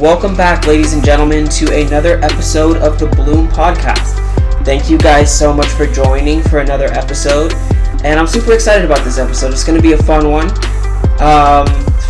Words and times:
Welcome 0.00 0.34
back, 0.34 0.66
ladies 0.66 0.94
and 0.94 1.04
gentlemen, 1.04 1.46
to 1.50 1.78
another 1.78 2.18
episode 2.24 2.78
of 2.78 2.98
the 2.98 3.06
Bloom 3.06 3.48
Podcast. 3.48 4.14
Thank 4.64 4.88
you 4.88 4.96
guys 4.96 5.30
so 5.30 5.52
much 5.52 5.66
for 5.66 5.86
joining 5.86 6.40
for 6.40 6.60
another 6.60 6.86
episode, 6.86 7.52
and 8.02 8.18
I'm 8.18 8.26
super 8.26 8.54
excited 8.54 8.86
about 8.86 9.04
this 9.04 9.18
episode. 9.18 9.52
It's 9.52 9.62
going 9.62 9.76
to 9.76 9.82
be 9.82 9.92
a 9.92 10.02
fun 10.02 10.30
one. 10.30 10.48
Um, 11.20 11.66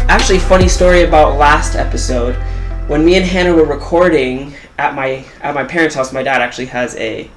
actually, 0.08 0.38
funny 0.38 0.68
story 0.68 1.02
about 1.02 1.36
last 1.36 1.74
episode. 1.74 2.36
When 2.86 3.04
me 3.04 3.16
and 3.16 3.26
Hannah 3.26 3.52
were 3.52 3.64
recording 3.64 4.54
at 4.78 4.94
my 4.94 5.24
at 5.40 5.56
my 5.56 5.64
parents' 5.64 5.96
house, 5.96 6.12
my 6.12 6.22
dad 6.22 6.40
actually 6.40 6.66
has 6.66 6.94
a 6.94 7.28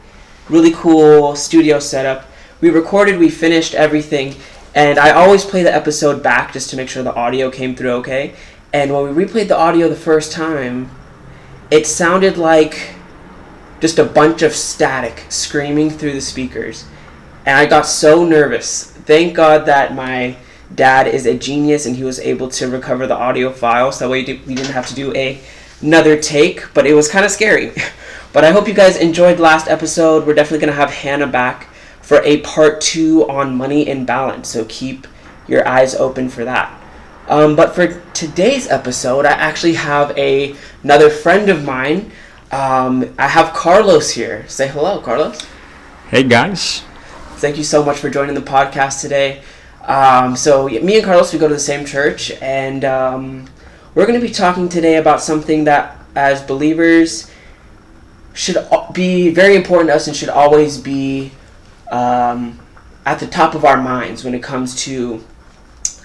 really 0.49 0.71
cool 0.75 1.35
studio 1.35 1.79
setup. 1.79 2.27
We 2.61 2.69
recorded, 2.69 3.17
we 3.17 3.31
finished 3.31 3.73
everything, 3.73 4.35
and 4.75 4.99
I 4.99 5.13
always 5.13 5.45
play 5.45 5.63
the 5.63 5.73
episode 5.73 6.21
back 6.21 6.53
just 6.53 6.69
to 6.69 6.75
make 6.75 6.89
sure 6.89 7.01
the 7.01 7.15
audio 7.15 7.49
came 7.49 7.75
through 7.75 7.93
okay. 7.93 8.35
And 8.73 8.91
when 8.91 9.15
we 9.15 9.23
replayed 9.23 9.47
the 9.47 9.57
audio 9.57 9.87
the 9.87 9.95
first 9.95 10.31
time, 10.31 10.89
it 11.69 11.85
sounded 11.85 12.37
like 12.37 12.95
just 13.79 13.99
a 13.99 14.03
bunch 14.03 14.41
of 14.41 14.53
static 14.53 15.25
screaming 15.29 15.91
through 15.91 16.13
the 16.13 16.21
speakers. 16.21 16.85
And 17.45 17.57
I 17.57 17.65
got 17.67 17.85
so 17.85 18.25
nervous. 18.25 18.91
Thank 18.91 19.35
God 19.35 19.67
that 19.67 19.93
my 19.93 20.37
dad 20.73 21.07
is 21.07 21.25
a 21.25 21.37
genius 21.37 21.85
and 21.85 21.95
he 21.95 22.03
was 22.03 22.19
able 22.19 22.47
to 22.49 22.67
recover 22.67 23.05
the 23.05 23.15
audio 23.15 23.51
file 23.51 23.91
so 23.91 24.05
that 24.05 24.11
way 24.11 24.23
we 24.47 24.55
didn't 24.55 24.73
have 24.73 24.87
to 24.87 24.95
do 24.95 25.13
a, 25.15 25.39
another 25.81 26.19
take, 26.19 26.73
but 26.73 26.87
it 26.87 26.93
was 26.93 27.07
kind 27.07 27.25
of 27.25 27.31
scary. 27.31 27.71
But 28.33 28.43
I 28.43 28.51
hope 28.51 28.67
you 28.67 28.73
guys 28.73 28.97
enjoyed 28.97 29.39
last 29.39 29.67
episode. 29.67 30.25
We're 30.25 30.33
definitely 30.33 30.65
going 30.65 30.73
to 30.73 30.81
have 30.81 30.89
Hannah 30.89 31.27
back 31.27 31.71
for 32.01 32.17
a 32.23 32.41
part 32.41 32.81
two 32.81 33.29
on 33.29 33.55
money 33.55 33.87
and 33.87 34.07
balance, 34.07 34.49
so 34.49 34.65
keep 34.67 35.05
your 35.47 35.67
eyes 35.67 35.93
open 35.93 36.29
for 36.29 36.43
that. 36.43 36.82
Um, 37.27 37.55
but 37.55 37.73
for 37.73 38.01
today's 38.13 38.67
episode, 38.67 39.25
I 39.25 39.31
actually 39.31 39.75
have 39.75 40.17
a 40.17 40.55
another 40.83 41.09
friend 41.09 41.49
of 41.49 41.63
mine. 41.63 42.11
Um, 42.51 43.13
I 43.17 43.27
have 43.27 43.53
Carlos 43.53 44.11
here. 44.11 44.47
Say 44.47 44.67
hello, 44.67 44.99
Carlos. 44.99 45.39
Hey 46.09 46.23
guys. 46.23 46.83
Thank 47.37 47.57
you 47.57 47.63
so 47.63 47.83
much 47.83 47.97
for 47.97 48.09
joining 48.09 48.35
the 48.35 48.41
podcast 48.41 49.01
today. 49.01 49.41
Um, 49.85 50.35
so 50.35 50.67
me 50.67 50.97
and 50.97 51.05
Carlos, 51.05 51.33
we 51.33 51.39
go 51.39 51.47
to 51.47 51.53
the 51.53 51.59
same 51.59 51.85
church, 51.85 52.31
and 52.41 52.85
um, 52.85 53.45
we're 53.95 54.05
going 54.05 54.19
to 54.19 54.25
be 54.25 54.31
talking 54.33 54.69
today 54.69 54.97
about 54.97 55.21
something 55.21 55.63
that, 55.65 55.97
as 56.15 56.41
believers, 56.41 57.31
should 58.33 58.57
be 58.93 59.29
very 59.29 59.55
important 59.55 59.89
to 59.89 59.95
us 59.95 60.07
and 60.07 60.15
should 60.15 60.29
always 60.29 60.77
be 60.77 61.31
um, 61.91 62.59
at 63.05 63.19
the 63.19 63.27
top 63.27 63.55
of 63.55 63.65
our 63.65 63.81
minds 63.81 64.23
when 64.23 64.33
it 64.33 64.43
comes 64.43 64.75
to 64.83 65.23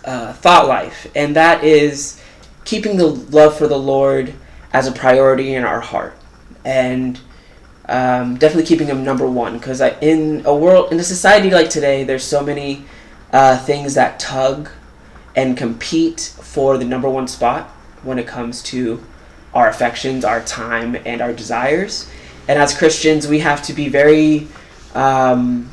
uh, 0.08 0.32
thought 0.32 0.66
life, 0.66 1.06
and 1.14 1.36
that 1.36 1.62
is 1.62 2.20
keeping 2.64 2.96
the 2.96 3.06
love 3.06 3.56
for 3.56 3.68
the 3.68 3.78
Lord 3.78 4.32
as 4.72 4.86
a 4.86 4.92
priority 4.92 5.54
in 5.54 5.64
our 5.64 5.80
heart, 5.80 6.16
and 6.64 7.20
um, 7.88 8.36
definitely 8.36 8.64
keeping 8.64 8.86
Him 8.86 9.04
number 9.04 9.28
one. 9.28 9.58
Because 9.58 9.82
in 10.00 10.42
a 10.46 10.56
world, 10.56 10.90
in 10.92 10.98
a 10.98 11.04
society 11.04 11.50
like 11.50 11.68
today, 11.68 12.04
there's 12.04 12.24
so 12.24 12.42
many 12.42 12.84
uh, 13.34 13.58
things 13.58 13.94
that 13.94 14.18
tug 14.18 14.70
and 15.36 15.58
compete 15.58 16.20
for 16.40 16.78
the 16.78 16.86
number 16.86 17.08
one 17.10 17.28
spot 17.28 17.68
when 18.02 18.18
it 18.18 18.26
comes 18.26 18.62
to 18.62 19.04
our 19.52 19.68
affections, 19.68 20.24
our 20.24 20.40
time, 20.42 20.96
and 21.04 21.20
our 21.20 21.34
desires. 21.34 22.10
And 22.48 22.58
as 22.58 22.76
Christians, 22.76 23.28
we 23.28 23.40
have 23.40 23.62
to 23.64 23.74
be 23.74 23.90
very 23.90 24.48
um, 24.94 25.70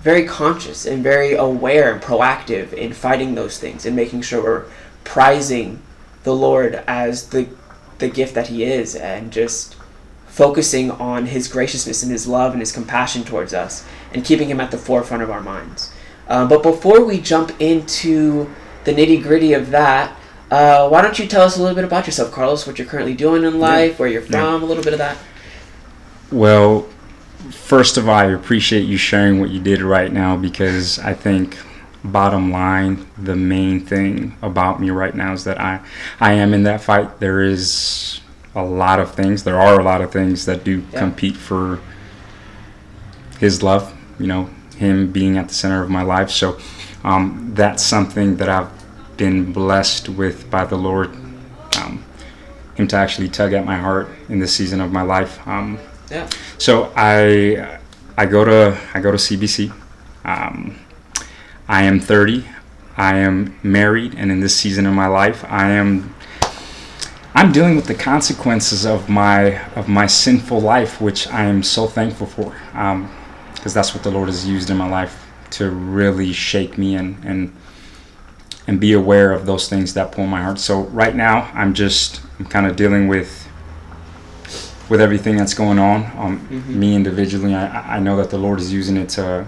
very 0.00 0.24
conscious 0.24 0.86
and 0.86 1.02
very 1.02 1.34
aware 1.34 1.92
and 1.92 2.02
proactive 2.02 2.72
in 2.72 2.92
fighting 2.92 3.34
those 3.34 3.58
things 3.58 3.84
and 3.84 3.94
making 3.94 4.22
sure 4.22 4.42
we're 4.42 4.64
prizing 5.04 5.82
the 6.24 6.34
Lord 6.34 6.82
as 6.86 7.28
the 7.30 7.48
the 7.98 8.08
gift 8.08 8.34
that 8.34 8.48
he 8.48 8.64
is 8.64 8.96
and 8.96 9.30
just 9.30 9.76
focusing 10.26 10.90
on 10.92 11.26
his 11.26 11.48
graciousness 11.48 12.02
and 12.02 12.10
his 12.10 12.26
love 12.26 12.52
and 12.52 12.60
his 12.60 12.72
compassion 12.72 13.24
towards 13.24 13.52
us 13.52 13.86
and 14.14 14.24
keeping 14.24 14.48
him 14.48 14.60
at 14.60 14.70
the 14.70 14.78
forefront 14.78 15.22
of 15.22 15.30
our 15.30 15.42
minds. 15.42 15.92
Uh, 16.28 16.46
but 16.46 16.62
before 16.62 17.04
we 17.04 17.20
jump 17.20 17.52
into 17.60 18.48
the 18.84 18.92
nitty 18.92 19.22
gritty 19.22 19.52
of 19.52 19.70
that, 19.70 20.16
uh, 20.50 20.88
why 20.88 21.02
don't 21.02 21.18
you 21.18 21.26
tell 21.26 21.42
us 21.42 21.58
a 21.58 21.60
little 21.60 21.74
bit 21.74 21.84
about 21.84 22.06
yourself, 22.06 22.32
Carlos? 22.32 22.66
What 22.66 22.78
you're 22.78 22.88
currently 22.88 23.14
doing 23.14 23.44
in 23.44 23.58
life, 23.58 23.92
yeah. 23.92 23.96
where 23.96 24.08
you're 24.08 24.22
from, 24.22 24.62
yeah. 24.62 24.66
a 24.66 24.66
little 24.66 24.82
bit 24.82 24.92
of 24.92 24.98
that. 24.98 25.18
Well, 26.32 26.88
first 27.50 27.96
of 27.96 28.08
all, 28.08 28.14
I 28.14 28.26
appreciate 28.26 28.82
you 28.82 28.96
sharing 28.96 29.40
what 29.40 29.50
you 29.50 29.60
did 29.60 29.82
right 29.82 30.12
now 30.12 30.36
because 30.36 30.98
I 30.98 31.14
think 31.14 31.58
bottom 32.02 32.50
line 32.50 33.06
the 33.18 33.36
main 33.36 33.78
thing 33.84 34.34
about 34.40 34.80
me 34.80 34.88
right 34.88 35.14
now 35.14 35.34
is 35.34 35.44
that 35.44 35.60
I 35.60 35.80
I 36.18 36.32
am 36.32 36.54
in 36.54 36.62
that 36.64 36.80
fight. 36.80 37.20
There 37.20 37.42
is 37.42 38.20
a 38.54 38.64
lot 38.64 38.98
of 39.00 39.14
things. 39.14 39.44
There 39.44 39.60
are 39.60 39.78
a 39.78 39.84
lot 39.84 40.00
of 40.00 40.10
things 40.10 40.46
that 40.46 40.64
do 40.64 40.82
yeah. 40.92 40.98
compete 40.98 41.36
for 41.36 41.80
his 43.38 43.62
love 43.62 43.96
you 44.18 44.26
know 44.26 44.50
him 44.76 45.10
being 45.12 45.36
at 45.36 45.48
the 45.48 45.54
center 45.54 45.82
of 45.82 45.90
my 45.90 46.02
life. 46.02 46.30
So 46.30 46.58
um, 47.04 47.52
that's 47.54 47.82
something 47.82 48.36
that 48.36 48.48
I've 48.48 48.70
been 49.16 49.52
blessed 49.52 50.08
with 50.08 50.50
by 50.50 50.64
the 50.64 50.76
Lord 50.76 51.10
um, 51.76 52.02
him 52.74 52.88
to 52.88 52.96
actually 52.96 53.28
tug 53.28 53.52
at 53.52 53.64
my 53.66 53.76
heart 53.76 54.08
in 54.28 54.38
this 54.38 54.54
season 54.54 54.80
of 54.80 54.90
my 54.90 55.02
life. 55.02 55.46
Um, 55.46 55.78
So 56.58 56.92
I 56.96 57.78
I 58.16 58.26
go 58.26 58.44
to 58.44 58.78
I 58.94 59.00
go 59.00 59.10
to 59.10 59.16
CBC. 59.16 59.72
Um, 60.24 60.78
I 61.68 61.84
am 61.84 62.00
30. 62.00 62.44
I 62.96 63.16
am 63.16 63.58
married, 63.62 64.14
and 64.16 64.30
in 64.30 64.40
this 64.40 64.54
season 64.54 64.86
of 64.86 64.92
my 64.92 65.06
life, 65.06 65.44
I 65.48 65.70
am 65.70 66.14
I'm 67.34 67.52
dealing 67.52 67.76
with 67.76 67.86
the 67.86 67.94
consequences 67.94 68.84
of 68.84 69.08
my 69.08 69.64
of 69.74 69.88
my 69.88 70.06
sinful 70.06 70.60
life, 70.60 71.00
which 71.00 71.28
I 71.28 71.44
am 71.44 71.62
so 71.62 71.86
thankful 71.86 72.26
for, 72.26 72.54
because 72.72 72.74
um, 72.74 73.10
that's 73.62 73.94
what 73.94 74.02
the 74.02 74.10
Lord 74.10 74.28
has 74.28 74.46
used 74.46 74.68
in 74.68 74.76
my 74.76 74.88
life 74.88 75.26
to 75.52 75.70
really 75.70 76.32
shake 76.32 76.76
me 76.76 76.96
and 76.96 77.24
and 77.24 77.56
and 78.66 78.80
be 78.80 78.92
aware 78.92 79.32
of 79.32 79.46
those 79.46 79.68
things 79.68 79.94
that 79.94 80.12
pull 80.12 80.26
my 80.26 80.42
heart. 80.42 80.58
So 80.58 80.82
right 80.82 81.14
now, 81.14 81.50
I'm 81.54 81.72
just 81.72 82.20
I'm 82.38 82.46
kind 82.46 82.66
of 82.66 82.76
dealing 82.76 83.06
with 83.06 83.39
with 84.90 85.00
everything 85.00 85.36
that's 85.36 85.54
going 85.54 85.78
on. 85.78 86.04
Um, 86.18 86.40
mm-hmm. 86.48 86.78
Me 86.78 86.94
individually, 86.94 87.54
I, 87.54 87.96
I 87.96 88.00
know 88.00 88.16
that 88.16 88.28
the 88.28 88.38
Lord 88.38 88.60
is 88.60 88.72
using 88.72 88.96
it 88.96 89.08
to 89.10 89.46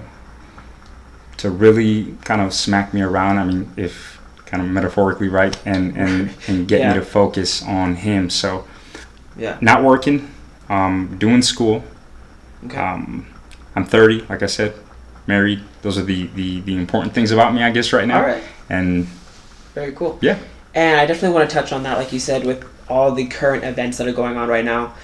to 1.39 1.51
really 1.51 2.17
kind 2.25 2.41
of 2.41 2.55
smack 2.55 2.95
me 2.95 3.03
around. 3.03 3.37
I 3.37 3.45
mean, 3.45 3.71
if 3.77 4.21
kind 4.47 4.63
of 4.63 4.69
metaphorically, 4.71 5.29
right, 5.29 5.55
and 5.67 5.97
and 5.99 6.35
and 6.47 6.69
get 6.69 6.81
yeah. 6.81 6.95
me 6.95 7.01
to 7.01 7.05
focus 7.05 7.63
on 7.63 7.97
Him. 7.97 8.31
So, 8.31 8.67
yeah, 9.37 9.59
not 9.61 9.83
working, 9.83 10.33
um, 10.71 11.17
doing 11.19 11.43
school. 11.43 11.85
Okay. 12.65 12.79
Um, 12.79 13.27
I'm 13.75 13.85
30, 13.85 14.27
like 14.29 14.43
I 14.43 14.47
said, 14.47 14.75
married. 15.27 15.63
Those 15.81 15.99
are 15.99 16.05
the, 16.05 16.27
the 16.29 16.61
the 16.61 16.77
important 16.77 17.15
things 17.15 17.33
about 17.33 17.53
me, 17.53 17.63
I 17.63 17.71
guess, 17.71 17.93
right 17.93 18.07
now. 18.07 18.21
All 18.21 18.27
right. 18.27 18.43
And 18.69 19.07
very 19.75 19.93
cool. 19.93 20.19
Yeah. 20.23 20.39
And 20.75 21.01
I 21.01 21.07
definitely 21.07 21.35
want 21.35 21.51
to 21.51 21.55
touch 21.55 21.73
on 21.73 21.83
that, 21.83 21.99
like 21.99 22.13
you 22.13 22.21
said, 22.21 22.47
with 22.47 22.65
all 22.89 23.13
the 23.13 23.27
current 23.27 23.65
events 23.65 23.99
that 23.99 24.07
are 24.07 24.13
going 24.13 24.37
on 24.37 24.49
right 24.49 24.65
now. 24.65 24.95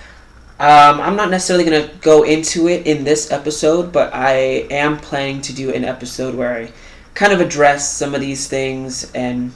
Um, 0.61 1.01
I'm 1.01 1.15
not 1.15 1.31
necessarily 1.31 1.65
going 1.65 1.89
to 1.89 1.97
go 1.99 2.25
into 2.25 2.67
it 2.67 2.85
in 2.87 3.05
this 3.05 3.31
episode, 3.31 3.93
but 3.93 4.13
I 4.13 4.67
am 4.71 4.99
planning 4.99 5.41
to 5.43 5.53
do 5.53 5.73
an 5.73 5.85
episode 5.85 6.35
where 6.35 6.53
I 6.53 6.73
kind 7.15 7.33
of 7.33 7.41
address 7.41 7.93
some 7.93 8.13
of 8.13 8.21
these 8.21 8.49
things 8.49 9.13
and 9.13 9.53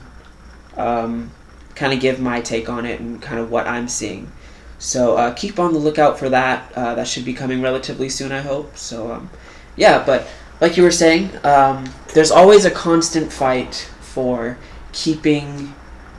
um, 0.77 1.33
kind 1.75 1.93
of 1.93 1.99
give 1.99 2.21
my 2.21 2.41
take 2.41 2.69
on 2.69 2.87
it 2.87 3.01
and 3.01 3.21
kind 3.21 3.41
of 3.41 3.51
what 3.51 3.67
I'm 3.67 3.89
seeing. 3.89 4.31
So 4.79 5.17
uh, 5.17 5.33
keep 5.35 5.59
on 5.59 5.73
the 5.73 5.79
lookout 5.81 6.21
for 6.21 6.29
that. 6.29 6.73
Uh, 6.77 6.95
that 6.95 7.09
should 7.09 7.25
be 7.25 7.34
coming 7.34 7.63
relatively 7.63 8.09
soon, 8.09 8.31
I 8.31 8.41
hope. 8.41 8.77
So 8.77 9.11
um, 9.13 9.31
yeah, 9.77 10.05
but 10.05 10.29
like 10.61 10.77
you 10.77 10.84
were 10.84 10.93
saying, 10.93 11.31
um, 11.45 11.93
there's 12.15 12.31
always 12.31 12.65
a 12.65 12.71
constant 12.71 13.33
fight 13.33 13.91
for 14.01 14.57
keeping 14.93 15.75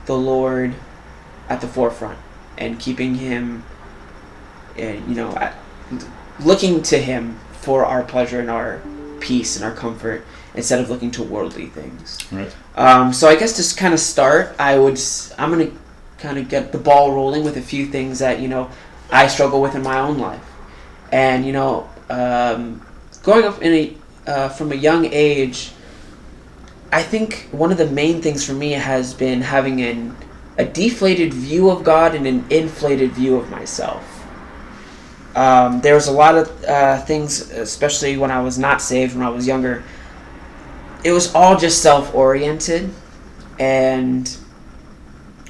the 0.07 0.17
Lord 0.17 0.75
at 1.47 1.61
the 1.61 1.67
forefront 1.67 2.19
and 2.57 2.79
keeping 2.79 3.15
Him 3.15 3.63
and 4.77 5.07
you 5.07 5.15
know, 5.15 5.51
looking 6.39 6.81
to 6.83 6.97
Him 6.97 7.39
for 7.53 7.85
our 7.85 8.03
pleasure 8.03 8.39
and 8.39 8.49
our 8.49 8.81
peace 9.19 9.55
and 9.55 9.63
our 9.63 9.73
comfort 9.73 10.25
instead 10.55 10.79
of 10.79 10.89
looking 10.89 11.11
to 11.11 11.23
worldly 11.23 11.67
things. 11.67 12.19
Right. 12.31 12.53
Um, 12.75 13.13
so 13.13 13.27
I 13.27 13.35
guess 13.35 13.53
to 13.71 13.79
kind 13.79 13.93
of 13.93 13.99
start, 13.99 14.55
I 14.59 14.77
would 14.77 14.99
I'm 15.37 15.51
gonna 15.51 15.71
kind 16.17 16.37
of 16.37 16.49
get 16.49 16.71
the 16.71 16.77
ball 16.77 17.13
rolling 17.13 17.43
with 17.43 17.57
a 17.57 17.61
few 17.61 17.85
things 17.87 18.19
that 18.19 18.39
you 18.39 18.47
know 18.47 18.69
I 19.11 19.27
struggle 19.27 19.61
with 19.61 19.75
in 19.75 19.83
my 19.83 19.99
own 19.99 20.17
life, 20.17 20.45
and 21.11 21.45
you 21.45 21.53
know, 21.53 21.89
um, 22.09 22.85
growing 23.21 23.45
up 23.45 23.61
in 23.61 23.73
a 23.73 23.97
uh, 24.29 24.49
from 24.49 24.71
a 24.71 24.75
young 24.75 25.05
age. 25.05 25.71
I 26.91 27.01
think 27.01 27.47
one 27.51 27.71
of 27.71 27.79
the 27.79 27.87
main 27.87 28.21
things 28.21 28.45
for 28.45 28.53
me 28.53 28.71
has 28.73 29.15
been 29.15 29.41
having 29.41 29.81
an, 29.81 30.15
a 30.59 30.65
deflated 30.65 31.33
view 31.33 31.71
of 31.71 31.83
God 31.83 32.13
and 32.13 32.27
an 32.27 32.45
inflated 32.51 33.13
view 33.13 33.35
of 33.35 33.49
myself. 33.49 34.12
Um, 35.35 35.81
there 35.81 35.95
was 35.95 36.07
a 36.07 36.11
lot 36.11 36.35
of 36.35 36.63
uh, 36.65 36.99
things, 37.01 37.49
especially 37.51 38.17
when 38.17 38.29
I 38.29 38.41
was 38.41 38.59
not 38.59 38.81
saved, 38.81 39.15
when 39.15 39.25
I 39.25 39.29
was 39.29 39.47
younger. 39.47 39.83
It 41.03 41.11
was 41.11 41.33
all 41.33 41.57
just 41.57 41.81
self 41.81 42.13
oriented, 42.13 42.89
and 43.59 44.35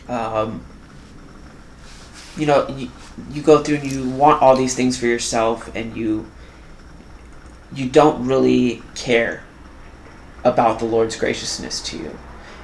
um, 0.07 0.63
you 2.37 2.45
know, 2.45 2.67
you, 2.69 2.89
you 3.31 3.41
go 3.41 3.61
through 3.61 3.77
and 3.77 3.91
you 3.91 4.09
want 4.09 4.41
all 4.41 4.55
these 4.55 4.75
things 4.75 4.97
for 4.97 5.05
yourself, 5.05 5.73
and 5.75 5.95
you 5.95 6.25
you 7.75 7.89
don't 7.89 8.25
really 8.25 8.81
care 8.95 9.43
about 10.43 10.79
the 10.79 10.85
Lord's 10.85 11.15
graciousness 11.15 11.81
to 11.81 11.97
you. 11.97 12.17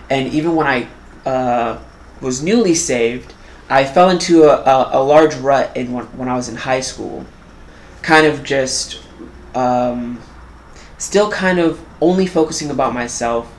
And 0.09 0.31
even 0.33 0.55
when 0.55 0.67
I 0.67 0.87
uh, 1.29 1.79
was 2.21 2.43
newly 2.43 2.75
saved, 2.75 3.33
I 3.69 3.85
fell 3.85 4.09
into 4.09 4.43
a, 4.43 4.63
a, 4.63 4.89
a 4.99 5.03
large 5.03 5.35
rut 5.35 5.77
in 5.77 5.93
when, 5.93 6.05
when 6.17 6.27
I 6.27 6.35
was 6.35 6.49
in 6.49 6.55
high 6.55 6.81
school, 6.81 7.25
kind 8.01 8.25
of 8.25 8.43
just 8.43 9.01
um, 9.53 10.19
still 10.97 11.31
kind 11.31 11.59
of 11.59 11.83
only 12.01 12.25
focusing 12.25 12.71
about 12.71 12.93
myself 12.93 13.53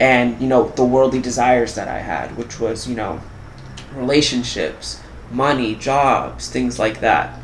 and 0.00 0.40
you 0.40 0.48
know 0.48 0.68
the 0.70 0.84
worldly 0.84 1.20
desires 1.20 1.74
that 1.74 1.88
I 1.88 1.98
had, 1.98 2.36
which 2.36 2.58
was 2.58 2.88
you 2.88 2.96
know 2.96 3.20
relationships, 3.94 5.00
money, 5.30 5.74
jobs, 5.74 6.48
things 6.48 6.78
like 6.78 7.00
that. 7.00 7.38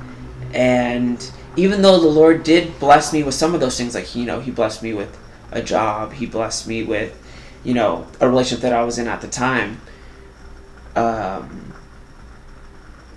And 0.53 1.31
even 1.57 1.83
though 1.83 2.01
the 2.01 2.09
Lord 2.09 2.43
did 2.43 2.79
bless 2.81 3.13
me 3.13 3.23
with 3.23 3.35
some 3.35 3.55
of 3.55 3.61
those 3.61 3.77
things, 3.77 3.95
like 3.95 4.15
you 4.15 4.25
know 4.25 4.41
He 4.41 4.51
blessed 4.51 4.83
me 4.83 4.93
with 4.93 5.17
a 5.53 5.63
job, 5.63 6.13
He 6.15 6.27
blessed 6.27 6.67
me 6.67 6.83
with 6.83 7.17
you 7.63 7.75
know 7.75 8.07
a 8.21 8.29
relationship 8.29 8.63
that 8.63 8.73
I 8.73 8.83
was 8.83 8.99
in 8.99 9.07
at 9.07 9.21
the 9.21 9.29
time. 9.29 9.81
Um, 10.97 11.70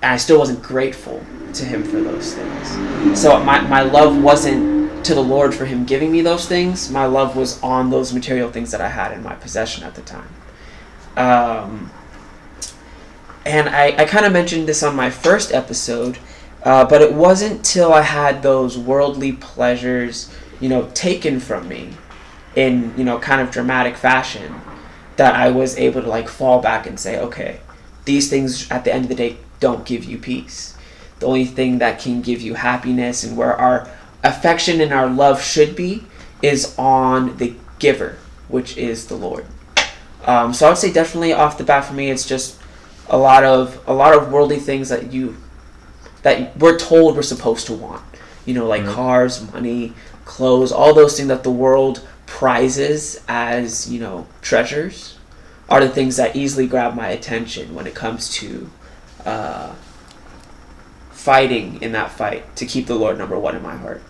and 0.03 0.11
I 0.11 0.17
still 0.17 0.37
wasn't 0.37 0.61
grateful 0.61 1.25
to 1.53 1.65
him 1.65 1.83
for 1.83 2.01
those 2.01 2.33
things. 2.33 3.19
So 3.19 3.41
my, 3.41 3.61
my 3.61 3.81
love 3.81 4.21
wasn't 4.21 5.05
to 5.05 5.15
the 5.15 5.23
Lord 5.23 5.53
for 5.53 5.65
him 5.65 5.85
giving 5.85 6.11
me 6.11 6.21
those 6.21 6.45
things. 6.45 6.91
My 6.91 7.05
love 7.05 7.37
was 7.37 7.61
on 7.63 7.89
those 7.89 8.13
material 8.13 8.51
things 8.51 8.71
that 8.71 8.81
I 8.81 8.89
had 8.89 9.13
in 9.13 9.23
my 9.23 9.35
possession 9.35 9.83
at 9.83 9.95
the 9.95 10.01
time. 10.01 10.27
Um, 11.15 11.89
and 13.45 13.69
I, 13.69 13.95
I 13.97 14.05
kind 14.05 14.25
of 14.25 14.33
mentioned 14.33 14.67
this 14.67 14.83
on 14.83 14.95
my 14.95 15.09
first 15.09 15.53
episode, 15.53 16.17
uh, 16.63 16.85
but 16.85 17.01
it 17.01 17.13
wasn't 17.13 17.63
till 17.63 17.93
I 17.93 18.01
had 18.01 18.43
those 18.43 18.77
worldly 18.77 19.33
pleasures, 19.33 20.33
you 20.59 20.67
know, 20.67 20.89
taken 20.93 21.39
from 21.39 21.67
me 21.69 21.93
in, 22.55 22.93
you 22.97 23.05
know, 23.05 23.19
kind 23.19 23.41
of 23.41 23.51
dramatic 23.51 23.95
fashion 23.95 24.59
that 25.15 25.35
I 25.35 25.49
was 25.49 25.77
able 25.77 26.01
to 26.01 26.09
like 26.09 26.27
fall 26.27 26.61
back 26.61 26.87
and 26.87 26.99
say, 26.99 27.19
okay, 27.19 27.61
these 28.05 28.29
things 28.29 28.69
at 28.69 28.83
the 28.83 28.93
end 28.93 29.05
of 29.05 29.09
the 29.09 29.15
day 29.15 29.37
don't 29.63 29.85
give 29.85 30.03
you 30.03 30.17
peace. 30.17 30.75
The 31.19 31.25
only 31.25 31.45
thing 31.45 31.77
that 31.77 32.01
can 32.01 32.21
give 32.21 32.41
you 32.41 32.55
happiness 32.55 33.23
and 33.23 33.37
where 33.37 33.55
our 33.55 33.89
affection 34.21 34.81
and 34.81 34.91
our 34.91 35.07
love 35.07 35.41
should 35.41 35.73
be 35.73 36.03
is 36.41 36.77
on 36.77 37.37
the 37.37 37.55
giver, 37.79 38.17
which 38.49 38.75
is 38.75 39.07
the 39.07 39.15
Lord. 39.15 39.45
Um, 40.25 40.53
so 40.53 40.65
I 40.65 40.69
would 40.69 40.77
say 40.77 40.91
definitely 40.91 41.31
off 41.31 41.57
the 41.57 41.63
bat 41.63 41.85
for 41.85 41.93
me, 41.93 42.11
it's 42.11 42.27
just 42.27 42.59
a 43.07 43.17
lot 43.17 43.45
of 43.45 43.81
a 43.87 43.93
lot 43.93 44.13
of 44.13 44.33
worldly 44.33 44.59
things 44.59 44.89
that 44.89 45.13
you 45.13 45.37
that 46.23 46.57
we're 46.57 46.77
told 46.77 47.15
we're 47.15 47.21
supposed 47.21 47.67
to 47.67 47.73
want. 47.73 48.03
You 48.45 48.53
know, 48.55 48.67
like 48.67 48.81
mm-hmm. 48.81 48.93
cars, 48.93 49.49
money, 49.53 49.93
clothes, 50.25 50.73
all 50.73 50.93
those 50.93 51.15
things 51.15 51.29
that 51.29 51.43
the 51.43 51.51
world 51.51 52.05
prizes 52.25 53.23
as 53.29 53.89
you 53.89 54.01
know 54.01 54.27
treasures 54.41 55.17
are 55.69 55.79
the 55.79 55.89
things 55.89 56.17
that 56.17 56.35
easily 56.35 56.67
grab 56.67 56.95
my 56.95 57.07
attention 57.07 57.73
when 57.73 57.87
it 57.87 57.95
comes 57.95 58.29
to 58.33 58.69
uh, 59.25 59.73
fighting 61.11 61.81
in 61.81 61.93
that 61.93 62.11
fight 62.11 62.55
to 62.57 62.65
keep 62.65 62.87
the 62.87 62.95
Lord 62.95 63.17
number 63.17 63.37
one 63.37 63.55
in 63.55 63.61
my 63.61 63.75
heart. 63.75 64.01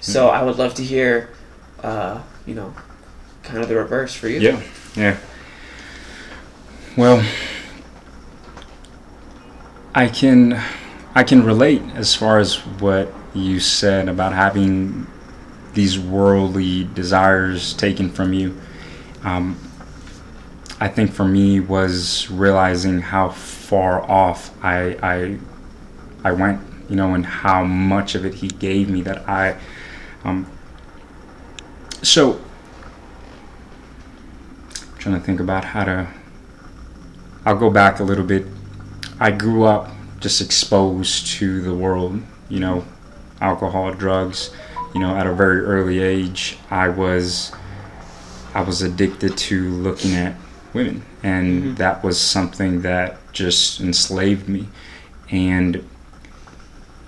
So 0.00 0.26
mm-hmm. 0.26 0.36
I 0.36 0.42
would 0.42 0.58
love 0.58 0.74
to 0.74 0.84
hear, 0.84 1.30
uh, 1.82 2.22
you 2.46 2.54
know, 2.54 2.74
kind 3.42 3.62
of 3.62 3.68
the 3.68 3.76
reverse 3.76 4.14
for 4.14 4.28
you. 4.28 4.40
Yeah, 4.40 4.62
yeah. 4.96 5.16
Well, 6.96 7.24
I 9.94 10.08
can, 10.08 10.60
I 11.14 11.22
can 11.22 11.44
relate 11.44 11.82
as 11.94 12.14
far 12.14 12.38
as 12.38 12.56
what 12.80 13.12
you 13.34 13.60
said 13.60 14.08
about 14.08 14.32
having 14.32 15.06
these 15.74 15.98
worldly 15.98 16.84
desires 16.94 17.74
taken 17.74 18.10
from 18.10 18.32
you. 18.32 18.60
Um, 19.22 19.58
I 20.80 20.88
think 20.88 21.12
for 21.12 21.24
me 21.24 21.58
was 21.58 22.30
realizing 22.30 23.00
how 23.00 23.30
far 23.30 24.02
off 24.08 24.52
I 24.64 24.96
I 25.02 25.38
I 26.24 26.32
went, 26.32 26.60
you 26.88 26.96
know, 26.96 27.14
and 27.14 27.26
how 27.26 27.64
much 27.64 28.14
of 28.14 28.24
it 28.24 28.34
he 28.34 28.48
gave 28.48 28.88
me 28.88 29.02
that 29.02 29.28
I 29.28 29.56
um 30.24 30.46
so 32.02 32.40
I'm 34.80 34.98
trying 34.98 35.14
to 35.16 35.20
think 35.20 35.40
about 35.40 35.64
how 35.64 35.84
to 35.84 36.08
I'll 37.44 37.58
go 37.58 37.70
back 37.70 37.98
a 37.98 38.04
little 38.04 38.24
bit. 38.24 38.46
I 39.18 39.32
grew 39.32 39.64
up 39.64 39.90
just 40.20 40.40
exposed 40.40 41.26
to 41.26 41.62
the 41.62 41.74
world, 41.74 42.20
you 42.48 42.60
know, 42.60 42.84
alcohol, 43.40 43.92
drugs, 43.92 44.50
you 44.94 45.00
know, 45.00 45.16
at 45.16 45.26
a 45.26 45.32
very 45.32 45.60
early 45.60 45.98
age. 45.98 46.56
I 46.70 46.88
was 46.88 47.52
I 48.54 48.62
was 48.62 48.82
addicted 48.82 49.36
to 49.36 49.70
looking 49.70 50.14
at 50.14 50.34
women 50.74 51.02
and 51.22 51.62
mm-hmm. 51.62 51.74
that 51.74 52.02
was 52.02 52.20
something 52.20 52.82
that 52.82 53.16
just 53.32 53.80
enslaved 53.80 54.48
me 54.48 54.68
and 55.30 55.84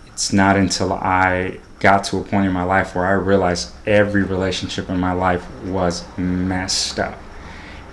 it's 0.06 0.32
not 0.32 0.56
until 0.56 0.92
i 0.92 1.58
got 1.78 2.04
to 2.04 2.18
a 2.18 2.22
point 2.22 2.46
in 2.46 2.52
my 2.52 2.62
life 2.62 2.94
where 2.94 3.06
i 3.06 3.12
realized 3.12 3.72
every 3.86 4.22
relationship 4.22 4.88
in 4.88 4.98
my 4.98 5.12
life 5.12 5.48
was 5.64 6.04
messed 6.18 6.98
up 6.98 7.18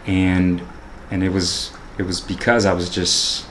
and 0.05 0.61
and 1.11 1.23
it 1.23 1.29
was 1.29 1.71
it 1.97 2.03
was 2.03 2.21
because 2.21 2.65
i 2.65 2.73
was 2.73 2.89
just 2.89 3.45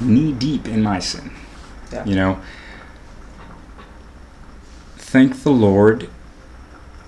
knee 0.00 0.32
deep 0.32 0.66
in 0.66 0.82
my 0.82 0.98
sin 0.98 1.30
yeah. 1.92 2.04
you 2.04 2.14
know 2.14 2.40
thank 4.96 5.42
the 5.42 5.50
lord 5.50 6.08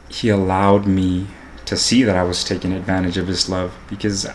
he 0.09 0.29
allowed 0.29 0.87
me 0.87 1.27
to 1.73 1.79
see 1.79 2.03
that 2.03 2.17
I 2.17 2.23
was 2.23 2.45
taking 2.45 2.73
advantage 2.75 3.17
of 3.17 3.27
His 3.27 3.49
love 3.49 3.75
because 3.89 4.29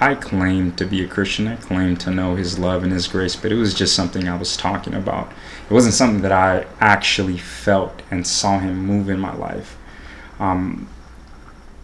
I 0.00 0.14
claimed 0.14 0.76
to 0.76 0.84
be 0.84 1.02
a 1.02 1.08
Christian. 1.08 1.48
I 1.48 1.56
claimed 1.56 1.98
to 2.00 2.10
know 2.10 2.34
His 2.34 2.58
love 2.58 2.82
and 2.82 2.92
His 2.92 3.08
grace, 3.08 3.36
but 3.36 3.50
it 3.50 3.54
was 3.54 3.72
just 3.72 3.96
something 3.96 4.28
I 4.28 4.36
was 4.36 4.54
talking 4.54 4.92
about. 4.92 5.32
It 5.68 5.72
wasn't 5.72 5.94
something 5.94 6.20
that 6.20 6.32
I 6.32 6.66
actually 6.80 7.38
felt 7.38 8.02
and 8.10 8.26
saw 8.26 8.58
Him 8.58 8.76
move 8.84 9.08
in 9.08 9.18
my 9.18 9.34
life. 9.34 9.78
Um, 10.38 10.88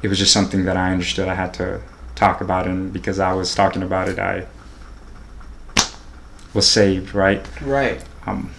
it 0.03 0.09
was 0.09 0.19
just 0.19 0.35
something 0.35 0.67
that 0.67 0.77
I 0.77 0.93
understood 0.93 1.29
I 1.29 1.35
had 1.35 1.55
to 1.55 1.81
talk 2.15 2.43
about, 2.43 2.67
and 2.67 2.93
because 2.93 3.19
I 3.19 3.33
was 3.33 3.55
talking 3.55 3.83
about 3.83 4.07
it, 4.07 4.19
I 4.19 4.47
was 6.53 6.69
saved, 6.69 7.15
right? 7.15 7.43
Right. 7.63 8.05
Um, 8.27 8.51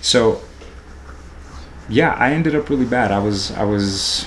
so 0.00 0.42
yeah, 1.88 2.14
I 2.14 2.32
ended 2.32 2.56
up 2.56 2.68
really 2.68 2.86
bad. 2.86 3.12
I 3.12 3.20
was 3.20 3.52
I 3.52 3.62
was 3.62 4.26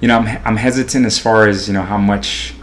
you 0.00 0.08
know, 0.08 0.18
I'm, 0.18 0.42
I'm 0.46 0.56
hesitant 0.56 1.06
as 1.06 1.18
far 1.18 1.46
as, 1.48 1.68
you 1.68 1.74
know, 1.74 1.82
how 1.82 1.98
much 1.98 2.54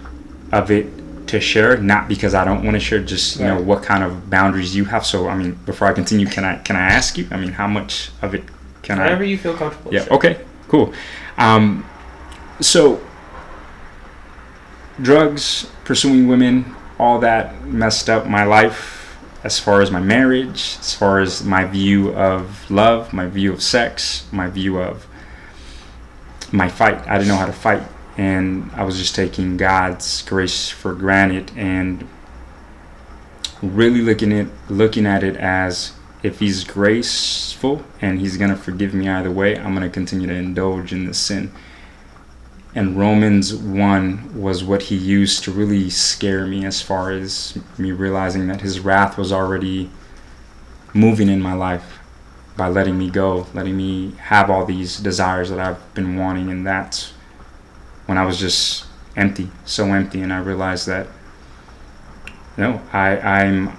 of 0.51 0.71
it 0.71 0.87
to 1.27 1.39
share, 1.39 1.77
not 1.77 2.07
because 2.07 2.33
I 2.33 2.45
don't 2.45 2.63
want 2.63 2.75
to 2.75 2.79
share, 2.79 2.99
just, 2.99 3.37
you 3.39 3.45
right. 3.45 3.55
know, 3.55 3.61
what 3.61 3.83
kind 3.83 4.03
of 4.03 4.29
boundaries 4.29 4.75
you 4.75 4.85
have. 4.85 5.05
So, 5.05 5.27
I 5.27 5.35
mean, 5.35 5.53
before 5.65 5.87
I 5.87 5.93
continue, 5.93 6.25
can 6.25 6.43
I, 6.43 6.57
can 6.59 6.75
I 6.75 6.81
ask 6.81 7.17
you, 7.17 7.27
I 7.31 7.37
mean, 7.37 7.51
how 7.51 7.67
much 7.67 8.11
of 8.21 8.33
it 8.33 8.43
can 8.81 8.97
Whatever 8.97 9.01
I? 9.01 9.03
Whatever 9.03 9.23
you 9.25 9.37
feel 9.37 9.53
comfortable. 9.55 9.93
Yeah. 9.93 10.07
Okay, 10.09 10.39
cool. 10.67 10.93
Um, 11.37 11.85
so 12.61 13.01
drugs, 15.01 15.69
pursuing 15.83 16.27
women, 16.27 16.75
all 16.97 17.19
that 17.19 17.63
messed 17.65 18.09
up 18.09 18.25
my 18.25 18.43
life 18.43 19.17
as 19.43 19.59
far 19.59 19.81
as 19.81 19.91
my 19.91 19.99
marriage, 19.99 20.77
as 20.79 20.95
far 20.95 21.19
as 21.19 21.43
my 21.43 21.65
view 21.65 22.13
of 22.15 22.69
love, 22.71 23.13
my 23.13 23.27
view 23.27 23.53
of 23.53 23.61
sex, 23.61 24.25
my 24.31 24.47
view 24.49 24.79
of 24.79 25.05
my 26.51 26.69
fight. 26.69 27.07
I 27.07 27.17
didn't 27.17 27.29
know 27.29 27.35
how 27.35 27.45
to 27.45 27.53
fight, 27.53 27.83
and 28.17 28.71
I 28.73 28.83
was 28.83 28.97
just 28.97 29.15
taking 29.15 29.57
God's 29.57 30.21
grace 30.23 30.69
for 30.69 30.93
granted 30.93 31.51
and 31.55 32.07
really 33.61 34.01
looking 34.01 34.31
at 34.33 34.47
looking 34.69 35.05
at 35.05 35.23
it 35.23 35.35
as 35.37 35.93
if 36.23 36.39
He's 36.39 36.63
graceful 36.63 37.83
and 38.01 38.19
He's 38.19 38.37
gonna 38.37 38.55
forgive 38.55 38.93
me 38.93 39.07
either 39.09 39.31
way, 39.31 39.57
I'm 39.57 39.73
gonna 39.73 39.89
continue 39.89 40.27
to 40.27 40.33
indulge 40.33 40.93
in 40.93 41.05
this 41.05 41.19
sin. 41.19 41.51
And 42.75 42.95
Romans 42.95 43.55
1 43.55 44.39
was 44.39 44.63
what 44.63 44.83
he 44.83 44.95
used 44.95 45.43
to 45.45 45.51
really 45.51 45.89
scare 45.89 46.45
me 46.45 46.63
as 46.63 46.79
far 46.79 47.09
as 47.09 47.57
me 47.75 47.91
realizing 47.91 48.45
that 48.49 48.61
his 48.61 48.79
wrath 48.79 49.17
was 49.17 49.31
already 49.31 49.89
moving 50.93 51.27
in 51.27 51.41
my 51.41 51.53
life 51.53 51.96
by 52.57 52.67
letting 52.67 52.97
me 52.97 53.09
go, 53.09 53.45
letting 53.53 53.77
me 53.77 54.11
have 54.19 54.49
all 54.49 54.65
these 54.65 54.97
desires 54.97 55.49
that 55.51 55.59
I've 55.59 55.93
been 55.93 56.17
wanting. 56.17 56.49
And 56.49 56.65
that's 56.65 57.13
when 58.07 58.17
I 58.17 58.25
was 58.25 58.39
just 58.39 58.85
empty, 59.15 59.49
so 59.63 59.85
empty. 59.85 60.21
And 60.21 60.33
I 60.33 60.39
realized 60.39 60.87
that, 60.87 61.07
no, 62.57 62.81
I, 62.91 63.17
I'm, 63.19 63.77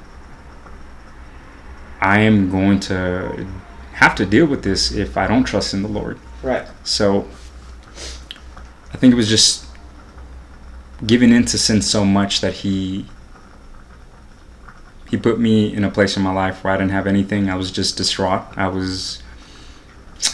I 2.00 2.20
am 2.20 2.50
going 2.50 2.78
to 2.80 3.46
have 3.92 4.14
to 4.14 4.24
deal 4.24 4.46
with 4.46 4.62
this 4.62 4.92
if 4.92 5.16
I 5.16 5.26
don't 5.26 5.44
trust 5.44 5.74
in 5.74 5.82
the 5.82 5.88
Lord. 5.88 6.18
Right. 6.42 6.64
So 6.84 7.28
I 8.92 8.96
think 8.96 9.12
it 9.12 9.16
was 9.16 9.28
just 9.28 9.66
given 11.04 11.32
into 11.32 11.58
sin 11.58 11.82
so 11.82 12.04
much 12.04 12.40
that 12.40 12.52
he 12.52 13.06
he 15.10 15.16
put 15.16 15.38
me 15.38 15.74
in 15.74 15.84
a 15.84 15.90
place 15.90 16.16
in 16.16 16.22
my 16.22 16.32
life 16.32 16.62
where 16.62 16.72
I 16.72 16.76
didn't 16.76 16.92
have 16.92 17.06
anything. 17.06 17.48
I 17.48 17.54
was 17.54 17.70
just 17.70 17.96
distraught. 17.96 18.42
I 18.56 18.68
was 18.68 19.22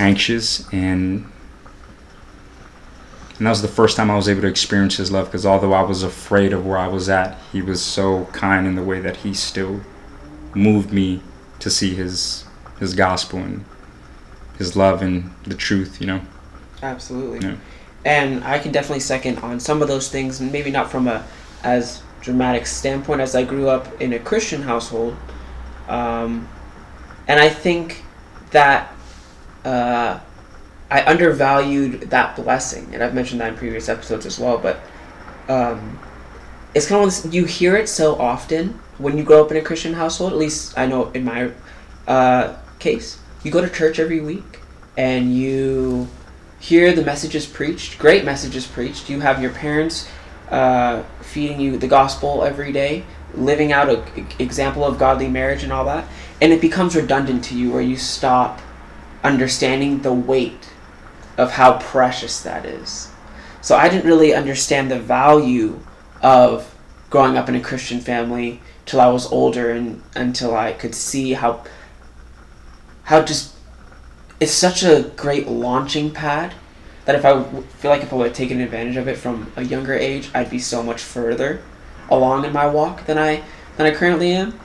anxious 0.00 0.66
and 0.72 1.30
and 3.36 3.46
that 3.46 3.50
was 3.50 3.62
the 3.62 3.68
first 3.68 3.96
time 3.96 4.10
I 4.10 4.16
was 4.16 4.28
able 4.28 4.42
to 4.42 4.46
experience 4.46 4.96
his 4.96 5.10
love 5.10 5.26
because 5.26 5.44
although 5.44 5.72
I 5.72 5.82
was 5.82 6.04
afraid 6.04 6.52
of 6.52 6.64
where 6.64 6.78
I 6.78 6.86
was 6.86 7.08
at, 7.08 7.36
he 7.52 7.62
was 7.62 7.82
so 7.82 8.26
kind 8.26 8.64
in 8.64 8.76
the 8.76 8.82
way 8.82 9.00
that 9.00 9.18
he 9.18 9.34
still 9.34 9.80
moved 10.54 10.92
me 10.92 11.20
to 11.58 11.68
see 11.68 11.94
his 11.94 12.44
his 12.78 12.94
gospel 12.94 13.40
and 13.40 13.64
his 14.56 14.76
love 14.76 15.02
and 15.02 15.32
the 15.44 15.54
truth, 15.54 16.00
you 16.00 16.06
know. 16.06 16.20
Absolutely. 16.82 17.40
Yeah. 17.40 17.56
And 18.04 18.44
I 18.44 18.58
can 18.60 18.70
definitely 18.70 19.00
second 19.00 19.38
on 19.38 19.58
some 19.58 19.82
of 19.82 19.88
those 19.88 20.08
things, 20.08 20.40
maybe 20.40 20.70
not 20.70 20.90
from 20.90 21.08
a 21.08 21.26
as 21.64 22.03
dramatic 22.24 22.66
standpoint 22.66 23.20
as 23.20 23.34
I 23.34 23.44
grew 23.44 23.68
up 23.68 24.00
in 24.00 24.14
a 24.14 24.18
Christian 24.18 24.62
household. 24.62 25.14
Um, 25.88 26.48
and 27.28 27.38
I 27.38 27.50
think 27.50 28.02
that 28.50 28.92
uh, 29.64 30.18
I 30.90 31.04
undervalued 31.04 32.10
that 32.10 32.36
blessing, 32.36 32.94
and 32.94 33.02
I've 33.02 33.14
mentioned 33.14 33.40
that 33.40 33.50
in 33.50 33.56
previous 33.56 33.88
episodes 33.88 34.26
as 34.26 34.38
well. 34.38 34.58
But 34.58 34.80
um, 35.48 35.98
it's 36.74 36.86
kind 36.86 37.04
of 37.04 37.08
this, 37.08 37.32
you 37.32 37.44
hear 37.44 37.76
it 37.76 37.88
so 37.88 38.16
often 38.16 38.80
when 38.98 39.18
you 39.18 39.24
grow 39.24 39.44
up 39.44 39.50
in 39.50 39.58
a 39.58 39.62
Christian 39.62 39.92
household. 39.92 40.32
At 40.32 40.38
least 40.38 40.78
I 40.78 40.86
know 40.86 41.10
in 41.10 41.24
my 41.24 41.50
uh, 42.06 42.56
case, 42.78 43.18
you 43.42 43.50
go 43.50 43.60
to 43.60 43.68
church 43.68 43.98
every 43.98 44.20
week 44.20 44.60
and 44.96 45.34
you 45.34 46.08
hear 46.58 46.92
the 46.94 47.02
messages 47.02 47.44
preached, 47.44 47.98
great 47.98 48.24
messages 48.24 48.66
preached. 48.66 49.10
You 49.10 49.20
have 49.20 49.42
your 49.42 49.50
parents 49.52 50.08
uh, 50.50 51.02
feeding 51.20 51.60
you 51.60 51.76
the 51.78 51.88
gospel 51.88 52.44
every 52.44 52.72
day, 52.72 53.04
living 53.34 53.72
out 53.72 53.88
an 53.88 54.26
example 54.38 54.84
of 54.84 54.98
godly 54.98 55.28
marriage 55.28 55.62
and 55.62 55.72
all 55.72 55.84
that, 55.84 56.06
and 56.40 56.52
it 56.52 56.60
becomes 56.60 56.94
redundant 56.94 57.44
to 57.44 57.56
you, 57.56 57.70
where 57.70 57.82
you 57.82 57.96
stop 57.96 58.60
understanding 59.22 60.02
the 60.02 60.12
weight 60.12 60.70
of 61.36 61.52
how 61.52 61.78
precious 61.78 62.40
that 62.42 62.64
is. 62.64 63.10
So 63.60 63.76
I 63.76 63.88
didn't 63.88 64.06
really 64.06 64.34
understand 64.34 64.90
the 64.90 65.00
value 65.00 65.80
of 66.22 66.74
growing 67.10 67.36
up 67.36 67.48
in 67.48 67.54
a 67.54 67.60
Christian 67.60 68.00
family 68.00 68.60
till 68.86 69.00
I 69.00 69.08
was 69.08 69.30
older 69.30 69.70
and 69.70 70.02
until 70.14 70.54
I 70.56 70.72
could 70.72 70.94
see 70.94 71.32
how 71.32 71.64
how 73.04 73.22
just 73.22 73.54
it's 74.40 74.52
such 74.52 74.82
a 74.82 75.12
great 75.16 75.46
launching 75.46 76.10
pad 76.10 76.54
that 77.04 77.14
if 77.14 77.24
I 77.24 77.42
feel 77.42 77.90
like 77.90 78.02
if 78.02 78.12
I 78.12 78.16
would 78.16 78.28
have 78.28 78.36
taken 78.36 78.60
advantage 78.60 78.96
of 78.96 79.08
it 79.08 79.16
from 79.16 79.52
a 79.56 79.62
younger 79.62 79.94
age, 79.94 80.30
I'd 80.34 80.50
be 80.50 80.58
so 80.58 80.82
much 80.82 81.02
further 81.02 81.62
along 82.10 82.44
in 82.44 82.52
my 82.52 82.66
walk 82.66 83.06
than 83.06 83.18
I 83.18 83.42
than 83.76 83.86
I 83.86 83.94
currently 83.94 84.32
am. 84.32 84.58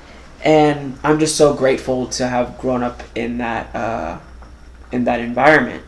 And 0.43 0.97
I'm 1.03 1.19
just 1.19 1.35
so 1.35 1.53
grateful 1.53 2.07
to 2.07 2.27
have 2.27 2.57
grown 2.57 2.81
up 2.81 3.03
in 3.15 3.39
that 3.39 3.75
uh, 3.75 4.19
in 4.91 5.03
that 5.03 5.19
environment. 5.19 5.83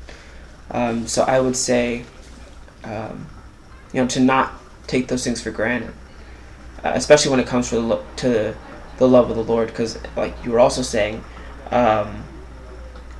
Um, 0.71 1.07
so 1.07 1.23
I 1.23 1.39
would 1.39 1.55
say, 1.55 2.05
um, 2.83 3.27
you 3.93 4.01
know, 4.01 4.07
to 4.09 4.19
not 4.19 4.53
take 4.87 5.07
those 5.07 5.23
things 5.23 5.41
for 5.41 5.51
granted, 5.51 5.93
uh, 6.83 6.91
especially 6.95 7.31
when 7.31 7.39
it 7.39 7.47
comes 7.47 7.69
to 7.69 7.75
the, 7.75 7.81
lo- 7.81 8.05
to 8.17 8.55
the 8.97 9.07
love 9.07 9.29
of 9.29 9.35
the 9.35 9.43
Lord, 9.43 9.67
because 9.67 9.97
like 10.15 10.33
you 10.45 10.51
were 10.51 10.59
also 10.59 10.81
saying, 10.81 11.23
um, 11.71 12.23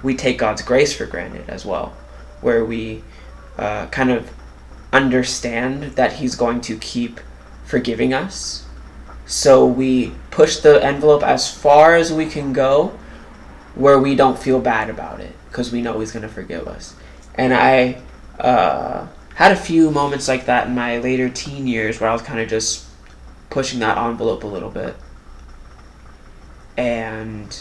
we 0.03 0.15
take 0.15 0.37
God's 0.37 0.61
grace 0.61 0.93
for 0.95 1.05
granted 1.05 1.49
as 1.49 1.65
well, 1.65 1.93
where 2.41 2.63
we 2.63 3.03
uh, 3.57 3.87
kind 3.87 4.11
of 4.11 4.31
understand 4.93 5.83
that 5.95 6.13
He's 6.13 6.35
going 6.35 6.61
to 6.61 6.77
keep 6.77 7.19
forgiving 7.65 8.13
us. 8.13 8.65
So 9.25 9.65
we 9.65 10.13
push 10.29 10.57
the 10.57 10.83
envelope 10.83 11.23
as 11.23 11.53
far 11.53 11.95
as 11.95 12.11
we 12.11 12.25
can 12.25 12.53
go 12.53 12.97
where 13.75 13.97
we 13.97 14.15
don't 14.15 14.37
feel 14.37 14.59
bad 14.59 14.89
about 14.89 15.21
it 15.21 15.33
because 15.47 15.71
we 15.71 15.81
know 15.81 15.99
He's 15.99 16.11
going 16.11 16.23
to 16.23 16.29
forgive 16.29 16.67
us. 16.67 16.95
And 17.35 17.53
I 17.53 18.01
uh, 18.39 19.07
had 19.35 19.51
a 19.51 19.55
few 19.55 19.91
moments 19.91 20.27
like 20.27 20.45
that 20.45 20.67
in 20.67 20.75
my 20.75 20.97
later 20.97 21.29
teen 21.29 21.67
years 21.67 21.99
where 21.99 22.09
I 22.09 22.13
was 22.13 22.21
kind 22.21 22.39
of 22.39 22.49
just 22.49 22.85
pushing 23.49 23.79
that 23.79 23.97
envelope 23.97 24.43
a 24.43 24.47
little 24.47 24.69
bit. 24.69 24.95
And, 26.75 27.57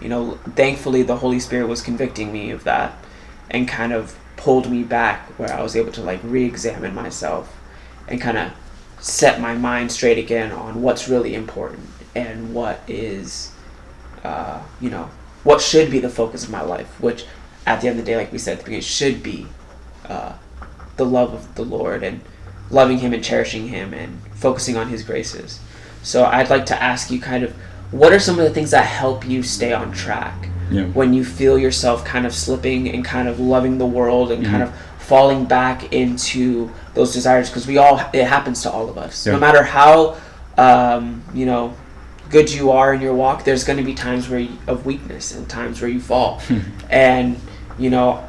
you 0.00 0.08
know, 0.08 0.38
thankfully 0.54 1.02
the 1.02 1.16
Holy 1.16 1.40
Spirit 1.40 1.68
was 1.68 1.80
convicting 1.80 2.32
me 2.32 2.50
of 2.50 2.64
that 2.64 2.96
and 3.50 3.66
kind 3.66 3.92
of 3.92 4.16
pulled 4.42 4.68
me 4.68 4.82
back 4.82 5.28
where 5.38 5.52
I 5.52 5.62
was 5.62 5.76
able 5.76 5.92
to 5.92 6.02
like 6.02 6.18
re 6.24 6.44
examine 6.44 6.94
myself 6.94 7.56
and 8.08 8.20
kind 8.20 8.36
of 8.36 8.52
set 8.98 9.40
my 9.40 9.54
mind 9.54 9.92
straight 9.92 10.18
again 10.18 10.50
on 10.50 10.82
what's 10.82 11.08
really 11.08 11.36
important 11.36 11.88
and 12.16 12.52
what 12.52 12.80
is, 12.88 13.52
uh, 14.24 14.60
you 14.80 14.90
know, 14.90 15.08
what 15.44 15.60
should 15.60 15.92
be 15.92 16.00
the 16.00 16.08
focus 16.08 16.42
of 16.42 16.50
my 16.50 16.60
life, 16.60 17.00
which 17.00 17.24
at 17.66 17.80
the 17.80 17.88
end 17.88 18.00
of 18.00 18.04
the 18.04 18.10
day, 18.10 18.16
like 18.16 18.32
we 18.32 18.38
said 18.38 18.54
at 18.54 18.58
the 18.58 18.64
beginning, 18.64 18.82
should 18.82 19.22
be 19.22 19.46
uh, 20.06 20.32
the 20.96 21.06
love 21.06 21.32
of 21.32 21.54
the 21.54 21.64
Lord 21.64 22.02
and 22.02 22.20
loving 22.68 22.98
Him 22.98 23.12
and 23.12 23.22
cherishing 23.22 23.68
Him 23.68 23.94
and 23.94 24.20
focusing 24.34 24.76
on 24.76 24.88
His 24.88 25.04
graces. 25.04 25.60
So 26.02 26.24
I'd 26.24 26.50
like 26.50 26.66
to 26.66 26.82
ask 26.82 27.12
you 27.12 27.20
kind 27.20 27.44
of 27.44 27.52
what 27.92 28.12
are 28.12 28.18
some 28.18 28.40
of 28.40 28.44
the 28.44 28.52
things 28.52 28.72
that 28.72 28.86
help 28.86 29.24
you 29.24 29.44
stay 29.44 29.72
on 29.72 29.92
track 29.92 30.48
Yeah. 30.74 30.84
when 30.86 31.12
you 31.12 31.24
feel 31.24 31.58
yourself 31.58 32.04
kind 32.04 32.26
of 32.26 32.34
slipping 32.34 32.88
and 32.88 33.04
kind 33.04 33.28
of 33.28 33.38
loving 33.40 33.78
the 33.78 33.86
world 33.86 34.30
and 34.32 34.44
kind 34.44 34.62
Mhm. 34.62 34.66
of 34.68 34.72
falling 34.98 35.44
back 35.44 35.92
into 35.92 36.70
those 36.94 37.12
desires 37.12 37.48
because 37.50 37.66
we 37.66 37.76
all 37.78 38.00
it 38.12 38.24
happens 38.26 38.62
to 38.62 38.70
all 38.70 38.88
of 38.88 38.96
us 38.96 39.26
Yeah. 39.26 39.32
no 39.34 39.38
matter 39.40 39.62
how 39.62 40.16
um, 40.58 41.22
you 41.34 41.46
know 41.46 41.74
good 42.30 42.50
you 42.52 42.70
are 42.70 42.94
in 42.94 43.00
your 43.00 43.14
walk 43.14 43.44
there's 43.44 43.64
going 43.64 43.78
to 43.78 43.84
be 43.84 43.94
times 43.94 44.28
where 44.28 44.40
you, 44.40 44.50
of 44.66 44.86
weakness 44.86 45.34
and 45.34 45.48
times 45.48 45.80
where 45.82 45.90
you 45.90 46.00
fall 46.00 46.40
and 46.90 47.36
you 47.78 47.90
know 47.90 48.20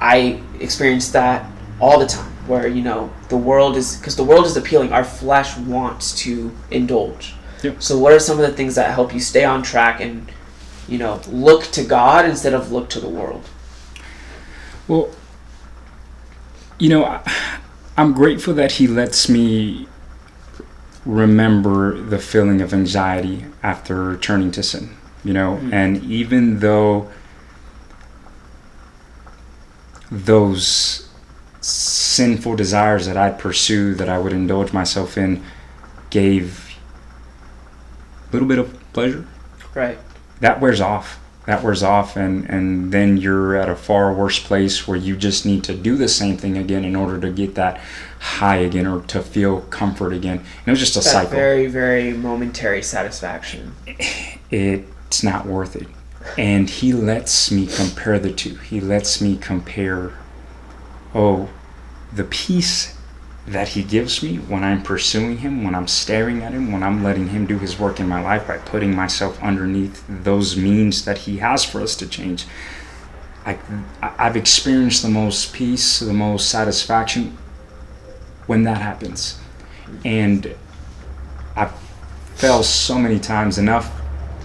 i 0.00 0.40
experience 0.60 1.10
that 1.12 1.44
all 1.80 1.98
the 1.98 2.06
time 2.06 2.32
where 2.46 2.66
you 2.66 2.82
know 2.82 3.10
the 3.28 3.36
world 3.36 3.76
is 3.76 3.96
because 3.96 4.16
the 4.16 4.24
world 4.24 4.44
is 4.46 4.56
appealing 4.56 4.92
our 4.92 5.04
flesh 5.04 5.56
wants 5.58 6.12
to 6.14 6.50
indulge 6.70 7.34
Yep. 7.62 7.76
so 7.82 7.98
what 7.98 8.12
are 8.12 8.20
some 8.20 8.38
of 8.40 8.46
the 8.48 8.52
things 8.56 8.74
that 8.76 8.92
help 8.94 9.12
you 9.12 9.20
stay 9.20 9.44
on 9.44 9.62
track 9.62 10.00
and 10.00 10.26
you 10.88 10.98
know 10.98 11.20
look 11.28 11.64
to 11.64 11.84
god 11.84 12.24
instead 12.24 12.54
of 12.54 12.72
look 12.72 12.88
to 12.88 13.00
the 13.00 13.08
world 13.08 13.44
Well, 14.88 15.10
you 16.78 16.88
know, 16.88 17.04
I, 17.04 17.20
I'm 17.98 18.12
grateful 18.14 18.54
that 18.54 18.72
he 18.72 18.86
lets 18.88 19.28
me 19.28 19.86
remember 21.04 22.00
the 22.00 22.18
feeling 22.18 22.60
of 22.62 22.72
anxiety 22.72 23.44
after 23.62 24.16
turning 24.16 24.50
to 24.52 24.62
sin. 24.62 24.96
You 25.24 25.34
know, 25.34 25.58
Mm. 25.62 25.72
and 25.72 26.02
even 26.04 26.60
though 26.60 27.08
those 30.10 31.08
sinful 31.60 32.56
desires 32.56 33.06
that 33.06 33.16
I'd 33.16 33.38
pursue, 33.38 33.94
that 33.96 34.08
I 34.08 34.18
would 34.18 34.32
indulge 34.32 34.72
myself 34.72 35.18
in, 35.18 35.42
gave 36.10 36.76
a 38.28 38.32
little 38.32 38.48
bit 38.48 38.58
of 38.58 38.74
pleasure, 38.92 39.26
right 39.74 39.98
that 40.40 40.60
wears 40.60 40.80
off. 40.80 41.20
That 41.46 41.62
wears 41.62 41.82
off 41.82 42.16
and 42.16 42.48
and 42.50 42.92
then 42.92 43.16
you're 43.16 43.56
at 43.56 43.70
a 43.70 43.74
far 43.74 44.12
worse 44.12 44.38
place 44.38 44.86
where 44.86 44.98
you 44.98 45.16
just 45.16 45.46
need 45.46 45.64
to 45.64 45.74
do 45.74 45.96
the 45.96 46.08
same 46.08 46.36
thing 46.36 46.58
again 46.58 46.84
in 46.84 46.94
order 46.94 47.18
to 47.20 47.30
get 47.30 47.54
that 47.54 47.80
high 48.20 48.56
again 48.56 48.86
or 48.86 49.00
to 49.04 49.22
feel 49.22 49.62
comfort 49.62 50.12
again. 50.12 50.38
And 50.40 50.68
it 50.68 50.70
was 50.70 50.78
just 50.78 50.96
a 50.96 50.98
that 50.98 51.04
cycle. 51.04 51.30
very 51.30 51.66
very 51.66 52.12
momentary 52.12 52.82
satisfaction. 52.82 53.74
It's 54.50 55.22
not 55.22 55.46
worth 55.46 55.74
it. 55.74 55.86
And 56.36 56.68
he 56.68 56.92
lets 56.92 57.50
me 57.50 57.66
compare 57.66 58.18
the 58.18 58.32
two. 58.32 58.56
He 58.56 58.80
lets 58.80 59.22
me 59.22 59.38
compare 59.38 60.12
oh 61.14 61.48
the 62.12 62.24
peace 62.24 62.97
that 63.52 63.68
he 63.68 63.82
gives 63.82 64.22
me 64.22 64.36
when 64.36 64.62
i'm 64.62 64.82
pursuing 64.82 65.38
him 65.38 65.64
when 65.64 65.74
i'm 65.74 65.88
staring 65.88 66.42
at 66.42 66.52
him 66.52 66.70
when 66.70 66.82
i'm 66.82 67.02
letting 67.02 67.28
him 67.28 67.46
do 67.46 67.58
his 67.58 67.78
work 67.78 67.98
in 67.98 68.06
my 68.06 68.20
life 68.20 68.46
by 68.46 68.58
putting 68.58 68.94
myself 68.94 69.42
underneath 69.42 70.04
those 70.08 70.56
means 70.56 71.04
that 71.04 71.18
he 71.18 71.38
has 71.38 71.64
for 71.64 71.80
us 71.80 71.96
to 71.96 72.06
change. 72.06 72.44
I, 73.46 73.58
i've 74.02 74.36
experienced 74.36 75.02
the 75.02 75.08
most 75.08 75.54
peace 75.54 76.00
the 76.00 76.12
most 76.12 76.50
satisfaction 76.50 77.38
when 78.46 78.64
that 78.64 78.78
happens. 78.78 79.38
And 80.04 80.54
i 81.56 81.70
fell 82.34 82.62
so 82.62 82.98
many 82.98 83.18
times 83.18 83.56
enough 83.56 83.90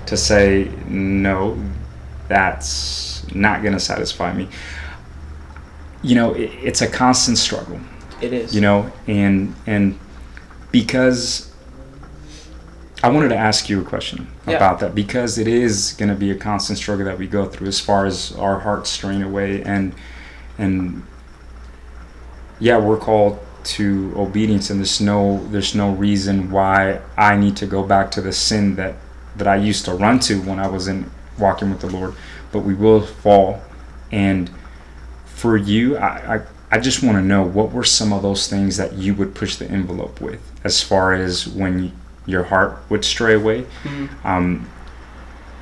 to 0.05 0.15
say 0.15 0.71
no 0.87 1.61
that's 2.29 3.25
not 3.35 3.61
going 3.61 3.73
to 3.73 3.79
satisfy 3.79 4.33
me. 4.33 4.47
You 6.01 6.15
know 6.15 6.33
it, 6.33 6.51
it's 6.63 6.81
a 6.81 6.87
constant 6.87 7.37
struggle 7.37 7.81
it 8.21 8.33
is 8.33 8.53
you 8.55 8.61
know 8.61 8.91
and 9.07 9.53
and 9.67 9.97
because 10.71 11.53
i 13.03 13.09
wanted 13.09 13.29
to 13.29 13.35
ask 13.37 13.69
you 13.69 13.81
a 13.81 13.83
question 13.83 14.27
Yeah. 14.47 14.57
about 14.57 14.79
that 14.79 14.95
because 14.95 15.37
it 15.37 15.47
is 15.47 15.93
going 15.97 16.09
to 16.09 16.15
be 16.15 16.31
a 16.31 16.35
constant 16.35 16.77
struggle 16.79 17.05
that 17.05 17.17
we 17.17 17.27
go 17.27 17.45
through 17.45 17.67
as 17.67 17.79
far 17.79 18.05
as 18.05 18.33
our 18.37 18.59
hearts 18.59 18.89
strain 18.89 19.21
away 19.21 19.63
and 19.63 19.93
and 20.57 21.03
yeah 22.59 22.77
we're 22.77 22.97
called 22.97 23.39
to 23.63 24.13
obedience 24.15 24.69
and 24.69 24.79
there's 24.79 24.99
no 24.99 25.45
there's 25.51 25.73
no 25.73 25.91
reason 25.93 26.51
why 26.51 26.99
I 27.17 27.37
need 27.37 27.55
to 27.57 27.65
go 27.65 27.81
back 27.83 28.11
to 28.11 28.21
the 28.21 28.33
sin 28.33 28.75
that 28.75 28.95
that 29.37 29.47
I 29.47 29.55
used 29.55 29.85
to 29.85 29.93
run 29.93 30.19
to 30.19 30.41
when 30.41 30.59
I 30.59 30.67
was 30.67 30.87
in 30.87 31.09
walking 31.39 31.69
with 31.71 31.79
the 31.79 31.87
Lord 31.89 32.13
but 32.51 32.59
we 32.59 32.73
will 32.73 33.01
fall 33.01 33.61
and 34.11 34.49
for 35.25 35.55
you 35.57 35.97
I, 35.97 36.35
I, 36.35 36.41
I 36.73 36.79
just 36.79 37.03
want 37.03 37.17
to 37.17 37.21
know 37.23 37.43
what 37.43 37.71
were 37.71 37.83
some 37.83 38.11
of 38.11 38.21
those 38.23 38.47
things 38.47 38.77
that 38.77 38.93
you 38.93 39.13
would 39.15 39.35
push 39.35 39.55
the 39.57 39.69
envelope 39.69 40.19
with 40.19 40.41
as 40.63 40.81
far 40.81 41.13
as 41.13 41.47
when 41.47 41.91
your 42.25 42.43
heart 42.45 42.71
would 42.89 43.03
stray 43.05 43.35
away 43.35 43.59
Mm-hmm. 43.83 44.27
um, 44.27 44.69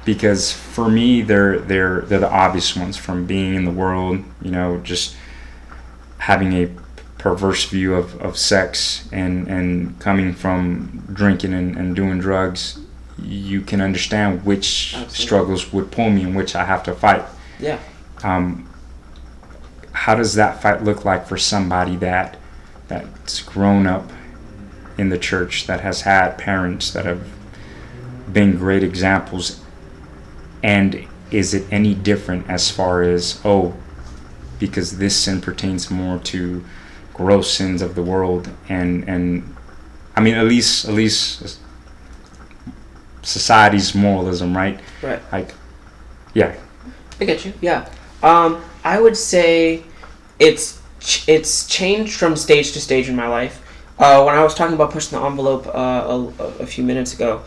because 0.05 0.51
for 0.51 0.87
me 0.89 1.21
they're 1.21 1.59
they're 1.59 2.01
they're 2.01 2.19
the 2.27 2.31
obvious 2.31 2.75
ones 2.75 2.97
from 2.97 3.25
being 3.27 3.53
in 3.59 3.65
the 3.65 3.71
world 3.83 4.23
you 4.41 4.51
know 4.51 4.77
just 4.91 5.15
having 6.17 6.53
a 6.53 6.69
perverse 7.17 7.65
view 7.65 7.93
of, 7.93 8.19
of 8.21 8.35
sex 8.37 9.07
and 9.11 9.47
and 9.47 9.99
coming 9.99 10.33
from 10.33 11.03
drinking 11.13 11.53
and, 11.53 11.75
and 11.77 11.95
doing 11.95 12.17
drugs 12.19 12.79
you 13.21 13.61
can 13.61 13.79
understand 13.81 14.43
which 14.43 14.93
Absolutely. 14.95 15.15
struggles 15.25 15.73
would 15.73 15.91
pull 15.91 16.09
me 16.09 16.23
and 16.23 16.35
which 16.35 16.55
I 16.55 16.65
have 16.65 16.81
to 16.83 16.93
fight 16.95 17.23
Yeah. 17.59 17.77
um, 18.23 18.67
how 19.93 20.15
does 20.15 20.35
that 20.35 20.61
fight 20.61 20.83
look 20.83 21.03
like 21.05 21.25
for 21.27 21.37
somebody 21.37 21.95
that 21.97 22.37
that's 22.87 23.41
grown 23.41 23.85
up 23.87 24.09
in 24.97 25.09
the 25.09 25.17
church 25.17 25.67
that 25.67 25.81
has 25.81 26.01
had 26.01 26.37
parents 26.37 26.91
that 26.91 27.05
have 27.05 27.27
been 28.31 28.57
great 28.57 28.83
examples 28.83 29.61
and 30.63 31.07
is 31.31 31.53
it 31.53 31.65
any 31.71 31.93
different 31.93 32.49
as 32.49 32.69
far 32.69 33.01
as 33.01 33.39
oh 33.43 33.73
because 34.59 34.97
this 34.97 35.15
sin 35.17 35.41
pertains 35.41 35.89
more 35.89 36.19
to 36.19 36.63
gross 37.13 37.51
sins 37.51 37.81
of 37.81 37.95
the 37.95 38.03
world 38.03 38.49
and 38.69 39.07
and 39.09 39.55
I 40.15 40.21
mean 40.21 40.35
at 40.35 40.45
least 40.45 40.85
at 40.85 40.93
least 40.93 41.59
society's 43.21 43.93
moralism 43.93 44.55
right 44.55 44.79
Right. 45.01 45.21
like 45.31 45.53
yeah 46.33 46.55
I 47.19 47.25
get 47.25 47.45
you. 47.45 47.53
Yeah. 47.61 47.87
Um, 48.23 48.63
I 48.83 48.99
would 48.99 49.17
say 49.17 49.83
it's 50.39 50.81
ch- 50.99 51.27
it's 51.27 51.65
changed 51.67 52.13
from 52.17 52.35
stage 52.35 52.71
to 52.73 52.81
stage 52.81 53.09
in 53.09 53.15
my 53.15 53.27
life. 53.27 53.61
Uh, 53.99 54.23
when 54.23 54.35
I 54.35 54.43
was 54.43 54.55
talking 54.55 54.73
about 54.73 54.91
pushing 54.91 55.19
the 55.19 55.25
envelope 55.25 55.67
uh, 55.67 55.71
a, 56.39 56.43
a 56.63 56.65
few 56.65 56.83
minutes 56.83 57.13
ago, 57.13 57.43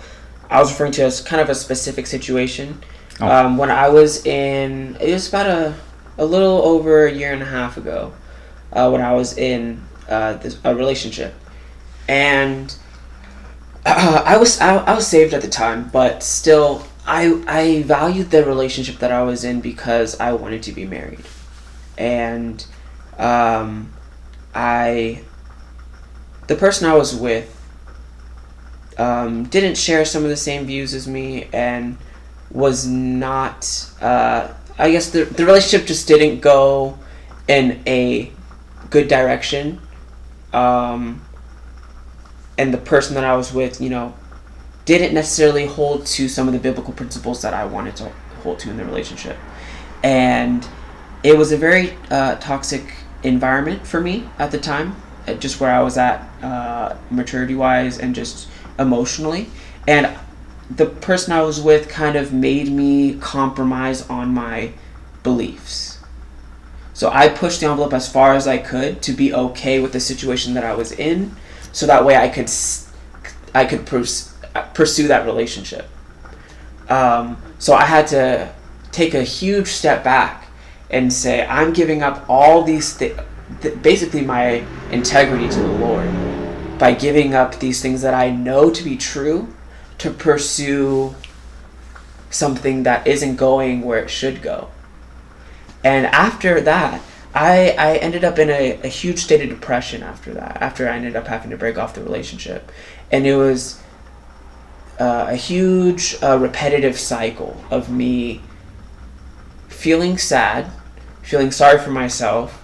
I 0.48 0.60
was 0.60 0.70
referring 0.70 0.92
to 0.92 1.04
as 1.04 1.20
kind 1.20 1.40
of 1.42 1.48
a 1.48 1.54
specific 1.54 2.06
situation. 2.06 2.82
Oh. 3.20 3.28
Um, 3.28 3.56
when 3.56 3.70
I 3.70 3.88
was 3.88 4.24
in, 4.24 4.96
it 5.00 5.12
was 5.12 5.28
about 5.28 5.46
a 5.46 5.74
a 6.16 6.24
little 6.24 6.62
over 6.62 7.06
a 7.06 7.12
year 7.12 7.32
and 7.32 7.42
a 7.42 7.46
half 7.46 7.76
ago, 7.76 8.12
uh, 8.72 8.88
when 8.90 9.00
I 9.00 9.14
was 9.14 9.36
in 9.36 9.82
uh, 10.08 10.34
this, 10.34 10.58
a 10.64 10.74
relationship, 10.74 11.34
and 12.08 12.74
uh, 13.84 14.22
I 14.24 14.36
was 14.36 14.60
I, 14.60 14.76
I 14.76 14.94
was 14.94 15.06
saved 15.06 15.34
at 15.34 15.42
the 15.42 15.48
time, 15.48 15.90
but 15.92 16.22
still 16.22 16.86
I 17.06 17.42
I 17.46 17.82
valued 17.82 18.30
the 18.30 18.44
relationship 18.44 18.98
that 18.98 19.12
I 19.12 19.22
was 19.22 19.44
in 19.44 19.60
because 19.60 20.18
I 20.20 20.32
wanted 20.32 20.62
to 20.64 20.72
be 20.72 20.86
married, 20.86 21.24
and 21.98 22.64
um, 23.18 23.92
I 24.54 25.22
the 26.46 26.54
person 26.54 26.88
I 26.88 26.94
was 26.94 27.14
with 27.14 27.50
um, 28.98 29.44
didn't 29.44 29.76
share 29.76 30.04
some 30.04 30.24
of 30.24 30.30
the 30.30 30.36
same 30.36 30.66
views 30.66 30.94
as 30.94 31.06
me 31.06 31.48
and 31.52 31.98
was 32.50 32.86
not 32.86 33.90
uh, 34.00 34.48
I 34.78 34.90
guess 34.90 35.10
the 35.10 35.24
the 35.24 35.44
relationship 35.44 35.86
just 35.86 36.08
didn't 36.08 36.40
go 36.40 36.98
in 37.48 37.82
a 37.86 38.32
good 38.90 39.08
direction. 39.08 39.80
Um, 40.52 41.24
and 42.56 42.72
the 42.72 42.78
person 42.78 43.14
that 43.14 43.24
I 43.24 43.34
was 43.34 43.52
with, 43.52 43.80
you 43.80 43.90
know, 43.90 44.14
didn't 44.84 45.14
necessarily 45.14 45.66
hold 45.66 46.06
to 46.06 46.28
some 46.28 46.46
of 46.46 46.52
the 46.52 46.60
biblical 46.60 46.92
principles 46.92 47.42
that 47.42 47.54
I 47.54 47.64
wanted 47.64 47.96
to 47.96 48.12
hold 48.42 48.58
to 48.60 48.70
in 48.70 48.76
the 48.76 48.84
relationship. 48.84 49.36
And 50.02 50.66
it 51.22 51.36
was 51.38 51.52
a 51.52 51.56
very 51.56 51.96
uh, 52.10 52.36
toxic 52.36 52.94
environment 53.22 53.86
for 53.86 54.00
me 54.00 54.28
at 54.38 54.50
the 54.50 54.58
time, 54.58 54.96
uh, 55.26 55.34
just 55.34 55.60
where 55.60 55.74
I 55.74 55.82
was 55.82 55.96
at 55.96 56.28
uh, 56.42 56.96
maturity 57.10 57.54
wise 57.54 57.98
and 57.98 58.14
just 58.14 58.48
emotionally. 58.78 59.48
And 59.88 60.14
the 60.70 60.86
person 60.86 61.32
I 61.32 61.42
was 61.42 61.60
with 61.60 61.88
kind 61.88 62.16
of 62.16 62.32
made 62.32 62.70
me 62.70 63.14
compromise 63.16 64.08
on 64.08 64.34
my 64.34 64.72
beliefs. 65.22 65.98
So 66.92 67.10
I 67.10 67.28
pushed 67.28 67.60
the 67.60 67.66
envelope 67.66 67.92
as 67.92 68.10
far 68.10 68.34
as 68.34 68.46
I 68.46 68.58
could 68.58 69.02
to 69.02 69.12
be 69.12 69.34
okay 69.34 69.80
with 69.80 69.92
the 69.92 70.00
situation 70.00 70.54
that 70.54 70.64
I 70.64 70.74
was 70.74 70.92
in, 70.92 71.34
so 71.72 71.86
that 71.86 72.04
way 72.04 72.16
I 72.16 72.28
could 72.28 72.50
I 73.54 73.64
could 73.64 73.84
pers- 73.84 74.33
pursue 74.62 75.08
that 75.08 75.26
relationship. 75.26 75.88
Um, 76.88 77.40
so 77.58 77.74
I 77.74 77.84
had 77.84 78.06
to 78.08 78.52
take 78.92 79.14
a 79.14 79.22
huge 79.22 79.68
step 79.68 80.04
back 80.04 80.48
and 80.90 81.12
say 81.12 81.46
I'm 81.46 81.72
giving 81.72 82.02
up 82.02 82.24
all 82.28 82.62
these 82.62 82.94
thi- 82.94 83.16
th- 83.62 83.82
basically 83.82 84.22
my 84.22 84.64
integrity 84.90 85.48
to 85.48 85.58
the 85.60 85.68
Lord 85.68 86.08
by 86.78 86.92
giving 86.92 87.34
up 87.34 87.58
these 87.58 87.80
things 87.80 88.02
that 88.02 88.14
I 88.14 88.30
know 88.30 88.70
to 88.70 88.84
be 88.84 88.96
true 88.96 89.54
to 89.98 90.10
pursue 90.10 91.14
something 92.30 92.82
that 92.82 93.06
isn't 93.06 93.36
going 93.36 93.82
where 93.82 94.02
it 94.02 94.10
should 94.10 94.42
go. 94.42 94.70
And 95.82 96.06
after 96.06 96.60
that, 96.60 97.00
I, 97.34 97.74
I 97.78 97.96
ended 97.96 98.24
up 98.24 98.38
in 98.38 98.50
a, 98.50 98.80
a 98.82 98.88
huge 98.88 99.18
state 99.18 99.42
of 99.42 99.48
depression 99.48 100.02
after 100.02 100.32
that, 100.34 100.58
after 100.60 100.88
I 100.88 100.96
ended 100.96 101.16
up 101.16 101.26
having 101.26 101.50
to 101.50 101.56
break 101.56 101.78
off 101.78 101.94
the 101.94 102.02
relationship. 102.02 102.70
And 103.10 103.26
it 103.26 103.36
was 103.36 103.82
uh, 104.98 105.26
a 105.28 105.36
huge 105.36 106.16
uh, 106.22 106.38
repetitive 106.38 106.98
cycle 106.98 107.62
of 107.70 107.90
me 107.90 108.40
feeling 109.68 110.16
sad, 110.16 110.70
feeling 111.22 111.50
sorry 111.50 111.78
for 111.78 111.90
myself, 111.90 112.62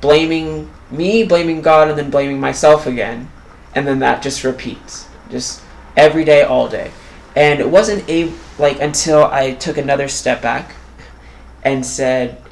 blaming 0.00 0.70
me, 0.90 1.24
blaming 1.24 1.62
God, 1.62 1.88
and 1.88 1.98
then 1.98 2.10
blaming 2.10 2.40
myself 2.40 2.86
again. 2.86 3.30
And 3.74 3.86
then 3.86 3.98
that 3.98 4.22
just 4.22 4.42
repeats, 4.42 5.06
just 5.30 5.62
every 5.96 6.24
day, 6.24 6.42
all 6.42 6.68
day. 6.68 6.90
And 7.34 7.60
it 7.60 7.68
wasn't 7.68 8.08
a 8.08 8.32
like 8.58 8.80
until 8.80 9.24
I 9.24 9.52
took 9.52 9.76
another 9.76 10.08
step 10.08 10.40
back 10.40 10.74
and 11.62 11.84
said, 11.84 12.42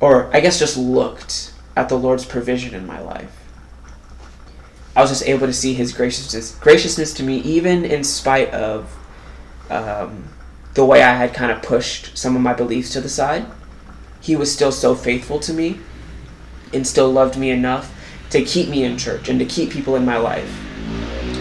or 0.00 0.28
I 0.34 0.40
guess 0.40 0.58
just 0.58 0.76
looked 0.76 1.54
at 1.76 1.88
the 1.88 1.96
Lord's 1.96 2.26
provision 2.26 2.74
in 2.74 2.86
my 2.86 3.00
life. 3.00 3.39
I 5.00 5.02
was 5.02 5.08
just 5.08 5.26
able 5.26 5.46
to 5.46 5.52
see 5.54 5.72
His 5.72 5.94
graciousness, 5.94 6.54
graciousness 6.56 7.14
to 7.14 7.22
me, 7.22 7.38
even 7.38 7.86
in 7.86 8.04
spite 8.04 8.50
of 8.50 8.94
um, 9.70 10.28
the 10.74 10.84
way 10.84 11.02
I 11.02 11.14
had 11.14 11.32
kind 11.32 11.50
of 11.50 11.62
pushed 11.62 12.18
some 12.18 12.36
of 12.36 12.42
my 12.42 12.52
beliefs 12.52 12.92
to 12.92 13.00
the 13.00 13.08
side. 13.08 13.46
He 14.20 14.36
was 14.36 14.52
still 14.52 14.70
so 14.70 14.94
faithful 14.94 15.40
to 15.40 15.54
me, 15.54 15.80
and 16.74 16.86
still 16.86 17.10
loved 17.10 17.38
me 17.38 17.48
enough 17.48 17.90
to 18.28 18.44
keep 18.44 18.68
me 18.68 18.84
in 18.84 18.98
church 18.98 19.30
and 19.30 19.38
to 19.38 19.46
keep 19.46 19.70
people 19.70 19.96
in 19.96 20.04
my 20.04 20.18
life 20.18 20.54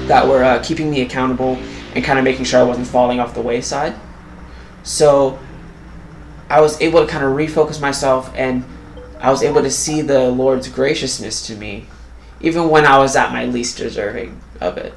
that 0.08 0.26
were 0.26 0.42
uh, 0.42 0.64
keeping 0.64 0.90
me 0.90 1.02
accountable 1.02 1.58
and 1.96 2.06
kind 2.06 2.18
of 2.18 2.24
making 2.24 2.46
sure 2.46 2.62
I 2.62 2.64
wasn't 2.64 2.88
falling 2.88 3.20
off 3.20 3.34
the 3.34 3.42
wayside. 3.42 3.94
So 4.84 5.38
I 6.50 6.62
was 6.62 6.80
able 6.80 7.06
to 7.06 7.12
kind 7.12 7.26
of 7.26 7.34
refocus 7.34 7.82
myself 7.82 8.32
and 8.36 8.64
I 9.20 9.30
was 9.32 9.44
able 9.44 9.62
to 9.64 9.70
see 9.70 10.02
the 10.02 10.30
Lord's 10.30 10.70
graciousness 10.70 11.46
to 11.48 11.56
me, 11.58 11.88
even 12.42 12.70
when 12.70 12.86
I 12.86 12.98
was 12.98 13.16
at 13.16 13.32
my 13.32 13.46
least 13.46 13.78
deserving 13.78 14.40
of 14.62 14.78
it. 14.78 14.94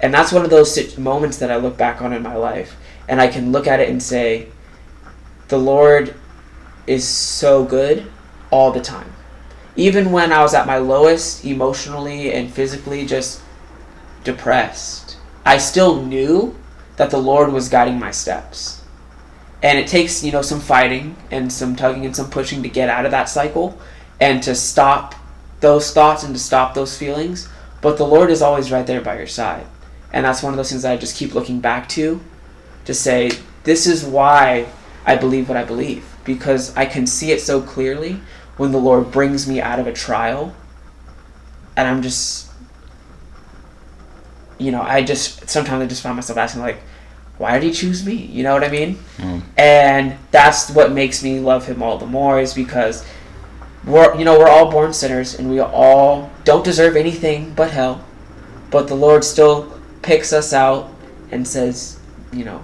And 0.00 0.12
that's 0.12 0.32
one 0.32 0.44
of 0.44 0.50
those 0.50 0.98
moments 0.98 1.38
that 1.38 1.50
I 1.50 1.56
look 1.56 1.76
back 1.76 2.02
on 2.02 2.12
in 2.12 2.22
my 2.22 2.36
life 2.36 2.76
and 3.08 3.20
I 3.20 3.28
can 3.28 3.52
look 3.52 3.66
at 3.66 3.80
it 3.80 3.88
and 3.88 4.02
say, 4.02 4.48
the 5.48 5.58
Lord 5.58 6.14
is 6.86 7.06
so 7.06 7.64
good 7.64 8.10
all 8.50 8.70
the 8.70 8.80
time. 8.80 9.12
Even 9.76 10.12
when 10.12 10.32
I 10.32 10.42
was 10.42 10.54
at 10.54 10.66
my 10.66 10.78
lowest 10.78 11.44
emotionally 11.44 12.32
and 12.32 12.52
physically, 12.52 13.04
just 13.06 13.42
depressed, 14.22 15.16
I 15.44 15.58
still 15.58 16.02
knew 16.02 16.56
that 16.96 17.10
the 17.10 17.18
Lord 17.18 17.52
was 17.52 17.68
guiding 17.68 17.98
my 17.98 18.10
steps. 18.10 18.82
And 19.62 19.78
it 19.78 19.88
takes, 19.88 20.22
you 20.22 20.30
know, 20.30 20.42
some 20.42 20.60
fighting 20.60 21.16
and 21.30 21.52
some 21.52 21.74
tugging 21.74 22.06
and 22.06 22.14
some 22.14 22.30
pushing 22.30 22.62
to 22.62 22.68
get 22.68 22.88
out 22.88 23.04
of 23.04 23.10
that 23.10 23.28
cycle 23.28 23.78
and 24.20 24.42
to 24.42 24.54
stop 24.54 25.14
those 25.64 25.92
thoughts 25.92 26.22
and 26.22 26.34
to 26.34 26.40
stop 26.40 26.74
those 26.74 26.96
feelings. 26.96 27.48
But 27.80 27.96
the 27.96 28.06
Lord 28.06 28.30
is 28.30 28.42
always 28.42 28.70
right 28.70 28.86
there 28.86 29.00
by 29.00 29.16
your 29.16 29.26
side. 29.26 29.66
And 30.12 30.24
that's 30.24 30.42
one 30.42 30.52
of 30.52 30.58
those 30.58 30.68
things 30.68 30.82
that 30.82 30.92
I 30.92 30.96
just 30.98 31.16
keep 31.16 31.34
looking 31.34 31.60
back 31.60 31.88
to 31.90 32.20
to 32.84 32.92
say, 32.92 33.30
this 33.64 33.86
is 33.86 34.04
why 34.04 34.66
I 35.06 35.16
believe 35.16 35.48
what 35.48 35.56
I 35.56 35.64
believe. 35.64 36.04
Because 36.24 36.76
I 36.76 36.84
can 36.84 37.06
see 37.06 37.32
it 37.32 37.40
so 37.40 37.62
clearly 37.62 38.20
when 38.58 38.72
the 38.72 38.78
Lord 38.78 39.10
brings 39.10 39.48
me 39.48 39.60
out 39.60 39.80
of 39.80 39.86
a 39.86 39.92
trial. 39.92 40.54
And 41.78 41.88
I'm 41.88 42.02
just, 42.02 42.52
you 44.58 44.70
know, 44.70 44.82
I 44.82 45.02
just, 45.02 45.48
sometimes 45.48 45.82
I 45.82 45.86
just 45.86 46.02
find 46.02 46.14
myself 46.14 46.38
asking, 46.38 46.60
like, 46.60 46.76
why 47.38 47.58
did 47.58 47.62
he 47.62 47.72
choose 47.72 48.04
me? 48.04 48.14
You 48.14 48.42
know 48.42 48.52
what 48.52 48.64
I 48.64 48.68
mean? 48.68 48.98
Mm. 49.16 49.42
And 49.56 50.18
that's 50.30 50.70
what 50.70 50.92
makes 50.92 51.22
me 51.22 51.40
love 51.40 51.66
him 51.66 51.82
all 51.82 51.96
the 51.96 52.06
more 52.06 52.38
is 52.38 52.52
because 52.52 53.04
we're 53.86 54.14
you 54.16 54.24
know 54.24 54.38
we're 54.38 54.48
all 54.48 54.70
born 54.70 54.92
sinners 54.92 55.38
and 55.38 55.50
we 55.50 55.60
all 55.60 56.30
don't 56.44 56.64
deserve 56.64 56.96
anything 56.96 57.52
but 57.54 57.70
hell 57.70 58.04
but 58.70 58.88
the 58.88 58.94
lord 58.94 59.22
still 59.24 59.78
picks 60.02 60.32
us 60.32 60.52
out 60.52 60.90
and 61.30 61.46
says 61.46 61.98
you 62.32 62.44
know 62.44 62.62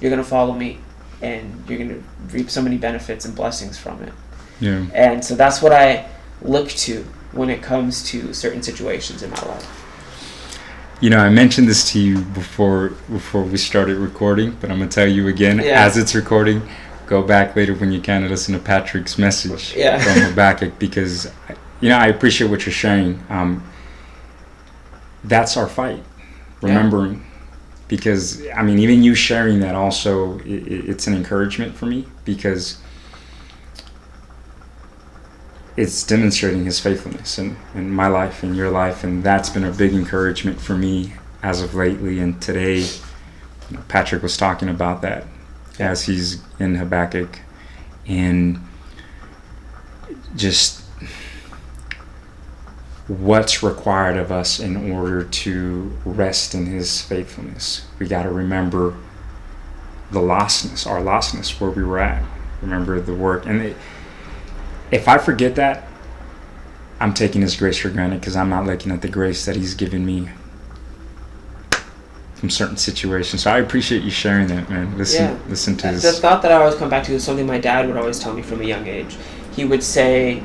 you're 0.00 0.10
gonna 0.10 0.22
follow 0.24 0.52
me 0.52 0.78
and 1.22 1.62
you're 1.68 1.78
gonna 1.78 2.00
reap 2.30 2.50
so 2.50 2.60
many 2.60 2.76
benefits 2.76 3.24
and 3.24 3.34
blessings 3.34 3.78
from 3.78 4.02
it 4.02 4.12
Yeah. 4.60 4.84
and 4.94 5.24
so 5.24 5.34
that's 5.34 5.62
what 5.62 5.72
i 5.72 6.06
look 6.42 6.68
to 6.70 7.04
when 7.32 7.48
it 7.48 7.62
comes 7.62 8.02
to 8.10 8.34
certain 8.34 8.62
situations 8.62 9.22
in 9.22 9.30
my 9.30 9.42
life 9.46 9.68
You 11.02 11.10
know, 11.10 11.18
I 11.18 11.30
mentioned 11.30 11.66
this 11.68 11.90
to 11.92 11.98
you 11.98 12.20
before 12.32 12.90
before 13.10 13.42
we 13.42 13.58
started 13.58 13.96
recording, 13.96 14.56
but 14.60 14.70
I'm 14.70 14.78
gonna 14.78 14.88
tell 14.90 15.08
you 15.08 15.26
again 15.26 15.58
Yeah. 15.58 15.84
as 15.86 15.96
it's 15.96 16.14
recording. 16.14 16.62
Go 17.12 17.22
back 17.22 17.54
later 17.54 17.74
when 17.74 17.92
you 17.92 18.00
can 18.00 18.22
and 18.22 18.30
listen 18.30 18.54
to 18.54 18.58
Patrick's 18.58 19.18
message 19.18 19.74
Yeah. 19.76 19.98
from 19.98 20.22
Habakkuk 20.30 20.78
because, 20.78 21.30
you 21.82 21.90
know, 21.90 21.98
I 21.98 22.06
appreciate 22.06 22.48
what 22.48 22.64
you're 22.64 22.72
sharing. 22.72 23.22
Um, 23.28 23.62
that's 25.22 25.58
our 25.58 25.66
fight, 25.68 26.02
remembering. 26.62 27.22
Because 27.86 28.42
I 28.56 28.62
mean, 28.62 28.78
even 28.78 29.02
you 29.02 29.14
sharing 29.14 29.60
that 29.60 29.74
also, 29.74 30.38
i 30.38 30.42
i- 30.44 30.84
it's 30.90 31.06
an 31.06 31.12
encouragement 31.14 31.74
for 31.76 31.84
me 31.84 32.06
because 32.24 32.78
it's 35.76 36.02
demonstrating 36.06 36.64
his 36.64 36.80
faithfulness 36.80 37.38
in, 37.38 37.58
in 37.74 37.90
my 37.90 38.06
life 38.06 38.42
in 38.42 38.54
your 38.54 38.70
life 38.70 39.04
and 39.04 39.22
that's 39.22 39.50
been 39.50 39.64
a 39.64 39.70
big 39.72 39.92
encouragement 39.92 40.58
for 40.58 40.76
me 40.78 41.12
as 41.42 41.60
of 41.60 41.74
lately 41.74 42.20
and 42.20 42.40
today 42.42 42.76
you 42.78 43.76
know, 43.76 43.80
patrick 43.88 44.22
was 44.22 44.36
talking 44.36 44.68
about 44.68 45.00
that 45.00 45.24
as 45.78 46.04
he's 46.04 46.42
in 46.58 46.74
habakkuk. 46.74 47.40
And 48.06 48.60
just 50.36 50.82
what's 53.08 53.62
required 53.62 54.16
of 54.16 54.32
us 54.32 54.58
in 54.58 54.92
order 54.92 55.24
to 55.24 55.98
rest 56.04 56.54
in 56.54 56.66
his 56.66 57.00
faithfulness. 57.00 57.84
We 57.98 58.06
got 58.06 58.22
to 58.22 58.30
remember 58.30 58.94
the 60.10 60.20
lostness 60.20 60.86
our 60.86 61.00
lostness 61.00 61.60
where 61.60 61.70
we 61.70 61.82
were 61.82 61.98
at. 61.98 62.22
Remember 62.60 63.00
the 63.00 63.14
work. 63.14 63.46
And 63.46 63.60
it, 63.60 63.76
if 64.90 65.08
I 65.08 65.18
forget 65.18 65.56
that, 65.56 65.88
I'm 67.00 67.14
taking 67.14 67.40
His 67.40 67.56
grace 67.56 67.78
for 67.78 67.90
granted 67.90 68.20
because 68.20 68.36
I'm 68.36 68.50
not 68.50 68.64
looking 68.64 68.92
at 68.92 69.02
the 69.02 69.08
grace 69.08 69.44
that 69.46 69.56
He's 69.56 69.74
given 69.74 70.06
me 70.06 70.28
from 72.42 72.50
certain 72.50 72.76
situations. 72.76 73.44
So 73.44 73.52
I 73.52 73.60
appreciate 73.60 74.02
you 74.02 74.10
sharing 74.10 74.48
that, 74.48 74.68
man. 74.68 74.98
Listen, 74.98 75.26
Yeah. 75.26 75.36
listen 75.48 75.76
to 75.76 75.92
this. 75.92 76.02
The 76.02 76.10
thought 76.10 76.42
that 76.42 76.50
I 76.50 76.56
always 76.56 76.74
come 76.74 76.90
back 76.90 77.04
to 77.04 77.12
is 77.12 77.22
something 77.22 77.46
my 77.46 77.60
dad 77.60 77.86
would 77.86 77.96
always 77.96 78.18
tell 78.18 78.34
me 78.34 78.42
from 78.42 78.60
a 78.60 78.64
young 78.64 78.88
age. 78.88 79.16
He 79.52 79.64
would 79.64 79.80
say, 79.80 80.42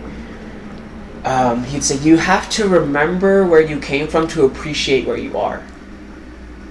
um, 1.25 1.63
he'd 1.63 1.83
say, 1.83 1.97
you 1.97 2.17
have 2.17 2.51
to 2.51 2.67
remember 2.67 3.47
where 3.47 3.61
you 3.61 3.79
came 3.79 4.05
from 4.05 4.27
to 4.27 4.45
appreciate 4.45 5.07
where 5.07 5.17
you 5.17 5.39
are. 5.39 5.63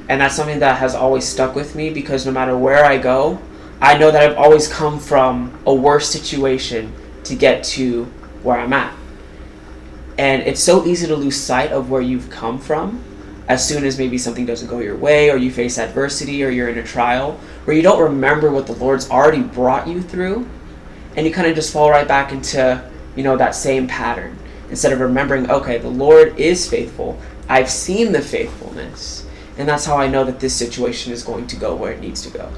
And 0.09 0.21
that's 0.21 0.37
something 0.37 0.61
that 0.61 0.79
has 0.79 0.95
always 0.95 1.25
stuck 1.25 1.57
with 1.57 1.75
me 1.75 1.91
because 1.91 2.25
no 2.25 2.31
matter 2.31 2.57
where 2.57 2.85
I 2.85 2.97
go, 2.97 3.41
I 3.83 3.99
know 3.99 4.13
that 4.13 4.23
I've 4.23 4.39
always 4.39 4.69
come 4.69 5.01
from 5.01 5.59
a 5.67 5.75
worse 5.75 6.09
situation 6.09 6.93
to 7.25 7.35
get 7.35 7.65
to 7.75 8.05
where 8.45 8.61
I'm 8.61 8.73
at. 8.73 8.95
And 10.19 10.43
it's 10.43 10.63
so 10.63 10.87
easy 10.87 11.09
to 11.09 11.17
lose 11.17 11.37
sight 11.37 11.73
of 11.73 11.91
where 11.91 12.01
you've 12.01 12.31
come 12.31 12.61
from 12.61 13.03
as 13.49 13.67
soon 13.67 13.85
as 13.85 13.99
maybe 13.99 14.19
something 14.19 14.45
doesn't 14.45 14.69
go 14.69 14.81
your 14.81 14.97
way 14.97 15.31
or 15.31 15.37
you 15.37 15.51
face 15.51 15.79
adversity 15.79 16.43
or 16.45 16.49
you're 16.49 16.69
in 16.69 16.79
a 16.79 16.83
trial 16.83 17.33
where 17.65 17.77
you 17.77 17.83
don't 17.83 18.03
remember 18.03 18.51
what 18.51 18.67
the 18.67 18.75
Lord's 18.75 19.09
already 19.11 19.43
brought 19.43 19.87
you 19.87 20.03
through 20.03 20.49
and 21.17 21.27
you 21.27 21.33
kind 21.33 21.47
of 21.47 21.55
just 21.55 21.73
fall 21.73 21.91
right 21.91 22.07
back 22.07 22.33
into, 22.33 22.91
you 23.15 23.23
know, 23.23 23.37
that 23.37 23.55
same 23.55 23.87
pattern 23.87 24.37
instead 24.71 24.93
of 24.93 25.01
remembering, 25.01 25.51
okay, 25.51 25.79
the 25.79 25.89
Lord 25.89 26.39
is 26.39 26.69
faithful. 26.69 27.19
I've 27.49 27.71
seen 27.71 28.13
the 28.13 28.21
faithfulness. 28.21 29.27
And 29.59 29.69
that's 29.69 29.85
how 29.85 29.97
I 29.97 30.09
know 30.09 30.25
that 30.25 30.41
this 30.41 30.55
situation 30.55 31.13
is 31.13 31.23
going 31.23 31.47
to 31.47 31.57
go 31.57 31.75
where 31.75 31.93
it 31.93 32.01
needs 32.01 32.23
to 32.23 32.31
go. 32.31 32.51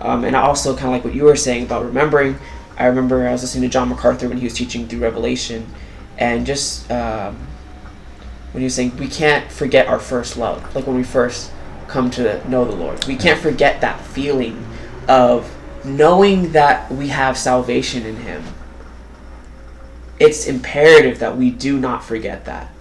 Um, 0.00 0.24
and 0.24 0.34
I 0.34 0.42
also, 0.42 0.74
kind 0.74 0.86
of 0.86 0.92
like 0.92 1.04
what 1.04 1.14
you 1.14 1.24
were 1.24 1.36
saying 1.36 1.64
about 1.64 1.84
remembering, 1.84 2.38
I 2.78 2.86
remember 2.86 3.26
I 3.26 3.32
was 3.32 3.42
listening 3.42 3.62
to 3.62 3.68
John 3.68 3.88
MacArthur 3.88 4.28
when 4.28 4.38
he 4.38 4.44
was 4.44 4.54
teaching 4.54 4.88
through 4.88 5.00
Revelation, 5.00 5.66
and 6.18 6.46
just 6.46 6.90
um, 6.90 7.46
when 8.52 8.60
he 8.60 8.64
was 8.64 8.74
saying 8.74 8.96
we 8.96 9.08
can't 9.08 9.50
forget 9.50 9.86
our 9.86 9.98
first 9.98 10.36
love, 10.36 10.74
like 10.74 10.86
when 10.86 10.96
we 10.96 11.02
first 11.02 11.50
come 11.88 12.10
to 12.10 12.48
know 12.48 12.64
the 12.64 12.74
Lord. 12.74 13.04
We 13.06 13.16
can't 13.16 13.40
forget 13.40 13.80
that 13.82 14.00
feeling 14.00 14.64
of 15.08 15.54
knowing 15.84 16.52
that 16.52 16.90
we 16.90 17.08
have 17.08 17.36
salvation 17.36 18.06
in 18.06 18.16
Him. 18.16 18.42
It's 20.18 20.46
imperative 20.46 21.18
that 21.18 21.36
we 21.36 21.50
do 21.50 21.78
not 21.78 22.04
forget 22.04 22.44
that. 22.46 22.72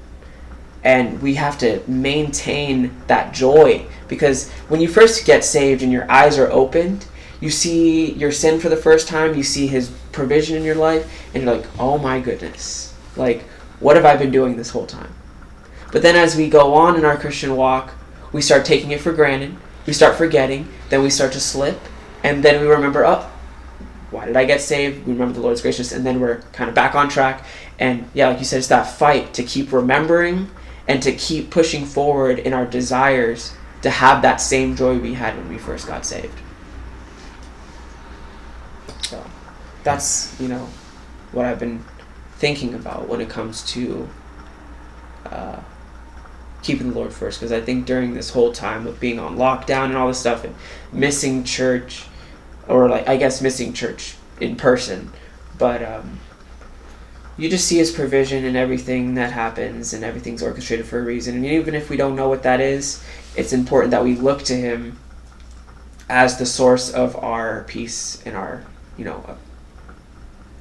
And 0.84 1.22
we 1.22 1.36
have 1.36 1.58
to 1.60 1.82
maintain 1.88 2.96
that 3.08 3.34
joy 3.34 3.86
because 4.08 4.50
when 4.68 4.82
you 4.82 4.88
first 4.88 5.26
get 5.26 5.44
saved 5.44 5.84
and 5.84 5.92
your 5.92 6.10
eyes 6.10 6.38
are 6.38 6.52
opened, 6.52 7.06
you 7.40 7.50
see 7.50 8.14
your 8.14 8.32
sin 8.32 8.60
for 8.60 8.70
the 8.70 8.78
first 8.78 9.08
time, 9.08 9.36
you 9.36 9.44
see 9.44 9.68
His 9.68 9.90
provision 10.12 10.58
in 10.58 10.64
your 10.64 10.76
life, 10.76 11.12
and 11.34 11.44
you're 11.44 11.56
like, 11.56 11.66
oh 11.80 11.98
my 11.98 12.20
goodness. 12.20 12.96
Like, 13.16 13.42
what 13.80 13.96
have 13.96 14.06
I 14.06 14.16
been 14.16 14.32
doing 14.32 14.56
this 14.56 14.70
whole 14.70 14.86
time? 14.86 15.12
But 15.92 16.02
then 16.02 16.16
as 16.16 16.36
we 16.36 16.50
go 16.50 16.74
on 16.74 16.96
in 16.96 17.06
our 17.06 17.18
Christian 17.18 17.56
walk, 17.56 17.94
we 18.32 18.42
start 18.42 18.66
taking 18.66 18.92
it 18.92 19.02
for 19.02 19.12
granted. 19.12 19.56
We 19.86 19.94
start 19.94 20.16
forgetting. 20.16 20.68
Then 20.90 21.02
we 21.02 21.10
start 21.10 21.34
to 21.34 21.40
slip. 21.40 21.80
And 22.24 22.44
then 22.44 22.62
we 22.62 22.68
remember, 22.68 23.06
oh, 23.06 23.30
why 24.10 24.26
did 24.26 24.38
I 24.38 24.46
get 24.46 24.62
saved? 24.62 25.06
We 25.06 25.14
remember 25.14 25.34
the 25.34 25.42
Lord's 25.42 25.62
gracious. 25.62 25.92
And 25.92 26.06
then 26.06 26.20
we're 26.20 26.42
kind 26.54 26.70
of 26.70 26.76
back 26.76 26.96
on 26.96 27.10
track. 27.10 27.46
And 27.80 28.08
yeah, 28.14 28.30
like 28.30 28.40
you 28.40 28.46
said, 28.46 28.60
it's 28.60 28.68
that 28.68 28.84
fight 28.84 29.34
to 29.34 29.44
keep 29.44 29.72
remembering 29.72 30.50
and 30.88 31.02
to 31.04 31.12
keep 31.12 31.50
pushing 31.50 31.86
forward 31.86 32.40
in 32.40 32.54
our 32.54 32.66
desires 32.66 33.54
to 33.82 33.90
have 33.90 34.22
that 34.22 34.38
same 34.38 34.76
joy 34.76 34.98
we 34.98 35.14
had 35.16 35.36
when 35.36 35.50
we 35.50 35.58
first 35.58 35.88
got 35.88 36.06
saved. 36.06 36.40
So 39.04 39.24
that's, 39.84 40.40
you 40.40 40.48
know, 40.48 40.70
what 41.32 41.46
I've 41.46 41.60
been 41.60 41.84
thinking 42.38 42.74
about 42.76 43.08
when 43.08 43.22
it 43.22 43.30
comes 43.30 43.64
to 43.72 44.10
uh, 45.26 45.60
keeping 46.62 46.90
the 46.92 46.96
Lord 46.96 47.14
first. 47.14 47.40
Because 47.40 47.52
I 47.52 47.62
think 47.62 47.86
during 47.86 48.14
this 48.14 48.30
whole 48.30 48.52
time 48.52 48.88
of 48.88 49.00
being 49.00 49.20
on 49.20 49.38
lockdown 49.38 49.86
and 49.86 49.98
all 49.98 50.08
this 50.08 50.20
stuff 50.20 50.44
and 50.44 50.56
missing 50.92 51.44
church, 51.44 52.06
or 52.68 52.90
like 52.90 53.08
I 53.08 53.18
guess 53.18 53.42
missing 53.42 53.74
church 53.74 54.16
in 54.40 54.56
person, 54.56 55.12
but 55.58 55.84
um, 55.84 56.20
you 57.38 57.50
just 57.50 57.68
see 57.68 57.78
His 57.78 57.92
provision 57.92 58.46
in 58.46 58.56
everything 58.56 59.16
that 59.16 59.32
happens, 59.32 59.94
and 59.94 60.04
everything's 60.04 60.44
orchestrated 60.44 60.86
for 60.86 61.00
a 61.00 61.04
reason. 61.04 61.36
And 61.36 61.46
even 61.46 61.76
if 61.76 61.90
we 61.90 61.98
don't 61.98 62.16
know 62.16 62.30
what 62.30 62.44
that 62.44 62.60
is, 62.60 63.04
it's 63.36 63.54
important 63.54 63.92
that 63.92 64.04
we 64.04 64.16
look 64.16 64.44
to 64.44 64.56
Him 64.56 64.98
as 66.10 66.38
the 66.38 66.46
source 66.46 66.92
of 66.92 67.16
our 67.16 67.64
peace 67.64 68.22
and 68.26 68.36
our, 68.36 68.64
you 68.98 69.06
know, 69.06 69.38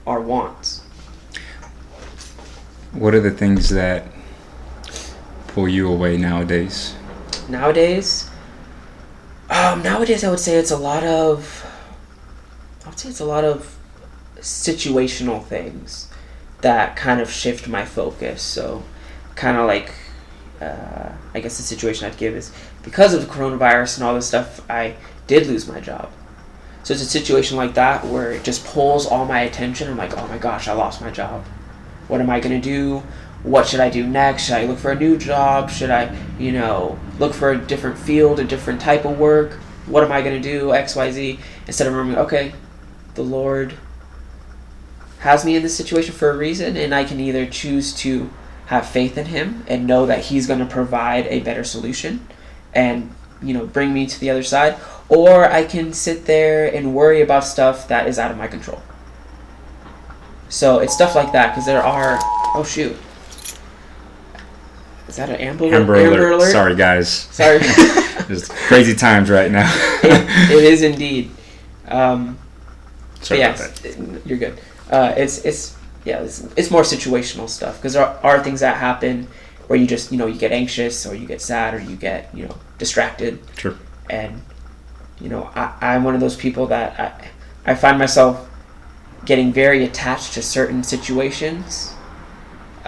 our 0.06 0.20
wants. 0.20 0.80
What 2.92 3.14
are 3.14 3.20
the 3.20 3.30
things 3.30 3.68
that 3.70 4.06
pull 5.54 5.68
you 5.68 5.90
away 5.90 6.16
nowadays? 6.16 6.94
nowadays? 7.50 8.30
Um, 9.50 9.82
nowadays 9.82 10.22
i 10.22 10.30
would 10.30 10.38
say 10.38 10.56
it's 10.56 10.70
a 10.70 10.76
lot 10.76 11.02
of 11.02 11.66
i 12.84 12.88
would 12.88 12.98
say 12.98 13.08
it's 13.08 13.18
a 13.18 13.24
lot 13.24 13.44
of 13.44 13.76
situational 14.36 15.44
things 15.44 16.08
that 16.60 16.94
kind 16.94 17.20
of 17.20 17.30
shift 17.30 17.66
my 17.68 17.84
focus. 17.84 18.42
So 18.42 18.82
kind 19.34 19.56
of 19.56 19.66
like 19.66 19.92
uh, 20.60 21.10
i 21.34 21.40
guess 21.40 21.56
the 21.56 21.62
situation 21.62 22.06
i'd 22.06 22.18
give 22.18 22.34
is 22.34 22.52
because 22.82 23.14
of 23.14 23.22
the 23.22 23.26
coronavirus 23.26 23.96
and 23.96 24.04
all 24.04 24.14
this 24.14 24.28
stuff 24.28 24.60
i 24.70 24.94
did 25.26 25.46
lose 25.46 25.66
my 25.66 25.80
job. 25.80 26.10
So 26.82 26.94
it's 26.94 27.02
a 27.02 27.06
situation 27.06 27.56
like 27.56 27.74
that 27.74 28.06
where 28.06 28.32
it 28.32 28.42
just 28.42 28.64
pulls 28.64 29.06
all 29.06 29.26
my 29.26 29.40
attention. 29.40 29.90
I'm 29.90 29.96
like 29.96 30.16
oh 30.16 30.28
my 30.28 30.38
gosh 30.38 30.68
i 30.68 30.72
lost 30.72 31.00
my 31.00 31.10
job. 31.10 31.44
What 32.06 32.20
am 32.20 32.30
i 32.30 32.40
to 32.40 32.60
do 32.60 33.02
what 33.42 33.66
should 33.66 33.80
I 33.80 33.88
do 33.88 34.06
next? 34.06 34.44
Should 34.44 34.56
I 34.56 34.64
look 34.66 34.78
for 34.78 34.90
a 34.90 34.94
new 34.94 35.16
job? 35.16 35.70
Should 35.70 35.90
I, 35.90 36.14
you 36.38 36.52
know, 36.52 36.98
look 37.18 37.32
for 37.32 37.52
a 37.52 37.58
different 37.58 37.98
field, 37.98 38.38
a 38.38 38.44
different 38.44 38.80
type 38.80 39.04
of 39.04 39.18
work? 39.18 39.52
What 39.86 40.04
am 40.04 40.12
I 40.12 40.20
going 40.22 40.40
to 40.40 40.48
do? 40.48 40.74
X, 40.74 40.94
Y, 40.94 41.10
Z. 41.10 41.40
Instead 41.66 41.86
of 41.86 41.94
remembering, 41.94 42.24
okay, 42.26 42.52
the 43.14 43.22
Lord 43.22 43.74
has 45.20 45.44
me 45.44 45.56
in 45.56 45.62
this 45.62 45.76
situation 45.76 46.14
for 46.14 46.30
a 46.30 46.36
reason, 46.36 46.76
and 46.76 46.94
I 46.94 47.04
can 47.04 47.20
either 47.20 47.46
choose 47.46 47.94
to 47.96 48.30
have 48.66 48.86
faith 48.86 49.18
in 49.18 49.26
Him 49.26 49.64
and 49.66 49.86
know 49.86 50.06
that 50.06 50.26
He's 50.26 50.46
going 50.46 50.60
to 50.60 50.66
provide 50.66 51.26
a 51.26 51.40
better 51.40 51.64
solution 51.64 52.26
and, 52.74 53.12
you 53.42 53.52
know, 53.52 53.66
bring 53.66 53.92
me 53.92 54.06
to 54.06 54.20
the 54.20 54.30
other 54.30 54.42
side, 54.42 54.76
or 55.08 55.50
I 55.50 55.64
can 55.64 55.92
sit 55.92 56.26
there 56.26 56.72
and 56.72 56.94
worry 56.94 57.20
about 57.20 57.44
stuff 57.44 57.88
that 57.88 58.06
is 58.06 58.18
out 58.18 58.30
of 58.30 58.36
my 58.36 58.46
control. 58.46 58.82
So 60.48 60.78
it's 60.78 60.94
stuff 60.94 61.14
like 61.14 61.32
that 61.32 61.50
because 61.50 61.66
there 61.66 61.82
are, 61.82 62.18
oh 62.54 62.64
shoot. 62.66 62.96
Is 65.10 65.16
that 65.16 65.28
an 65.28 65.36
Amber, 65.36 65.64
Amber, 65.74 66.30
alert. 66.30 66.52
Sorry, 66.52 66.76
guys. 66.76 67.10
Sorry. 67.10 67.58
There's 68.28 68.48
crazy 68.48 68.94
times 68.94 69.28
right 69.28 69.50
now. 69.50 69.68
it, 70.04 70.52
it 70.52 70.64
is 70.64 70.82
indeed. 70.90 71.32
Um, 71.88 72.38
Sorry 73.20 73.40
yeah, 73.40 73.70
you're 74.24 74.38
good. 74.38 74.60
Uh, 74.88 75.12
it's 75.16 75.44
it's 75.44 75.76
yeah, 76.04 76.22
it's, 76.22 76.46
it's 76.56 76.70
more 76.70 76.82
situational 76.82 77.48
stuff 77.48 77.78
because 77.78 77.94
there 77.94 78.06
are, 78.06 78.18
are 78.22 78.44
things 78.44 78.60
that 78.60 78.76
happen 78.76 79.26
where 79.66 79.76
you 79.76 79.86
just 79.88 80.12
you 80.12 80.16
know 80.16 80.26
you 80.26 80.38
get 80.38 80.52
anxious 80.52 81.04
or 81.04 81.16
you 81.16 81.26
get 81.26 81.40
sad 81.40 81.74
or 81.74 81.80
you 81.80 81.96
get 81.96 82.32
you 82.32 82.46
know 82.46 82.56
distracted. 82.78 83.40
Sure. 83.58 83.74
And 84.08 84.40
you 85.20 85.28
know 85.28 85.50
I, 85.56 85.74
I'm 85.80 86.04
one 86.04 86.14
of 86.14 86.20
those 86.20 86.36
people 86.36 86.68
that 86.68 87.00
I, 87.66 87.72
I 87.72 87.74
find 87.74 87.98
myself 87.98 88.48
getting 89.24 89.52
very 89.52 89.82
attached 89.82 90.34
to 90.34 90.42
certain 90.42 90.84
situations. 90.84 91.94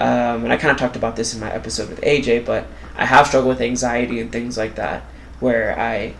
Um, 0.02 0.42
and 0.42 0.52
I 0.52 0.56
kind 0.56 0.72
of 0.72 0.78
talked 0.78 0.96
about 0.96 1.14
this 1.14 1.32
in 1.32 1.38
my 1.38 1.52
episode 1.52 1.88
with 1.88 2.00
AJ, 2.00 2.44
but 2.44 2.66
I 2.96 3.04
have 3.04 3.28
struggled 3.28 3.50
with 3.50 3.60
anxiety 3.60 4.18
and 4.18 4.32
things 4.32 4.58
like 4.58 4.74
that, 4.74 5.04
where 5.38 5.78
I, 5.78 6.14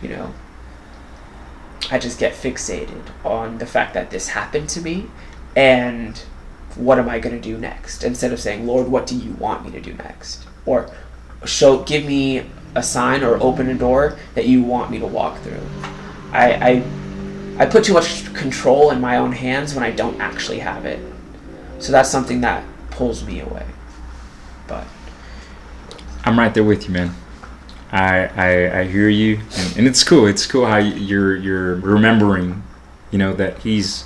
you 0.00 0.08
know, 0.08 0.32
I 1.90 1.98
just 1.98 2.18
get 2.18 2.32
fixated 2.32 3.02
on 3.22 3.58
the 3.58 3.66
fact 3.66 3.92
that 3.92 4.10
this 4.10 4.28
happened 4.28 4.70
to 4.70 4.80
me 4.80 5.08
and 5.54 6.16
what 6.76 6.98
am 6.98 7.10
I 7.10 7.18
going 7.18 7.36
to 7.36 7.42
do 7.42 7.58
next 7.58 8.04
instead 8.04 8.32
of 8.32 8.40
saying, 8.40 8.66
Lord, 8.66 8.88
what 8.88 9.06
do 9.06 9.14
you 9.14 9.32
want 9.32 9.66
me 9.66 9.70
to 9.72 9.82
do 9.82 9.92
next? 9.92 10.46
Or 10.64 10.90
show, 11.44 11.82
give 11.82 12.06
me 12.06 12.46
a 12.74 12.82
sign 12.82 13.22
or 13.22 13.36
open 13.42 13.68
a 13.68 13.74
door 13.74 14.16
that 14.34 14.46
you 14.46 14.62
want 14.62 14.90
me 14.90 14.98
to 14.98 15.06
walk 15.06 15.38
through. 15.40 15.60
I, 16.32 16.52
I 16.54 16.82
I 17.58 17.66
put 17.66 17.84
too 17.84 17.92
much 17.92 18.32
control 18.32 18.90
in 18.92 19.02
my 19.02 19.18
own 19.18 19.32
hands 19.32 19.74
when 19.74 19.84
I 19.84 19.90
don't 19.90 20.18
actually 20.22 20.60
have 20.60 20.86
it. 20.86 20.98
So 21.80 21.92
that's 21.92 22.08
something 22.08 22.40
that 22.40 22.64
pulls 22.90 23.24
me 23.24 23.40
away. 23.40 23.66
But 24.66 24.86
I'm 26.24 26.38
right 26.38 26.52
there 26.52 26.64
with 26.64 26.86
you, 26.86 26.90
man. 26.94 27.14
I 27.92 28.26
I, 28.36 28.80
I 28.80 28.84
hear 28.84 29.08
you, 29.08 29.40
and, 29.56 29.78
and 29.78 29.86
it's 29.88 30.04
cool. 30.04 30.26
It's 30.26 30.46
cool 30.46 30.66
how 30.66 30.76
you're 30.78 31.36
you're 31.36 31.74
remembering, 31.76 32.62
you 33.10 33.18
know, 33.18 33.32
that 33.34 33.58
he's 33.58 34.04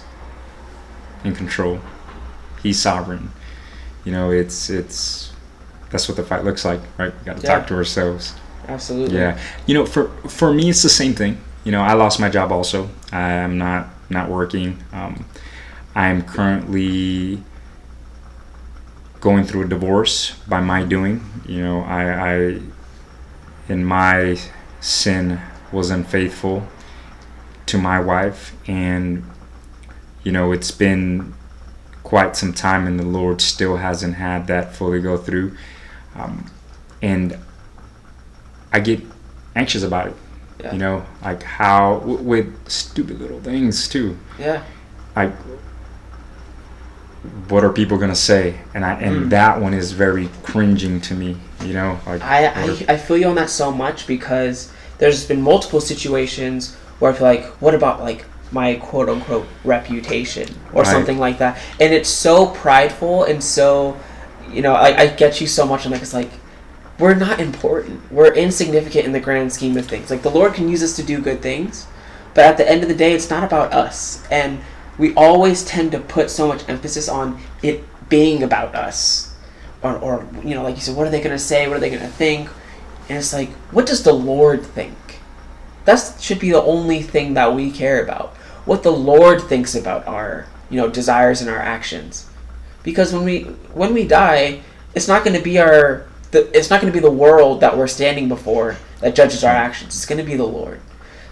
in 1.23 1.35
control. 1.35 1.81
He's 2.63 2.79
sovereign. 2.81 3.31
You 4.05 4.13
know, 4.13 4.31
it's 4.31 4.71
it's 4.71 5.33
that's 5.91 6.09
what 6.09 6.17
the 6.17 6.25
fight 6.25 6.45
looks 6.45 6.65
like, 6.65 6.81
right? 6.99 7.13
We 7.19 7.25
got 7.27 7.37
to 7.39 7.43
Yeah. 7.43 7.59
talk 7.59 7.67
to 7.69 7.75
ourselves. 7.75 8.35
absolutely. 8.69 9.19
Yeah, 9.19 9.39
you 9.67 9.75
know, 9.75 9.85
for 9.87 10.09
for 10.29 10.53
me, 10.53 10.71
it's 10.71 10.83
the 10.83 10.89
same 10.89 11.15
thing. 11.15 11.39
You 11.65 11.73
know, 11.73 11.83
I 11.83 11.93
lost 11.95 12.19
my 12.21 12.29
job 12.31 12.53
also. 12.53 12.89
I'm 13.13 13.59
not 13.59 13.89
not 14.09 14.31
working. 14.31 14.79
Um, 14.93 15.25
I'm 15.95 16.23
currently 16.23 17.43
going 19.25 19.43
through 19.43 19.63
a 19.63 19.67
divorce 19.67 20.39
by 20.47 20.61
my 20.61 20.85
doing. 20.85 21.25
You 21.47 21.63
know, 21.63 21.81
I, 21.81 22.33
I 22.33 22.61
in 23.71 23.83
my 23.83 24.39
sin 24.81 25.41
was 25.73 25.91
unfaithful 25.91 26.69
to 27.67 27.79
my 27.79 27.99
wife, 27.99 28.55
and 28.69 29.25
you 30.23 30.31
know, 30.31 30.53
it's 30.53 30.71
been 30.71 31.33
quite 32.03 32.37
some 32.37 32.53
time, 32.53 32.87
and 32.87 33.01
the 33.01 33.07
Lord 33.07 33.41
still 33.41 33.79
hasn't 33.79 34.17
had 34.17 34.47
that 34.49 34.77
fully 34.77 35.01
go 35.01 35.17
through. 35.17 35.57
Um, 36.15 36.51
and 37.01 37.39
I 38.73 38.81
get 38.81 39.01
anxious 39.57 39.83
about 39.83 40.09
it. 40.09 40.17
Yeah. 40.61 40.73
You 40.73 40.79
know, 40.79 41.07
like 41.23 41.43
how 41.43 42.01
w- 42.01 42.19
with 42.19 42.71
stupid 42.71 43.21
little 43.21 43.41
things 43.41 43.89
too. 43.89 44.19
Yeah. 44.39 44.63
Like, 45.17 45.33
what 47.49 47.65
are 47.65 47.71
people 47.73 47.99
gonna 47.99 48.15
say? 48.15 48.55
And 48.75 48.85
I 48.85 48.95
and 48.95 49.27
Mm. 49.27 49.31
that 49.31 49.61
one 49.61 49.75
is 49.75 49.93
very 49.93 50.29
cringing 50.43 51.01
to 51.03 51.15
me. 51.15 51.37
You 51.65 51.73
know, 51.75 51.99
like 52.07 52.23
I, 52.23 52.47
I, 52.47 52.85
I 52.89 52.97
feel 52.97 53.17
you 53.17 53.27
on 53.29 53.35
that 53.37 53.51
so 53.51 53.73
much 53.73 54.07
because 54.07 54.71
there's 54.99 55.25
been 55.27 55.41
multiple 55.43 55.81
situations 55.81 56.77
where 56.99 57.11
I 57.11 57.15
feel 57.15 57.27
like, 57.27 57.45
what 57.61 57.75
about 57.75 58.01
like 58.03 58.25
my 58.53 58.75
quote 58.77 59.09
unquote 59.09 59.47
reputation 59.65 60.49
or 60.73 60.83
Right. 60.83 60.91
something 60.93 61.19
like 61.19 61.39
that? 61.39 61.59
And 61.81 61.93
it's 61.95 62.09
so 62.09 62.47
prideful 62.47 63.25
and 63.25 63.43
so, 63.43 63.97
you 64.51 64.63
know, 64.63 64.75
I, 64.75 64.97
I 65.03 65.07
get 65.09 65.41
you 65.41 65.47
so 65.47 65.67
much. 65.67 65.85
And 65.85 65.93
like, 65.93 66.03
it's 66.03 66.15
like, 66.15 66.31
we're 66.99 67.15
not 67.15 67.41
important. 67.41 68.01
We're 68.13 68.33
insignificant 68.35 69.05
in 69.07 69.13
the 69.13 69.21
grand 69.21 69.53
scheme 69.53 69.77
of 69.77 69.87
things. 69.87 70.11
Like, 70.11 70.23
the 70.23 70.31
Lord 70.31 70.55
can 70.55 70.69
use 70.69 70.83
us 70.83 70.95
to 70.97 71.03
do 71.03 71.21
good 71.21 71.43
things, 71.43 71.87
but 72.35 72.45
at 72.45 72.57
the 72.57 72.71
end 72.71 72.83
of 72.83 72.89
the 72.89 72.95
day, 72.95 73.13
it's 73.13 73.29
not 73.31 73.43
about 73.43 73.73
us. 73.73 74.25
And 74.31 74.61
we 74.99 75.15
always 75.15 75.65
tend 75.65 75.93
to 75.93 76.01
put 76.01 76.31
so 76.31 76.49
much 76.49 76.69
emphasis 76.69 77.09
on 77.09 77.41
it 77.63 77.85
being 78.09 78.43
about 78.43 78.75
us 78.75 79.35
or, 79.85 79.99
or 79.99 80.27
you 80.43 80.55
know, 80.55 80.63
like 80.63 80.75
you 80.75 80.81
said, 80.81 80.97
what 80.97 81.07
are 81.07 81.11
they 81.11 81.21
going 81.21 81.37
to 81.37 81.39
say? 81.39 81.69
What 81.69 81.77
are 81.77 81.81
they 81.81 81.91
going 81.91 82.01
to 82.01 82.09
think? 82.09 82.49
And 83.09 83.19
it's 83.19 83.33
like, 83.33 83.51
what 83.71 83.87
does 83.87 84.03
the 84.03 84.15
Lord 84.15 84.65
think? 84.65 84.97
That 85.85 86.17
should 86.19 86.41
be 86.41 86.51
the 86.51 86.63
only 86.63 87.03
thing 87.03 87.35
that 87.35 87.55
we 87.55 87.71
care 87.71 88.03
about. 88.03 88.35
What 88.65 88.83
the 88.83 88.91
Lord 88.91 89.43
thinks 89.43 89.75
about 89.75 90.07
our, 90.07 90.47
you 90.71 90.79
know, 90.79 90.89
desires 90.89 91.43
and 91.43 91.51
our 91.51 91.59
actions. 91.59 92.27
Because 92.83 93.13
when 93.13 93.25
we 93.25 93.43
when 93.75 93.93
we 93.93 94.07
die, 94.07 94.63
it's 94.95 95.09
not 95.09 95.23
going 95.23 95.37
to 95.37 95.43
be 95.43 95.59
our 95.59 96.07
the, 96.31 96.51
it's 96.57 96.71
not 96.71 96.81
going 96.81 96.91
to 96.93 96.97
be 96.97 97.03
the 97.03 97.11
world 97.11 97.61
that 97.61 97.77
we're 97.77 97.87
standing 97.87 98.29
before 98.29 98.77
that 99.01 99.15
judges 99.15 99.45
our 99.45 99.53
actions. 99.53 99.95
It's 99.95 100.07
going 100.07 100.19
to 100.19 100.25
be 100.25 100.37
the 100.37 100.45
Lord. 100.45 100.81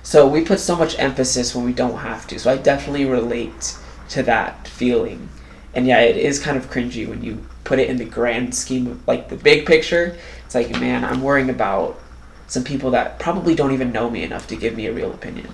So 0.03 0.27
we 0.27 0.45
put 0.45 0.59
so 0.59 0.77
much 0.77 0.99
emphasis 0.99 1.55
when 1.55 1.65
we 1.65 1.73
don't 1.73 1.99
have 1.99 2.27
to. 2.29 2.39
So 2.39 2.51
I 2.51 2.57
definitely 2.57 3.05
relate 3.05 3.77
to 4.11 4.23
that 4.25 4.67
feeling. 4.67 5.29
And 5.75 5.87
yeah, 5.87 6.01
it 6.01 6.17
is 6.17 6.39
kind 6.39 6.57
of 6.57 6.71
cringy 6.71 7.09
when 7.09 7.23
you 7.23 7.47
put 7.65 7.79
it 7.79 7.89
in 7.89 7.97
the 7.97 8.05
grand 8.05 8.55
scheme 8.55 8.87
of 8.89 9.07
like 9.07 9.29
the 9.29 9.37
big 9.37 9.65
picture. 9.65 10.17
It's 10.45 10.55
like, 10.55 10.71
man, 10.73 11.05
I'm 11.05 11.23
worrying 11.23 11.51
about 11.51 12.01
some 12.47 12.65
people 12.65 12.91
that 12.91 13.19
probably 13.19 13.55
don't 13.55 13.73
even 13.73 13.93
know 13.93 14.11
me 14.11 14.23
enough 14.23 14.47
to 14.49 14.57
give 14.57 14.77
me 14.77 14.87
a 14.87 14.93
real 14.93 15.13
opinion. 15.13 15.49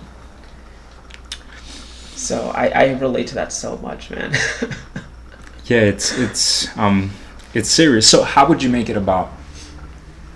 So 2.15 2.49
I, 2.49 2.67
I 2.67 2.91
relate 2.93 3.27
to 3.27 3.35
that 3.35 3.53
so 3.53 3.77
much, 3.77 4.09
man. 4.09 4.33
yeah, 5.65 5.81
it's 5.81 6.17
it's 6.17 6.77
um 6.77 7.11
it's 7.53 7.69
serious. 7.69 8.09
So 8.09 8.23
how 8.23 8.47
would 8.49 8.61
you 8.61 8.69
make 8.69 8.89
it 8.89 8.97
about 8.97 9.31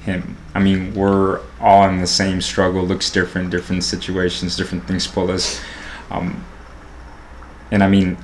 him? 0.03 0.37
I 0.53 0.59
mean, 0.59 0.93
we're 0.93 1.41
all 1.59 1.87
in 1.89 1.99
the 1.99 2.07
same 2.07 2.41
struggle. 2.41 2.83
Looks 2.83 3.09
different, 3.09 3.49
different 3.49 3.83
situations, 3.83 4.55
different 4.55 4.85
things 4.87 5.07
pull 5.07 5.31
us. 5.31 5.61
Um, 6.11 6.45
and 7.71 7.83
I 7.83 7.87
mean, 7.87 8.17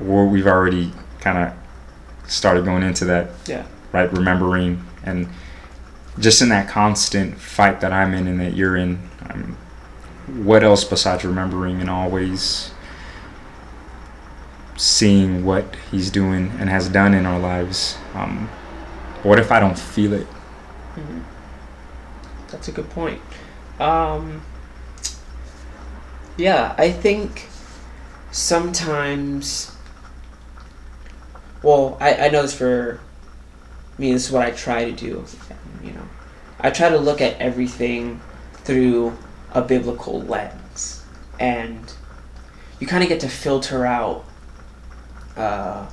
we're, 0.00 0.26
we've 0.26 0.46
already 0.46 0.92
kind 1.20 1.38
of 1.38 2.30
started 2.30 2.64
going 2.64 2.82
into 2.82 3.04
that 3.06 3.30
yeah. 3.46 3.66
right? 3.92 4.12
Remembering 4.12 4.84
and 5.04 5.28
just 6.18 6.42
in 6.42 6.48
that 6.50 6.68
constant 6.68 7.38
fight 7.38 7.80
that 7.80 7.92
I'm 7.92 8.14
in 8.14 8.26
and 8.26 8.40
that 8.40 8.54
you're 8.54 8.76
in. 8.76 8.98
Um, 9.28 9.56
what 10.44 10.62
else 10.62 10.84
besides 10.84 11.24
remembering 11.24 11.80
and 11.80 11.90
always 11.90 12.72
seeing 14.76 15.44
what 15.44 15.76
he's 15.90 16.10
doing 16.10 16.52
and 16.58 16.68
has 16.68 16.88
done 16.88 17.14
in 17.14 17.26
our 17.26 17.38
lives? 17.38 17.96
Um, 18.14 18.48
what 19.22 19.38
if 19.38 19.50
I 19.50 19.60
don't 19.60 19.78
feel 19.78 20.12
it? 20.12 20.26
Hmm 20.94 21.20
That's 22.50 22.68
a 22.68 22.72
good 22.72 22.88
point. 22.90 23.20
Um, 23.78 24.42
yeah, 26.36 26.74
I 26.78 26.90
think 26.90 27.48
sometimes. 28.30 29.74
Well, 31.62 31.96
I, 32.00 32.26
I 32.26 32.28
know 32.30 32.42
this 32.42 32.54
for 32.54 33.00
me. 33.98 34.12
This 34.12 34.26
is 34.26 34.32
what 34.32 34.42
I 34.46 34.50
try 34.50 34.84
to 34.84 34.92
do. 34.92 35.24
You 35.84 35.92
know, 35.92 36.08
I 36.60 36.70
try 36.70 36.88
to 36.88 36.98
look 36.98 37.20
at 37.20 37.38
everything 37.40 38.20
through 38.64 39.16
a 39.52 39.62
biblical 39.62 40.22
lens, 40.22 41.04
and 41.38 41.92
you 42.80 42.86
kind 42.86 43.02
of 43.02 43.08
get 43.08 43.20
to 43.20 43.28
filter 43.28 43.86
out. 43.86 44.24
Uh, 45.36 45.86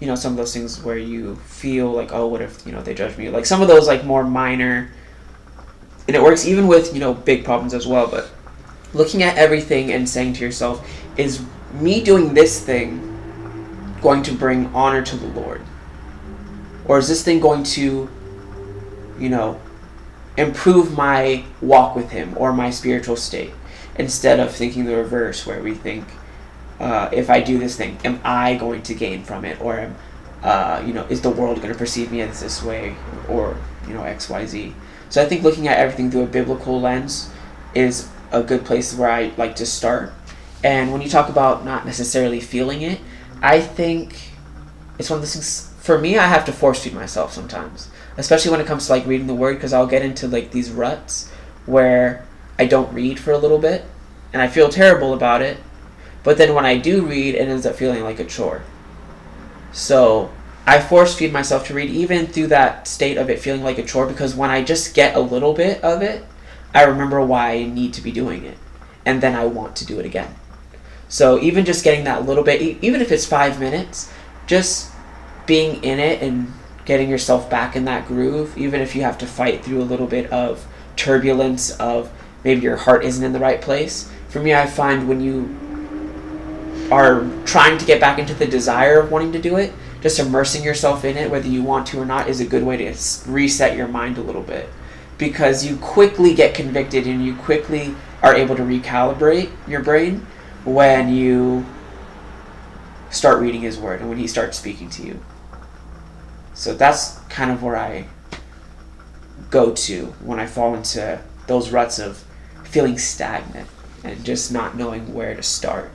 you 0.00 0.06
know 0.06 0.14
some 0.14 0.32
of 0.32 0.38
those 0.38 0.54
things 0.54 0.82
where 0.82 0.98
you 0.98 1.36
feel 1.36 1.90
like 1.90 2.12
oh 2.12 2.26
what 2.26 2.40
if 2.40 2.64
you 2.66 2.72
know 2.72 2.82
they 2.82 2.94
judge 2.94 3.16
me? 3.16 3.30
Like 3.30 3.46
some 3.46 3.62
of 3.62 3.68
those 3.68 3.86
like 3.86 4.04
more 4.04 4.24
minor 4.24 4.90
and 6.06 6.16
it 6.16 6.22
works 6.22 6.46
even 6.46 6.66
with 6.66 6.94
you 6.94 7.00
know 7.00 7.14
big 7.14 7.44
problems 7.44 7.74
as 7.74 7.86
well 7.86 8.06
but 8.06 8.30
looking 8.94 9.22
at 9.22 9.36
everything 9.36 9.92
and 9.92 10.08
saying 10.08 10.32
to 10.34 10.44
yourself 10.44 10.88
is 11.16 11.44
me 11.72 12.02
doing 12.02 12.32
this 12.32 12.64
thing 12.64 13.04
going 14.00 14.22
to 14.22 14.32
bring 14.32 14.66
honor 14.74 15.02
to 15.02 15.16
the 15.16 15.26
lord? 15.28 15.60
Or 16.84 16.98
is 16.98 17.08
this 17.08 17.22
thing 17.22 17.40
going 17.40 17.64
to 17.64 18.08
you 19.18 19.28
know 19.28 19.60
improve 20.36 20.96
my 20.96 21.44
walk 21.60 21.96
with 21.96 22.10
him 22.10 22.34
or 22.36 22.52
my 22.52 22.70
spiritual 22.70 23.16
state? 23.16 23.52
Instead 23.96 24.38
of 24.38 24.54
thinking 24.54 24.84
the 24.84 24.94
reverse 24.94 25.44
where 25.44 25.60
we 25.60 25.74
think 25.74 26.06
uh, 26.80 27.08
if 27.12 27.30
I 27.30 27.40
do 27.40 27.58
this 27.58 27.76
thing, 27.76 27.98
am 28.04 28.20
I 28.24 28.56
going 28.56 28.82
to 28.82 28.94
gain 28.94 29.22
from 29.22 29.44
it, 29.44 29.60
or 29.60 29.78
am, 29.78 29.96
uh, 30.42 30.82
you 30.86 30.92
know, 30.92 31.04
is 31.06 31.20
the 31.20 31.30
world 31.30 31.58
going 31.58 31.72
to 31.72 31.78
perceive 31.78 32.12
me 32.12 32.20
as 32.20 32.40
this 32.40 32.62
way, 32.62 32.94
or 33.28 33.56
you 33.86 33.94
know, 33.94 34.04
X, 34.04 34.28
Y, 34.28 34.46
Z? 34.46 34.74
So 35.10 35.22
I 35.22 35.26
think 35.26 35.42
looking 35.42 35.68
at 35.68 35.78
everything 35.78 36.10
through 36.10 36.24
a 36.24 36.26
biblical 36.26 36.80
lens 36.80 37.30
is 37.74 38.08
a 38.30 38.42
good 38.42 38.64
place 38.64 38.94
where 38.94 39.10
I 39.10 39.32
like 39.36 39.56
to 39.56 39.66
start. 39.66 40.12
And 40.62 40.92
when 40.92 41.00
you 41.00 41.08
talk 41.08 41.28
about 41.28 41.64
not 41.64 41.86
necessarily 41.86 42.40
feeling 42.40 42.82
it, 42.82 43.00
I 43.40 43.60
think 43.60 44.16
it's 44.98 45.08
one 45.08 45.18
of 45.18 45.22
those 45.22 45.34
things. 45.34 45.64
For 45.80 45.98
me, 45.98 46.18
I 46.18 46.26
have 46.26 46.44
to 46.44 46.52
force 46.52 46.84
feed 46.84 46.92
myself 46.92 47.32
sometimes, 47.32 47.88
especially 48.18 48.50
when 48.50 48.60
it 48.60 48.66
comes 48.66 48.86
to 48.86 48.92
like 48.92 49.06
reading 49.06 49.26
the 49.26 49.34
Word, 49.34 49.54
because 49.54 49.72
I'll 49.72 49.86
get 49.86 50.02
into 50.02 50.28
like 50.28 50.50
these 50.50 50.70
ruts 50.70 51.30
where 51.64 52.26
I 52.58 52.66
don't 52.66 52.92
read 52.92 53.18
for 53.18 53.32
a 53.32 53.38
little 53.38 53.58
bit, 53.58 53.84
and 54.32 54.42
I 54.42 54.48
feel 54.48 54.68
terrible 54.68 55.14
about 55.14 55.40
it. 55.40 55.56
But 56.28 56.36
then 56.36 56.52
when 56.52 56.66
I 56.66 56.76
do 56.76 57.06
read, 57.06 57.36
it 57.36 57.48
ends 57.48 57.64
up 57.64 57.76
feeling 57.76 58.04
like 58.04 58.20
a 58.20 58.24
chore. 58.24 58.62
So 59.72 60.30
I 60.66 60.78
force 60.78 61.14
feed 61.14 61.32
myself 61.32 61.66
to 61.68 61.74
read 61.74 61.88
even 61.88 62.26
through 62.26 62.48
that 62.48 62.86
state 62.86 63.16
of 63.16 63.30
it 63.30 63.38
feeling 63.38 63.62
like 63.62 63.78
a 63.78 63.82
chore 63.82 64.06
because 64.06 64.34
when 64.34 64.50
I 64.50 64.62
just 64.62 64.94
get 64.94 65.16
a 65.16 65.20
little 65.20 65.54
bit 65.54 65.82
of 65.82 66.02
it, 66.02 66.26
I 66.74 66.82
remember 66.82 67.24
why 67.24 67.52
I 67.52 67.64
need 67.64 67.94
to 67.94 68.02
be 68.02 68.12
doing 68.12 68.44
it. 68.44 68.58
And 69.06 69.22
then 69.22 69.34
I 69.34 69.46
want 69.46 69.74
to 69.76 69.86
do 69.86 69.98
it 70.00 70.04
again. 70.04 70.34
So 71.08 71.40
even 71.40 71.64
just 71.64 71.82
getting 71.82 72.04
that 72.04 72.26
little 72.26 72.44
bit, 72.44 72.60
even 72.60 73.00
if 73.00 73.10
it's 73.10 73.24
five 73.24 73.58
minutes, 73.58 74.12
just 74.46 74.92
being 75.46 75.82
in 75.82 75.98
it 75.98 76.20
and 76.20 76.52
getting 76.84 77.08
yourself 77.08 77.48
back 77.48 77.74
in 77.74 77.86
that 77.86 78.06
groove, 78.06 78.54
even 78.58 78.82
if 78.82 78.94
you 78.94 79.00
have 79.00 79.16
to 79.16 79.26
fight 79.26 79.64
through 79.64 79.80
a 79.80 79.88
little 79.88 80.06
bit 80.06 80.30
of 80.30 80.66
turbulence 80.94 81.70
of 81.80 82.12
maybe 82.44 82.60
your 82.60 82.76
heart 82.76 83.02
isn't 83.02 83.24
in 83.24 83.32
the 83.32 83.40
right 83.40 83.62
place. 83.62 84.12
For 84.28 84.40
me, 84.40 84.52
I 84.52 84.66
find 84.66 85.08
when 85.08 85.22
you 85.22 85.58
are 86.90 87.28
trying 87.44 87.78
to 87.78 87.84
get 87.84 88.00
back 88.00 88.18
into 88.18 88.34
the 88.34 88.46
desire 88.46 89.00
of 89.00 89.10
wanting 89.10 89.32
to 89.32 89.40
do 89.40 89.56
it, 89.56 89.72
just 90.00 90.18
immersing 90.18 90.62
yourself 90.62 91.04
in 91.04 91.16
it, 91.16 91.30
whether 91.30 91.48
you 91.48 91.62
want 91.62 91.86
to 91.88 92.00
or 92.00 92.06
not, 92.06 92.28
is 92.28 92.40
a 92.40 92.46
good 92.46 92.62
way 92.62 92.76
to 92.76 92.94
reset 93.26 93.76
your 93.76 93.88
mind 93.88 94.18
a 94.18 94.22
little 94.22 94.42
bit. 94.42 94.68
Because 95.18 95.66
you 95.66 95.76
quickly 95.76 96.34
get 96.34 96.54
convicted 96.54 97.06
and 97.06 97.24
you 97.24 97.34
quickly 97.34 97.94
are 98.22 98.34
able 98.34 98.56
to 98.56 98.62
recalibrate 98.62 99.50
your 99.66 99.82
brain 99.82 100.26
when 100.64 101.12
you 101.12 101.66
start 103.10 103.40
reading 103.40 103.62
His 103.62 103.78
Word 103.78 104.00
and 104.00 104.08
when 104.08 104.18
He 104.18 104.26
starts 104.26 104.58
speaking 104.58 104.88
to 104.90 105.02
you. 105.02 105.20
So 106.54 106.74
that's 106.74 107.18
kind 107.28 107.50
of 107.50 107.62
where 107.62 107.76
I 107.76 108.06
go 109.50 109.72
to 109.72 110.06
when 110.22 110.38
I 110.38 110.46
fall 110.46 110.74
into 110.74 111.20
those 111.46 111.70
ruts 111.70 111.98
of 111.98 112.24
feeling 112.64 112.98
stagnant 112.98 113.68
and 114.04 114.24
just 114.24 114.52
not 114.52 114.76
knowing 114.76 115.14
where 115.14 115.34
to 115.34 115.42
start. 115.42 115.90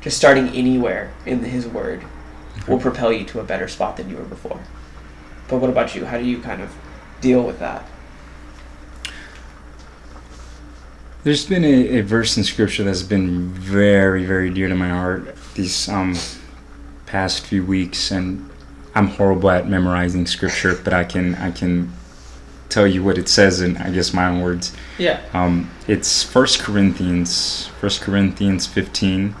Just 0.00 0.16
starting 0.16 0.48
anywhere 0.48 1.12
in 1.26 1.42
His 1.44 1.66
Word 1.66 2.04
will 2.66 2.78
propel 2.78 3.12
you 3.12 3.24
to 3.26 3.40
a 3.40 3.44
better 3.44 3.68
spot 3.68 3.96
than 3.96 4.08
you 4.08 4.16
were 4.16 4.24
before. 4.24 4.60
But 5.48 5.58
what 5.58 5.70
about 5.70 5.94
you? 5.94 6.04
How 6.06 6.18
do 6.18 6.24
you 6.24 6.40
kind 6.40 6.62
of 6.62 6.74
deal 7.20 7.42
with 7.42 7.58
that? 7.58 7.84
There's 11.22 11.44
been 11.44 11.64
a, 11.64 11.98
a 11.98 12.00
verse 12.00 12.36
in 12.38 12.44
scripture 12.44 12.82
that's 12.82 13.02
been 13.02 13.48
very, 13.48 14.24
very 14.24 14.48
dear 14.48 14.68
to 14.68 14.74
my 14.74 14.88
heart 14.88 15.36
these 15.54 15.86
um, 15.88 16.16
past 17.04 17.44
few 17.44 17.62
weeks, 17.62 18.10
and 18.10 18.48
I'm 18.94 19.08
horrible 19.08 19.50
at 19.50 19.68
memorizing 19.68 20.26
scripture, 20.26 20.80
but 20.82 20.94
I 20.94 21.04
can 21.04 21.34
I 21.34 21.50
can 21.50 21.92
tell 22.70 22.86
you 22.86 23.02
what 23.02 23.18
it 23.18 23.28
says 23.28 23.60
in 23.60 23.76
I 23.76 23.90
guess 23.90 24.14
my 24.14 24.28
own 24.28 24.40
words. 24.40 24.74
Yeah. 24.96 25.20
Um, 25.34 25.70
it's 25.86 26.22
First 26.22 26.60
Corinthians, 26.60 27.66
First 27.80 28.00
Corinthians 28.00 28.66
15, 28.66 29.34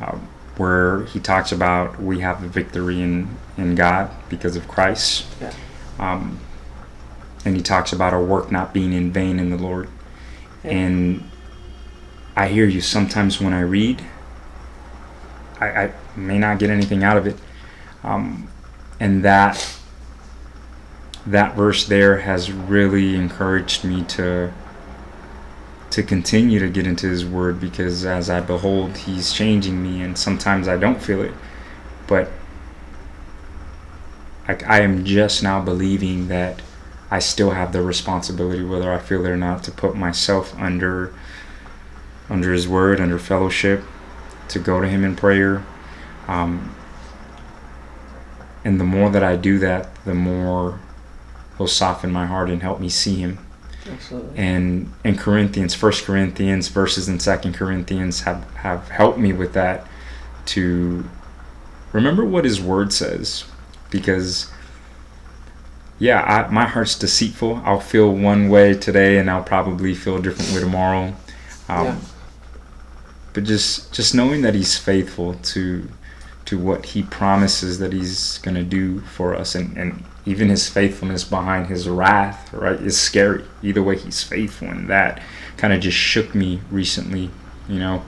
uh, 0.00 0.16
where 0.56 1.04
he 1.06 1.20
talks 1.20 1.52
about 1.52 2.00
we 2.00 2.20
have 2.20 2.42
the 2.42 2.48
victory 2.48 3.00
in 3.00 3.36
in 3.56 3.74
God 3.74 4.10
because 4.28 4.56
of 4.56 4.68
Christ. 4.68 5.26
Yeah. 5.40 5.52
Um, 5.98 6.40
and 7.44 7.56
he 7.56 7.62
talks 7.62 7.92
about 7.92 8.12
our 8.12 8.22
work 8.22 8.50
not 8.50 8.74
being 8.74 8.92
in 8.92 9.12
vain 9.12 9.38
in 9.38 9.50
the 9.50 9.56
Lord. 9.56 9.88
Yeah. 10.64 10.72
And 10.72 11.30
I 12.34 12.48
hear 12.48 12.66
you 12.66 12.80
sometimes 12.80 13.40
when 13.40 13.54
I 13.54 13.60
read, 13.60 14.02
I, 15.60 15.66
I 15.66 15.92
may 16.16 16.38
not 16.38 16.58
get 16.58 16.70
anything 16.70 17.02
out 17.02 17.16
of 17.16 17.26
it. 17.26 17.36
Um, 18.02 18.48
and 19.00 19.24
that 19.24 19.78
that 21.26 21.56
verse 21.56 21.86
there 21.86 22.18
has 22.18 22.52
really 22.52 23.16
encouraged 23.16 23.84
me 23.84 24.04
to 24.04 24.52
to 25.90 26.02
continue 26.02 26.58
to 26.58 26.68
get 26.68 26.86
into 26.86 27.08
his 27.08 27.24
word 27.24 27.60
because 27.60 28.04
as 28.04 28.28
I 28.28 28.40
behold 28.40 28.96
he's 28.96 29.32
changing 29.32 29.82
me 29.82 30.02
and 30.02 30.18
sometimes 30.18 30.68
I 30.68 30.76
don't 30.76 31.00
feel 31.00 31.22
it. 31.22 31.32
But 32.06 32.30
I, 34.48 34.58
I 34.66 34.80
am 34.80 35.04
just 35.04 35.42
now 35.42 35.60
believing 35.60 36.28
that 36.28 36.60
I 37.10 37.20
still 37.20 37.50
have 37.50 37.72
the 37.72 37.82
responsibility 37.82 38.64
whether 38.64 38.92
I 38.92 38.98
feel 38.98 39.24
it 39.24 39.30
or 39.30 39.36
not 39.36 39.62
to 39.64 39.70
put 39.70 39.96
myself 39.96 40.54
under 40.58 41.14
under 42.28 42.52
his 42.52 42.66
word 42.66 43.00
under 43.00 43.18
fellowship 43.18 43.82
to 44.48 44.58
go 44.58 44.80
to 44.80 44.88
him 44.88 45.04
in 45.04 45.16
prayer. 45.16 45.64
Um, 46.28 46.74
and 48.64 48.80
the 48.80 48.84
more 48.84 49.10
that 49.10 49.22
I 49.22 49.36
do 49.36 49.60
that 49.60 50.04
the 50.04 50.14
more 50.14 50.80
he'll 51.56 51.68
soften 51.68 52.10
my 52.10 52.26
heart 52.26 52.50
and 52.50 52.62
help 52.62 52.80
me 52.80 52.88
see 52.88 53.16
him 53.16 53.45
Absolutely. 53.88 54.38
and 54.38 54.92
in 55.04 55.16
Corinthians, 55.16 55.74
First 55.74 56.04
Corinthians 56.04 56.68
verses 56.68 57.08
in 57.08 57.20
Second 57.20 57.54
Corinthians 57.54 58.22
have 58.22 58.44
have 58.56 58.88
helped 58.88 59.18
me 59.18 59.32
with 59.32 59.52
that 59.54 59.86
to 60.46 61.04
remember 61.92 62.24
what 62.24 62.44
His 62.44 62.60
Word 62.60 62.92
says, 62.92 63.44
because 63.90 64.50
yeah, 65.98 66.22
I, 66.22 66.50
my 66.52 66.66
heart's 66.66 66.98
deceitful. 66.98 67.62
I'll 67.64 67.80
feel 67.80 68.12
one 68.12 68.48
way 68.50 68.74
today, 68.74 69.18
and 69.18 69.30
I'll 69.30 69.42
probably 69.42 69.94
feel 69.94 70.16
a 70.16 70.22
different 70.22 70.52
way 70.52 70.60
tomorrow. 70.60 71.14
Um, 71.68 71.86
Yeah. 71.86 71.96
But 73.32 73.44
just 73.44 73.92
just 73.92 74.14
knowing 74.14 74.42
that 74.42 74.54
He's 74.54 74.78
faithful 74.78 75.34
to 75.34 75.88
to 76.46 76.58
what 76.58 76.86
He 76.86 77.02
promises 77.02 77.78
that 77.78 77.92
He's 77.92 78.38
gonna 78.38 78.62
do 78.64 79.00
for 79.00 79.34
us, 79.34 79.54
and 79.54 79.76
and 79.76 80.04
even 80.24 80.48
His 80.48 80.68
faithfulness 80.68 81.22
behind 81.24 81.66
His 81.68 81.88
wrath, 81.88 82.52
right, 82.52 82.80
is 82.80 82.98
scary. 82.98 83.44
Either 83.62 83.82
way, 83.82 83.96
He's 83.98 84.22
faithful, 84.22 84.68
and 84.68 84.88
that 84.88 85.22
kind 85.56 85.72
of 85.72 85.80
just 85.80 85.96
shook 85.96 86.34
me 86.34 86.60
recently, 86.70 87.30
you 87.68 87.78
know. 87.78 88.02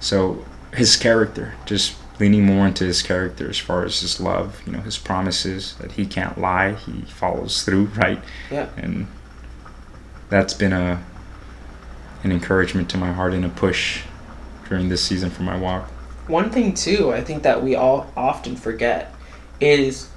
So 0.00 0.44
His 0.74 0.96
character, 0.96 1.54
just 1.64 1.96
leaning 2.20 2.44
more 2.44 2.66
into 2.66 2.84
His 2.84 3.02
character 3.02 3.48
as 3.50 3.58
far 3.58 3.84
as 3.84 4.00
His 4.00 4.20
love, 4.20 4.62
you 4.66 4.72
know, 4.72 4.80
His 4.80 4.96
promises 4.98 5.74
that 5.80 5.92
He 5.92 6.06
can't 6.06 6.38
lie, 6.38 6.72
He 6.74 7.02
follows 7.02 7.62
through, 7.64 7.84
right, 7.96 8.20
Yeah. 8.50 8.68
and 8.76 9.06
that's 10.28 10.54
been 10.54 10.72
a 10.72 11.04
an 12.24 12.32
encouragement 12.32 12.88
to 12.90 12.96
my 12.98 13.12
heart 13.12 13.32
and 13.32 13.44
a 13.44 13.48
push 13.48 14.02
during 14.68 14.88
this 14.88 15.02
season 15.04 15.30
for 15.30 15.42
my 15.42 15.56
walk. 15.56 15.88
One 16.28 16.50
thing 16.50 16.74
too, 16.74 17.12
I 17.12 17.20
think 17.22 17.42
that 17.44 17.62
we 17.62 17.74
all 17.76 18.10
often 18.16 18.56
forget 18.56 19.14
is 19.60 20.08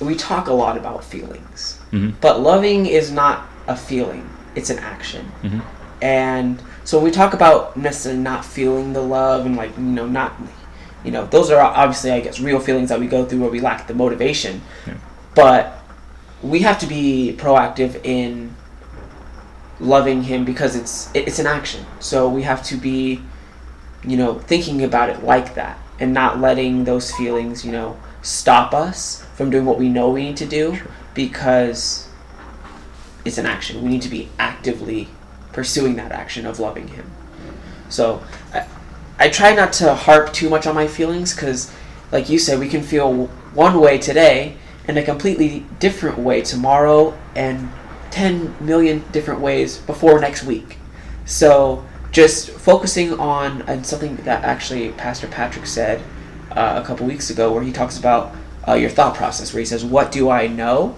we 0.00 0.14
talk 0.14 0.48
a 0.48 0.52
lot 0.52 0.76
about 0.76 1.04
feelings, 1.04 1.78
Mhm. 1.92 2.14
but 2.20 2.40
loving 2.40 2.86
is 2.86 3.10
not 3.10 3.46
a 3.66 3.76
feeling; 3.76 4.28
it's 4.54 4.70
an 4.70 4.78
action. 4.78 5.32
Mhm. 5.42 5.60
And 6.00 6.62
so 6.84 6.98
we 7.00 7.10
talk 7.10 7.34
about 7.34 7.76
necessarily 7.76 8.20
not 8.20 8.44
feeling 8.44 8.92
the 8.92 9.00
love 9.02 9.46
and 9.46 9.56
like 9.56 9.76
you 9.76 9.82
know 9.84 10.06
not, 10.06 10.32
you 11.04 11.10
know, 11.10 11.26
those 11.30 11.50
are 11.50 11.60
obviously 11.60 12.12
I 12.12 12.20
guess 12.20 12.40
real 12.40 12.60
feelings 12.60 12.88
that 12.90 13.00
we 13.00 13.06
go 13.06 13.24
through 13.24 13.40
where 13.40 13.50
we 13.50 13.60
lack 13.60 13.86
the 13.86 13.94
motivation. 13.94 14.62
Yeah. 14.86 14.94
But 15.34 15.78
we 16.42 16.60
have 16.60 16.78
to 16.80 16.86
be 16.86 17.36
proactive 17.38 18.00
in 18.04 18.54
loving 19.80 20.22
him 20.24 20.44
because 20.44 20.74
it's 20.76 21.08
it's 21.14 21.38
an 21.38 21.46
action. 21.46 21.84
So 22.00 22.28
we 22.28 22.42
have 22.42 22.62
to 22.64 22.76
be 22.76 23.20
you 24.04 24.16
know, 24.16 24.34
thinking 24.34 24.82
about 24.84 25.10
it 25.10 25.22
like 25.22 25.54
that 25.54 25.78
and 26.00 26.12
not 26.12 26.40
letting 26.40 26.84
those 26.84 27.10
feelings, 27.12 27.64
you 27.64 27.72
know, 27.72 27.98
stop 28.22 28.72
us 28.72 29.24
from 29.34 29.50
doing 29.50 29.64
what 29.64 29.78
we 29.78 29.88
know 29.88 30.10
we 30.10 30.24
need 30.24 30.36
to 30.36 30.46
do 30.46 30.74
Sure. 30.76 30.86
because 31.14 32.08
it's 33.24 33.38
an 33.38 33.46
action. 33.46 33.82
We 33.82 33.88
need 33.88 34.02
to 34.02 34.08
be 34.08 34.28
actively 34.38 35.08
pursuing 35.52 35.96
that 35.96 36.12
action 36.12 36.46
of 36.46 36.60
loving 36.60 36.88
Him. 36.88 37.10
So 37.88 38.22
I, 38.52 38.66
I 39.18 39.28
try 39.28 39.54
not 39.54 39.72
to 39.74 39.94
harp 39.94 40.32
too 40.32 40.48
much 40.48 40.66
on 40.66 40.74
my 40.74 40.86
feelings 40.86 41.34
because, 41.34 41.72
like 42.12 42.28
you 42.28 42.38
said, 42.38 42.58
we 42.58 42.68
can 42.68 42.82
feel 42.82 43.26
one 43.54 43.80
way 43.80 43.98
today 43.98 44.56
and 44.86 44.96
a 44.96 45.02
completely 45.02 45.66
different 45.78 46.18
way 46.18 46.42
tomorrow 46.42 47.16
and 47.34 47.70
10 48.10 48.56
million 48.60 49.04
different 49.12 49.40
ways 49.40 49.78
before 49.78 50.20
next 50.20 50.44
week. 50.44 50.78
So 51.26 51.84
just 52.18 52.50
focusing 52.50 53.12
on 53.20 53.84
something 53.84 54.16
that 54.16 54.42
actually 54.42 54.88
Pastor 54.90 55.28
Patrick 55.28 55.66
said 55.66 56.02
uh, 56.50 56.80
a 56.82 56.84
couple 56.84 57.06
weeks 57.06 57.30
ago, 57.30 57.52
where 57.52 57.62
he 57.62 57.70
talks 57.70 57.96
about 57.96 58.34
uh, 58.66 58.72
your 58.72 58.90
thought 58.90 59.14
process, 59.14 59.52
where 59.52 59.60
he 59.60 59.64
says, 59.64 59.84
"What 59.84 60.10
do 60.10 60.28
I 60.28 60.48
know? 60.48 60.96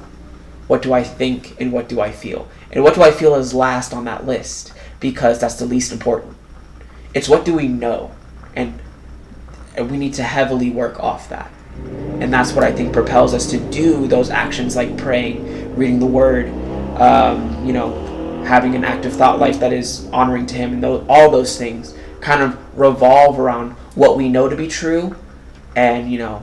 What 0.66 0.80
do 0.80 0.94
I 0.94 1.02
think? 1.02 1.60
And 1.60 1.72
what 1.72 1.90
do 1.90 2.00
I 2.00 2.10
feel? 2.10 2.48
And 2.72 2.82
what 2.82 2.94
do 2.94 3.02
I 3.02 3.10
feel 3.10 3.34
is 3.34 3.52
last 3.52 3.92
on 3.92 4.06
that 4.06 4.24
list 4.24 4.72
because 4.98 5.38
that's 5.38 5.56
the 5.56 5.66
least 5.66 5.92
important. 5.92 6.34
It's 7.12 7.28
what 7.28 7.44
do 7.44 7.54
we 7.54 7.68
know, 7.68 8.12
and 8.56 8.80
and 9.76 9.90
we 9.90 9.98
need 9.98 10.14
to 10.14 10.22
heavily 10.22 10.70
work 10.70 10.98
off 11.00 11.28
that." 11.28 11.50
And 12.20 12.32
that's 12.32 12.54
what 12.54 12.64
I 12.64 12.72
think 12.72 12.94
propels 12.94 13.34
us 13.34 13.50
to 13.50 13.58
do 13.58 14.06
those 14.06 14.30
actions 14.30 14.74
like 14.74 14.96
praying, 14.96 15.76
reading 15.76 15.98
the 15.98 16.06
Word, 16.06 16.48
um, 16.98 17.66
you 17.66 17.74
know, 17.74 18.09
having 18.44 18.74
an 18.74 18.84
active 18.84 19.12
thought 19.14 19.38
life 19.38 19.60
that 19.60 19.72
is 19.72 20.08
honoring 20.12 20.46
to 20.46 20.54
Him, 20.54 20.72
and 20.74 20.82
tho- 20.82 21.04
all 21.08 21.30
those 21.30 21.56
things 21.56 21.94
kind 22.20 22.42
of 22.42 22.58
revolve 22.78 23.38
around 23.38 23.72
what 23.94 24.16
we 24.16 24.28
know 24.28 24.48
to 24.48 24.56
be 24.56 24.68
true, 24.68 25.16
and 25.76 26.10
you 26.10 26.18
know, 26.18 26.42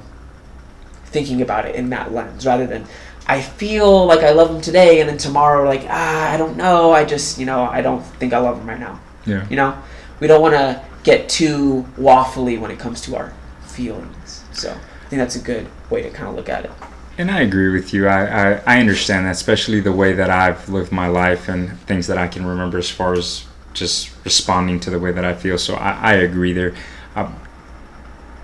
thinking 1.06 1.42
about 1.42 1.66
it 1.66 1.76
in 1.76 1.90
that 1.90 2.14
lens 2.14 2.46
rather 2.46 2.68
than 2.68 2.86
I 3.28 3.42
feel 3.42 4.06
like 4.06 4.20
I 4.20 4.32
love 4.32 4.50
Him 4.50 4.62
today, 4.62 5.02
and 5.02 5.10
then 5.10 5.18
tomorrow 5.18 5.66
like 5.68 5.86
ah 5.90 6.32
I 6.34 6.38
don't 6.38 6.58
know, 6.58 6.92
I 6.92 7.06
just 7.06 7.38
you 7.40 7.46
know 7.46 7.64
I 7.64 7.82
don't 7.82 8.02
think 8.02 8.34
I 8.34 8.40
love 8.40 8.60
Him 8.60 8.68
right 8.68 8.80
now. 8.80 9.00
Yeah. 9.26 9.46
You 9.50 9.58
know, 9.58 9.78
we 10.20 10.28
don't 10.28 10.42
want 10.42 10.54
to 10.56 10.84
get 11.04 11.30
too 11.30 11.86
waffly 11.98 12.60
when 12.60 12.72
it 12.72 12.80
comes 12.80 13.02
to 13.02 13.16
our 13.16 13.34
feelings. 13.66 14.44
So 14.54 14.72
I 14.72 15.10
think 15.10 15.20
that's 15.20 15.36
a 15.36 15.40
good 15.42 15.68
way 15.90 16.02
to 16.02 16.10
kind 16.10 16.30
of 16.30 16.36
look 16.36 16.50
at 16.50 16.66
it. 16.66 16.72
And 17.18 17.32
I 17.32 17.42
agree 17.42 17.70
with 17.70 17.94
you. 17.94 18.08
I, 18.08 18.52
I, 18.54 18.62
I 18.68 18.80
understand 18.80 19.26
that, 19.26 19.32
especially 19.32 19.80
the 19.80 19.92
way 19.92 20.14
that 20.14 20.30
I've 20.30 20.70
lived 20.70 20.92
my 20.92 21.08
life 21.08 21.50
and 21.50 21.80
things 21.82 22.06
that 22.08 22.18
I 22.18 22.28
can 22.28 22.46
remember 22.46 22.78
as 22.78 22.90
far 22.90 23.14
as 23.14 23.46
just 23.74 24.12
responding 24.24 24.80
to 24.82 24.90
the 24.90 25.00
way 25.00 25.12
that 25.12 25.26
I 25.26 25.34
feel. 25.34 25.58
So 25.58 25.76
I, 25.76 25.92
I 25.92 26.14
agree 26.14 26.54
there. 26.54 26.76
Uh, 27.16 27.32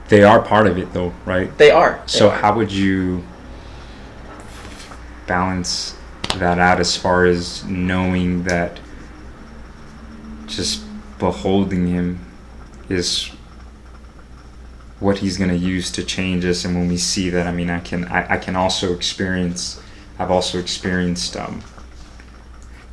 they 0.09 0.23
are 0.23 0.41
part 0.41 0.65
of 0.67 0.77
it, 0.77 0.91
though, 0.93 1.13
right? 1.25 1.55
They 1.57 1.69
are. 1.69 2.01
They 2.01 2.07
so 2.07 2.29
are. 2.29 2.35
how 2.35 2.55
would 2.55 2.71
you 2.71 3.23
balance 5.27 5.95
that 6.35 6.57
out 6.57 6.79
as 6.79 6.97
far 6.97 7.25
as 7.25 7.63
knowing 7.65 8.43
that 8.43 8.79
just 10.47 10.83
beholding 11.19 11.87
him 11.87 12.19
is 12.89 13.31
what 15.03 15.17
he's 15.17 15.37
going 15.37 15.49
to 15.49 15.57
use 15.57 15.91
to 15.91 16.03
change 16.03 16.45
us 16.45 16.63
and 16.63 16.75
when 16.75 16.87
we 16.87 16.97
see 16.97 17.29
that 17.29 17.45
i 17.45 17.51
mean 17.51 17.69
i 17.69 17.79
can 17.79 18.05
i, 18.05 18.35
I 18.35 18.37
can 18.37 18.55
also 18.55 18.95
experience 18.95 19.81
i've 20.17 20.31
also 20.31 20.57
experienced 20.59 21.35
um, 21.35 21.61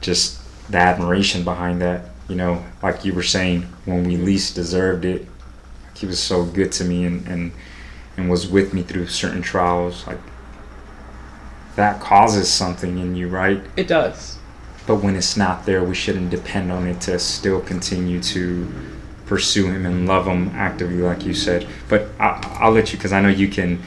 just 0.00 0.40
the 0.70 0.78
admiration 0.78 1.44
behind 1.44 1.80
that 1.82 2.06
you 2.28 2.34
know 2.34 2.64
like 2.82 3.04
you 3.04 3.14
were 3.14 3.22
saying 3.22 3.62
when 3.84 4.04
we 4.04 4.16
least 4.16 4.56
deserved 4.56 5.04
it 5.04 5.26
he 5.94 6.04
was 6.06 6.20
so 6.20 6.44
good 6.44 6.72
to 6.72 6.84
me 6.84 7.04
and 7.04 7.26
and, 7.28 7.52
and 8.16 8.28
was 8.28 8.48
with 8.48 8.74
me 8.74 8.82
through 8.82 9.06
certain 9.06 9.40
trials 9.40 10.04
like 10.08 10.18
that 11.76 12.00
causes 12.00 12.50
something 12.50 12.98
in 12.98 13.14
you 13.14 13.28
right 13.28 13.62
it 13.76 13.86
does. 13.86 14.36
but 14.84 14.96
when 14.96 15.14
it's 15.14 15.36
not 15.36 15.64
there 15.64 15.84
we 15.84 15.94
shouldn't 15.94 16.30
depend 16.30 16.72
on 16.72 16.88
it 16.88 17.00
to 17.00 17.16
still 17.20 17.60
continue 17.60 18.20
to 18.20 18.72
pursue 19.30 19.66
him 19.70 19.86
and 19.86 20.08
love 20.08 20.26
him 20.26 20.50
actively 20.56 20.96
like 20.96 21.24
you 21.24 21.32
said. 21.32 21.64
But 21.88 22.08
I, 22.18 22.58
i'll 22.60 22.72
let 22.72 22.92
you 22.92 22.98
because 22.98 23.12
i 23.12 23.20
know 23.20 23.28
you 23.28 23.48
can 23.48 23.80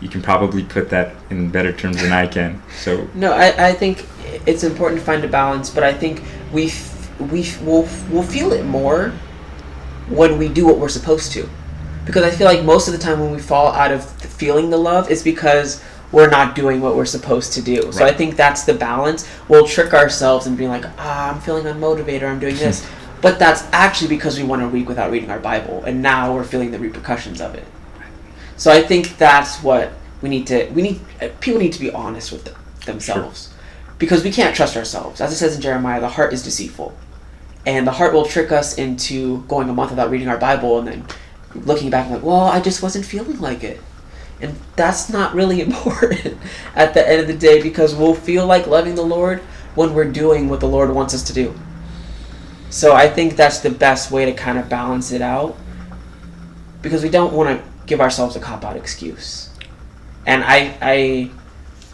you 0.00 0.08
can 0.08 0.20
probably 0.20 0.64
put 0.64 0.90
that 0.90 1.14
in 1.30 1.48
better 1.50 1.72
terms 1.72 2.02
than 2.02 2.12
i 2.12 2.26
can 2.26 2.60
so. 2.84 3.08
No, 3.14 3.32
I, 3.32 3.68
I 3.68 3.72
think 3.72 4.04
it's 4.46 4.64
important 4.64 5.00
to 5.00 5.06
find 5.06 5.24
a 5.24 5.28
balance, 5.28 5.70
but 5.70 5.84
I 5.84 5.92
think 5.92 6.22
we 6.52 6.66
f- 6.66 7.20
we 7.32 7.42
f- 7.42 7.62
will 7.62 7.88
we'll 8.10 8.22
feel 8.36 8.52
it 8.52 8.64
more 8.64 9.12
when 10.08 10.38
we 10.38 10.48
do 10.48 10.66
what 10.66 10.78
we're 10.78 10.88
supposed 11.00 11.32
to, 11.32 11.48
because 12.04 12.24
I 12.24 12.30
feel 12.30 12.46
like 12.46 12.64
most 12.64 12.88
of 12.88 12.92
the 12.92 12.98
time 12.98 13.20
when 13.20 13.30
we 13.30 13.38
fall 13.38 13.68
out 13.72 13.92
of 13.92 14.04
feeling 14.40 14.70
the 14.70 14.76
love, 14.76 15.10
it's 15.10 15.22
because 15.22 15.82
we're 16.12 16.30
not 16.30 16.56
doing 16.56 16.80
what 16.80 16.96
we're 16.96 17.04
supposed 17.04 17.52
to 17.52 17.62
do. 17.62 17.92
So 17.92 18.04
I 18.04 18.12
think 18.12 18.34
that's 18.34 18.64
the 18.64 18.74
balance. 18.74 19.28
We'll 19.48 19.66
trick 19.66 19.94
ourselves 19.94 20.46
and 20.46 20.58
be 20.58 20.66
like, 20.66 20.84
ah, 20.98 21.32
I'm 21.32 21.40
feeling 21.40 21.64
unmotivated, 21.64 22.22
or 22.22 22.26
I'm 22.28 22.40
doing 22.40 22.56
this, 22.56 22.84
but 23.20 23.38
that's 23.38 23.62
actually 23.72 24.08
because 24.08 24.38
we 24.38 24.44
went 24.44 24.62
a 24.62 24.68
week 24.68 24.88
without 24.88 25.10
reading 25.10 25.30
our 25.30 25.40
Bible, 25.40 25.84
and 25.84 26.00
now 26.00 26.34
we're 26.34 26.44
feeling 26.44 26.70
the 26.70 26.78
repercussions 26.78 27.40
of 27.40 27.54
it. 27.54 27.64
So 28.56 28.70
I 28.70 28.82
think 28.82 29.18
that's 29.18 29.62
what 29.62 29.92
we 30.22 30.28
need 30.28 30.46
to. 30.48 30.68
We 30.70 30.82
need 30.82 31.00
uh, 31.20 31.28
people 31.40 31.60
need 31.60 31.72
to 31.74 31.80
be 31.80 31.90
honest 31.90 32.32
with 32.32 32.44
them, 32.44 32.54
themselves, 32.86 33.52
because 33.98 34.24
we 34.24 34.30
can't 34.30 34.54
trust 34.54 34.76
ourselves. 34.76 35.20
As 35.20 35.32
it 35.32 35.36
says 35.36 35.54
in 35.54 35.60
Jeremiah, 35.60 36.00
the 36.00 36.08
heart 36.08 36.32
is 36.32 36.42
deceitful, 36.42 36.94
and 37.66 37.86
the 37.86 37.92
heart 37.92 38.14
will 38.14 38.24
trick 38.24 38.52
us 38.52 38.78
into 38.78 39.42
going 39.42 39.68
a 39.68 39.72
month 39.72 39.90
without 39.90 40.10
reading 40.10 40.28
our 40.28 40.38
Bible, 40.38 40.78
and 40.78 40.88
then 40.88 41.06
looking 41.54 41.90
back 41.90 42.06
and 42.06 42.14
like, 42.14 42.22
well, 42.22 42.40
I 42.44 42.60
just 42.60 42.82
wasn't 42.82 43.04
feeling 43.04 43.38
like 43.40 43.64
it, 43.64 43.80
and 44.40 44.58
that's 44.76 45.10
not 45.10 45.34
really 45.34 45.60
important 45.66 46.38
at 46.74 46.94
the 46.94 47.06
end 47.06 47.20
of 47.20 47.26
the 47.26 47.36
day 47.36 47.62
because 47.62 47.94
we'll 47.94 48.14
feel 48.14 48.46
like 48.46 48.66
loving 48.66 48.94
the 48.94 49.02
Lord 49.02 49.40
when 49.74 49.94
we're 49.94 50.10
doing 50.10 50.48
what 50.48 50.60
the 50.60 50.68
Lord 50.68 50.90
wants 50.90 51.14
us 51.14 51.22
to 51.24 51.32
do. 51.34 51.54
So 52.70 52.94
I 52.94 53.08
think 53.08 53.34
that's 53.34 53.58
the 53.58 53.70
best 53.70 54.12
way 54.12 54.24
to 54.24 54.32
kind 54.32 54.56
of 54.56 54.68
balance 54.68 55.10
it 55.10 55.20
out 55.20 55.56
because 56.82 57.02
we 57.02 57.10
don't 57.10 57.32
want 57.32 57.58
to 57.58 57.70
give 57.86 58.00
ourselves 58.00 58.36
a 58.36 58.40
cop 58.40 58.64
out 58.64 58.76
excuse. 58.76 59.50
And 60.24 60.44
I 60.44 60.76
I 60.80 61.30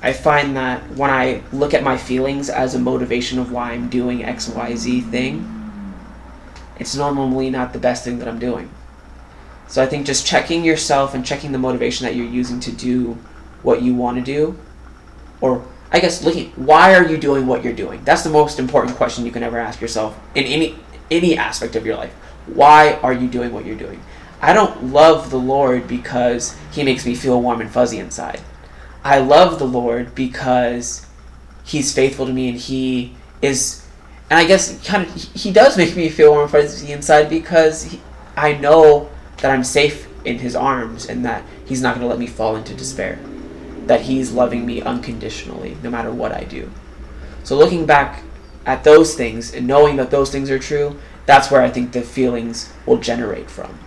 I 0.02 0.12
find 0.12 0.54
that 0.56 0.82
when 0.90 1.10
I 1.10 1.42
look 1.50 1.72
at 1.72 1.82
my 1.82 1.96
feelings 1.96 2.50
as 2.50 2.74
a 2.74 2.78
motivation 2.78 3.38
of 3.38 3.50
why 3.50 3.72
I'm 3.72 3.88
doing 3.88 4.20
XYZ 4.20 5.10
thing, 5.10 5.82
it's 6.78 6.94
normally 6.94 7.48
not 7.48 7.72
the 7.72 7.78
best 7.78 8.04
thing 8.04 8.18
that 8.18 8.28
I'm 8.28 8.38
doing. 8.38 8.70
So 9.68 9.82
I 9.82 9.86
think 9.86 10.06
just 10.06 10.26
checking 10.26 10.62
yourself 10.62 11.14
and 11.14 11.24
checking 11.24 11.52
the 11.52 11.58
motivation 11.58 12.04
that 12.04 12.14
you're 12.14 12.26
using 12.26 12.60
to 12.60 12.72
do 12.72 13.18
what 13.62 13.80
you 13.80 13.94
want 13.94 14.18
to 14.18 14.22
do 14.22 14.58
or 15.40 15.66
I 15.90 16.00
guess 16.00 16.24
looking 16.24 16.50
why 16.56 16.94
are 16.94 17.06
you 17.06 17.16
doing 17.16 17.46
what 17.46 17.62
you're 17.64 17.72
doing? 17.72 18.02
That's 18.04 18.22
the 18.22 18.30
most 18.30 18.58
important 18.58 18.96
question 18.96 19.24
you 19.24 19.32
can 19.32 19.42
ever 19.42 19.58
ask 19.58 19.80
yourself 19.80 20.18
in 20.34 20.44
any 20.44 20.76
any 21.10 21.36
aspect 21.36 21.76
of 21.76 21.86
your 21.86 21.96
life. 21.96 22.12
Why 22.46 22.94
are 23.02 23.12
you 23.12 23.28
doing 23.28 23.52
what 23.52 23.64
you're 23.64 23.76
doing? 23.76 24.02
I 24.40 24.52
don't 24.52 24.92
love 24.92 25.30
the 25.30 25.38
Lord 25.38 25.88
because 25.88 26.56
he 26.72 26.84
makes 26.84 27.06
me 27.06 27.14
feel 27.14 27.40
warm 27.40 27.60
and 27.60 27.70
fuzzy 27.70 27.98
inside. 27.98 28.40
I 29.02 29.18
love 29.18 29.58
the 29.58 29.66
Lord 29.66 30.14
because 30.14 31.06
he's 31.64 31.94
faithful 31.94 32.26
to 32.26 32.32
me 32.32 32.48
and 32.48 32.58
he 32.58 33.14
is 33.42 33.86
and 34.28 34.38
I 34.38 34.44
guess 34.44 34.84
kind 34.84 35.06
of 35.06 35.14
he 35.14 35.52
does 35.52 35.76
make 35.76 35.96
me 35.96 36.08
feel 36.08 36.30
warm 36.30 36.42
and 36.42 36.50
fuzzy 36.50 36.92
inside 36.92 37.28
because 37.28 37.84
he, 37.84 38.00
I 38.36 38.54
know 38.54 39.08
that 39.38 39.52
I'm 39.52 39.64
safe 39.64 40.08
in 40.24 40.40
his 40.40 40.56
arms 40.56 41.06
and 41.06 41.24
that 41.24 41.44
he's 41.64 41.80
not 41.80 41.94
going 41.94 42.02
to 42.02 42.08
let 42.08 42.18
me 42.18 42.26
fall 42.26 42.56
into 42.56 42.74
despair. 42.74 43.18
That 43.86 44.02
he's 44.02 44.32
loving 44.32 44.66
me 44.66 44.82
unconditionally 44.82 45.76
no 45.82 45.90
matter 45.90 46.10
what 46.10 46.32
I 46.32 46.44
do. 46.44 46.70
So 47.44 47.56
looking 47.56 47.86
back 47.86 48.22
at 48.66 48.82
those 48.84 49.14
things 49.14 49.54
and 49.54 49.66
knowing 49.66 49.96
that 49.96 50.10
those 50.10 50.30
things 50.30 50.50
are 50.50 50.58
true, 50.58 50.98
that's 51.24 51.50
where 51.50 51.62
I 51.62 51.70
think 51.70 51.92
the 51.92 52.02
feelings 52.02 52.72
will 52.84 52.98
generate 52.98 53.48
from. 53.48 53.78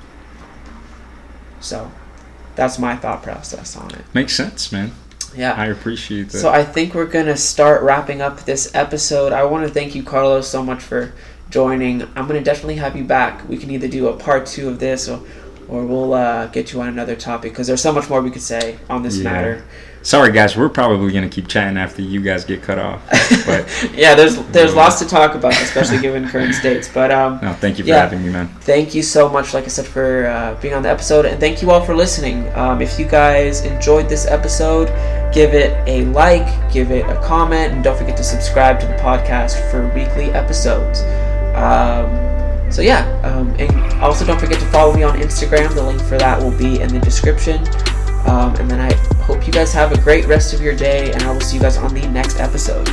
So 1.60 1.92
that's 2.56 2.80
my 2.80 2.96
thought 2.96 3.24
process 3.24 3.76
on 3.78 3.92
it. 3.92 4.02
makes 4.14 4.34
sense 4.36 4.72
man 4.72 4.92
Yeah. 5.36 5.54
i 5.54 5.68
appreciate 5.68 6.30
that 6.30 6.40
So 6.40 6.50
I 6.50 6.64
think 6.64 6.94
we're 6.94 7.06
gonna 7.06 7.38
start 7.38 7.84
wrapping 7.84 8.22
up 8.22 8.42
this 8.46 8.74
episode. 8.74 9.32
I 9.32 9.44
want 9.46 9.66
to 9.68 9.74
thank 9.74 9.96
you, 9.96 10.04
Carlos, 10.04 10.48
so 10.48 10.62
much 10.64 10.82
for 10.82 11.14
joining. 11.50 12.04
I'm 12.16 12.28
gonna 12.28 12.42
definitely 12.42 12.76
have 12.76 12.96
you 12.96 13.04
back. 13.04 13.48
We 13.48 13.58
can 13.58 13.72
either 13.72 13.88
do 13.88 14.08
a 14.08 14.14
part 14.14 14.46
two 14.46 14.68
of 14.70 14.80
this, 14.80 15.08
or 15.10 15.22
or 15.70 15.86
we'll 15.86 16.14
uh, 16.14 16.48
get 16.48 16.74
you 16.74 16.82
on 16.82 16.88
another 16.88 17.16
topic 17.16 17.52
because 17.52 17.68
there's 17.68 17.82
so 17.82 17.92
much 17.92 18.10
more 18.10 18.22
we 18.22 18.32
could 18.32 18.42
say 18.42 18.78
on 18.90 19.04
this 19.04 19.18
Yeah. 19.18 19.24
matter. 19.32 19.64
sorry 20.02 20.32
guys 20.32 20.56
we're 20.56 20.70
probably 20.70 21.12
going 21.12 21.30
to 21.30 21.34
keep 21.36 21.46
chatting 21.50 21.78
after 21.78 22.02
you 22.02 22.22
guys 22.22 22.46
get 22.46 22.62
cut 22.64 22.80
off 22.80 23.02
but 23.46 23.68
yeah, 23.94 24.16
there's 24.16 24.38
there's 24.56 24.74
lots 24.74 24.98
to 25.00 25.06
talk 25.06 25.36
about, 25.36 25.52
especially 25.62 26.00
given 26.00 26.26
current 26.28 26.56
states. 26.56 26.88
But 26.88 27.12
um, 27.12 27.40
no 27.42 27.52
thank 27.54 27.78
you 27.78 27.84
for 27.84 27.90
Yeah. 27.90 28.00
having 28.02 28.24
me 28.24 28.30
man 28.32 28.48
thank 28.62 28.96
you 28.96 29.04
so 29.04 29.28
much, 29.30 29.54
like 29.54 29.66
I 29.66 29.68
said, 29.68 29.86
for 29.86 30.28
uh, 30.28 30.56
being 30.62 30.74
on 30.74 30.84
the 30.84 30.90
episode, 30.90 31.26
and 31.26 31.38
thank 31.40 31.62
you 31.62 31.70
all 31.72 31.82
for 31.86 31.96
listening. 31.96 32.48
Um, 32.56 32.82
if 32.82 32.98
you 32.98 33.06
guys 33.06 33.66
enjoyed 33.66 34.08
this 34.08 34.26
episode, 34.26 34.88
give 35.34 35.54
it 35.54 35.72
a 35.88 36.06
like, 36.06 36.48
give 36.72 36.92
it 36.92 37.06
a 37.10 37.16
comment, 37.22 37.74
and 37.74 37.84
don't 37.84 37.98
forget 37.98 38.16
to 38.18 38.24
subscribe 38.24 38.80
to 38.80 38.88
the 38.88 38.96
podcast 38.96 39.70
for 39.70 39.88
weekly 39.94 40.32
episodes. 40.32 41.02
Um, 41.56 42.29
so 42.72 42.82
yeah, 42.82 43.06
um, 43.24 43.54
and 43.60 43.72
also 44.02 44.26
don't 44.26 44.40
forget 44.40 44.60
to 44.60 44.66
follow 44.68 44.94
me 44.94 45.04
on 45.04 45.18
Instagram. 45.20 45.74
The 45.74 45.84
link 45.84 46.02
for 46.02 46.18
that 46.18 46.42
will 46.42 46.58
be 46.58 46.82
in 46.82 46.90
the 46.90 47.00
description. 47.00 47.60
Um, 48.28 48.56
and 48.58 48.70
then 48.70 48.80
I 48.80 48.94
hope 49.24 49.48
you 49.48 49.54
guys 49.54 49.74
have 49.74 49.92
a 49.92 50.02
great 50.02 50.28
rest 50.28 50.54
of 50.54 50.62
your 50.62 50.76
day, 50.76 51.12
and 51.12 51.24
I 51.24 51.32
will 51.32 51.42
see 51.42 51.58
you 51.58 51.62
guys 51.62 51.78
on 51.78 51.94
the 51.94 52.08
next 52.08 52.40
episode. 52.40 52.88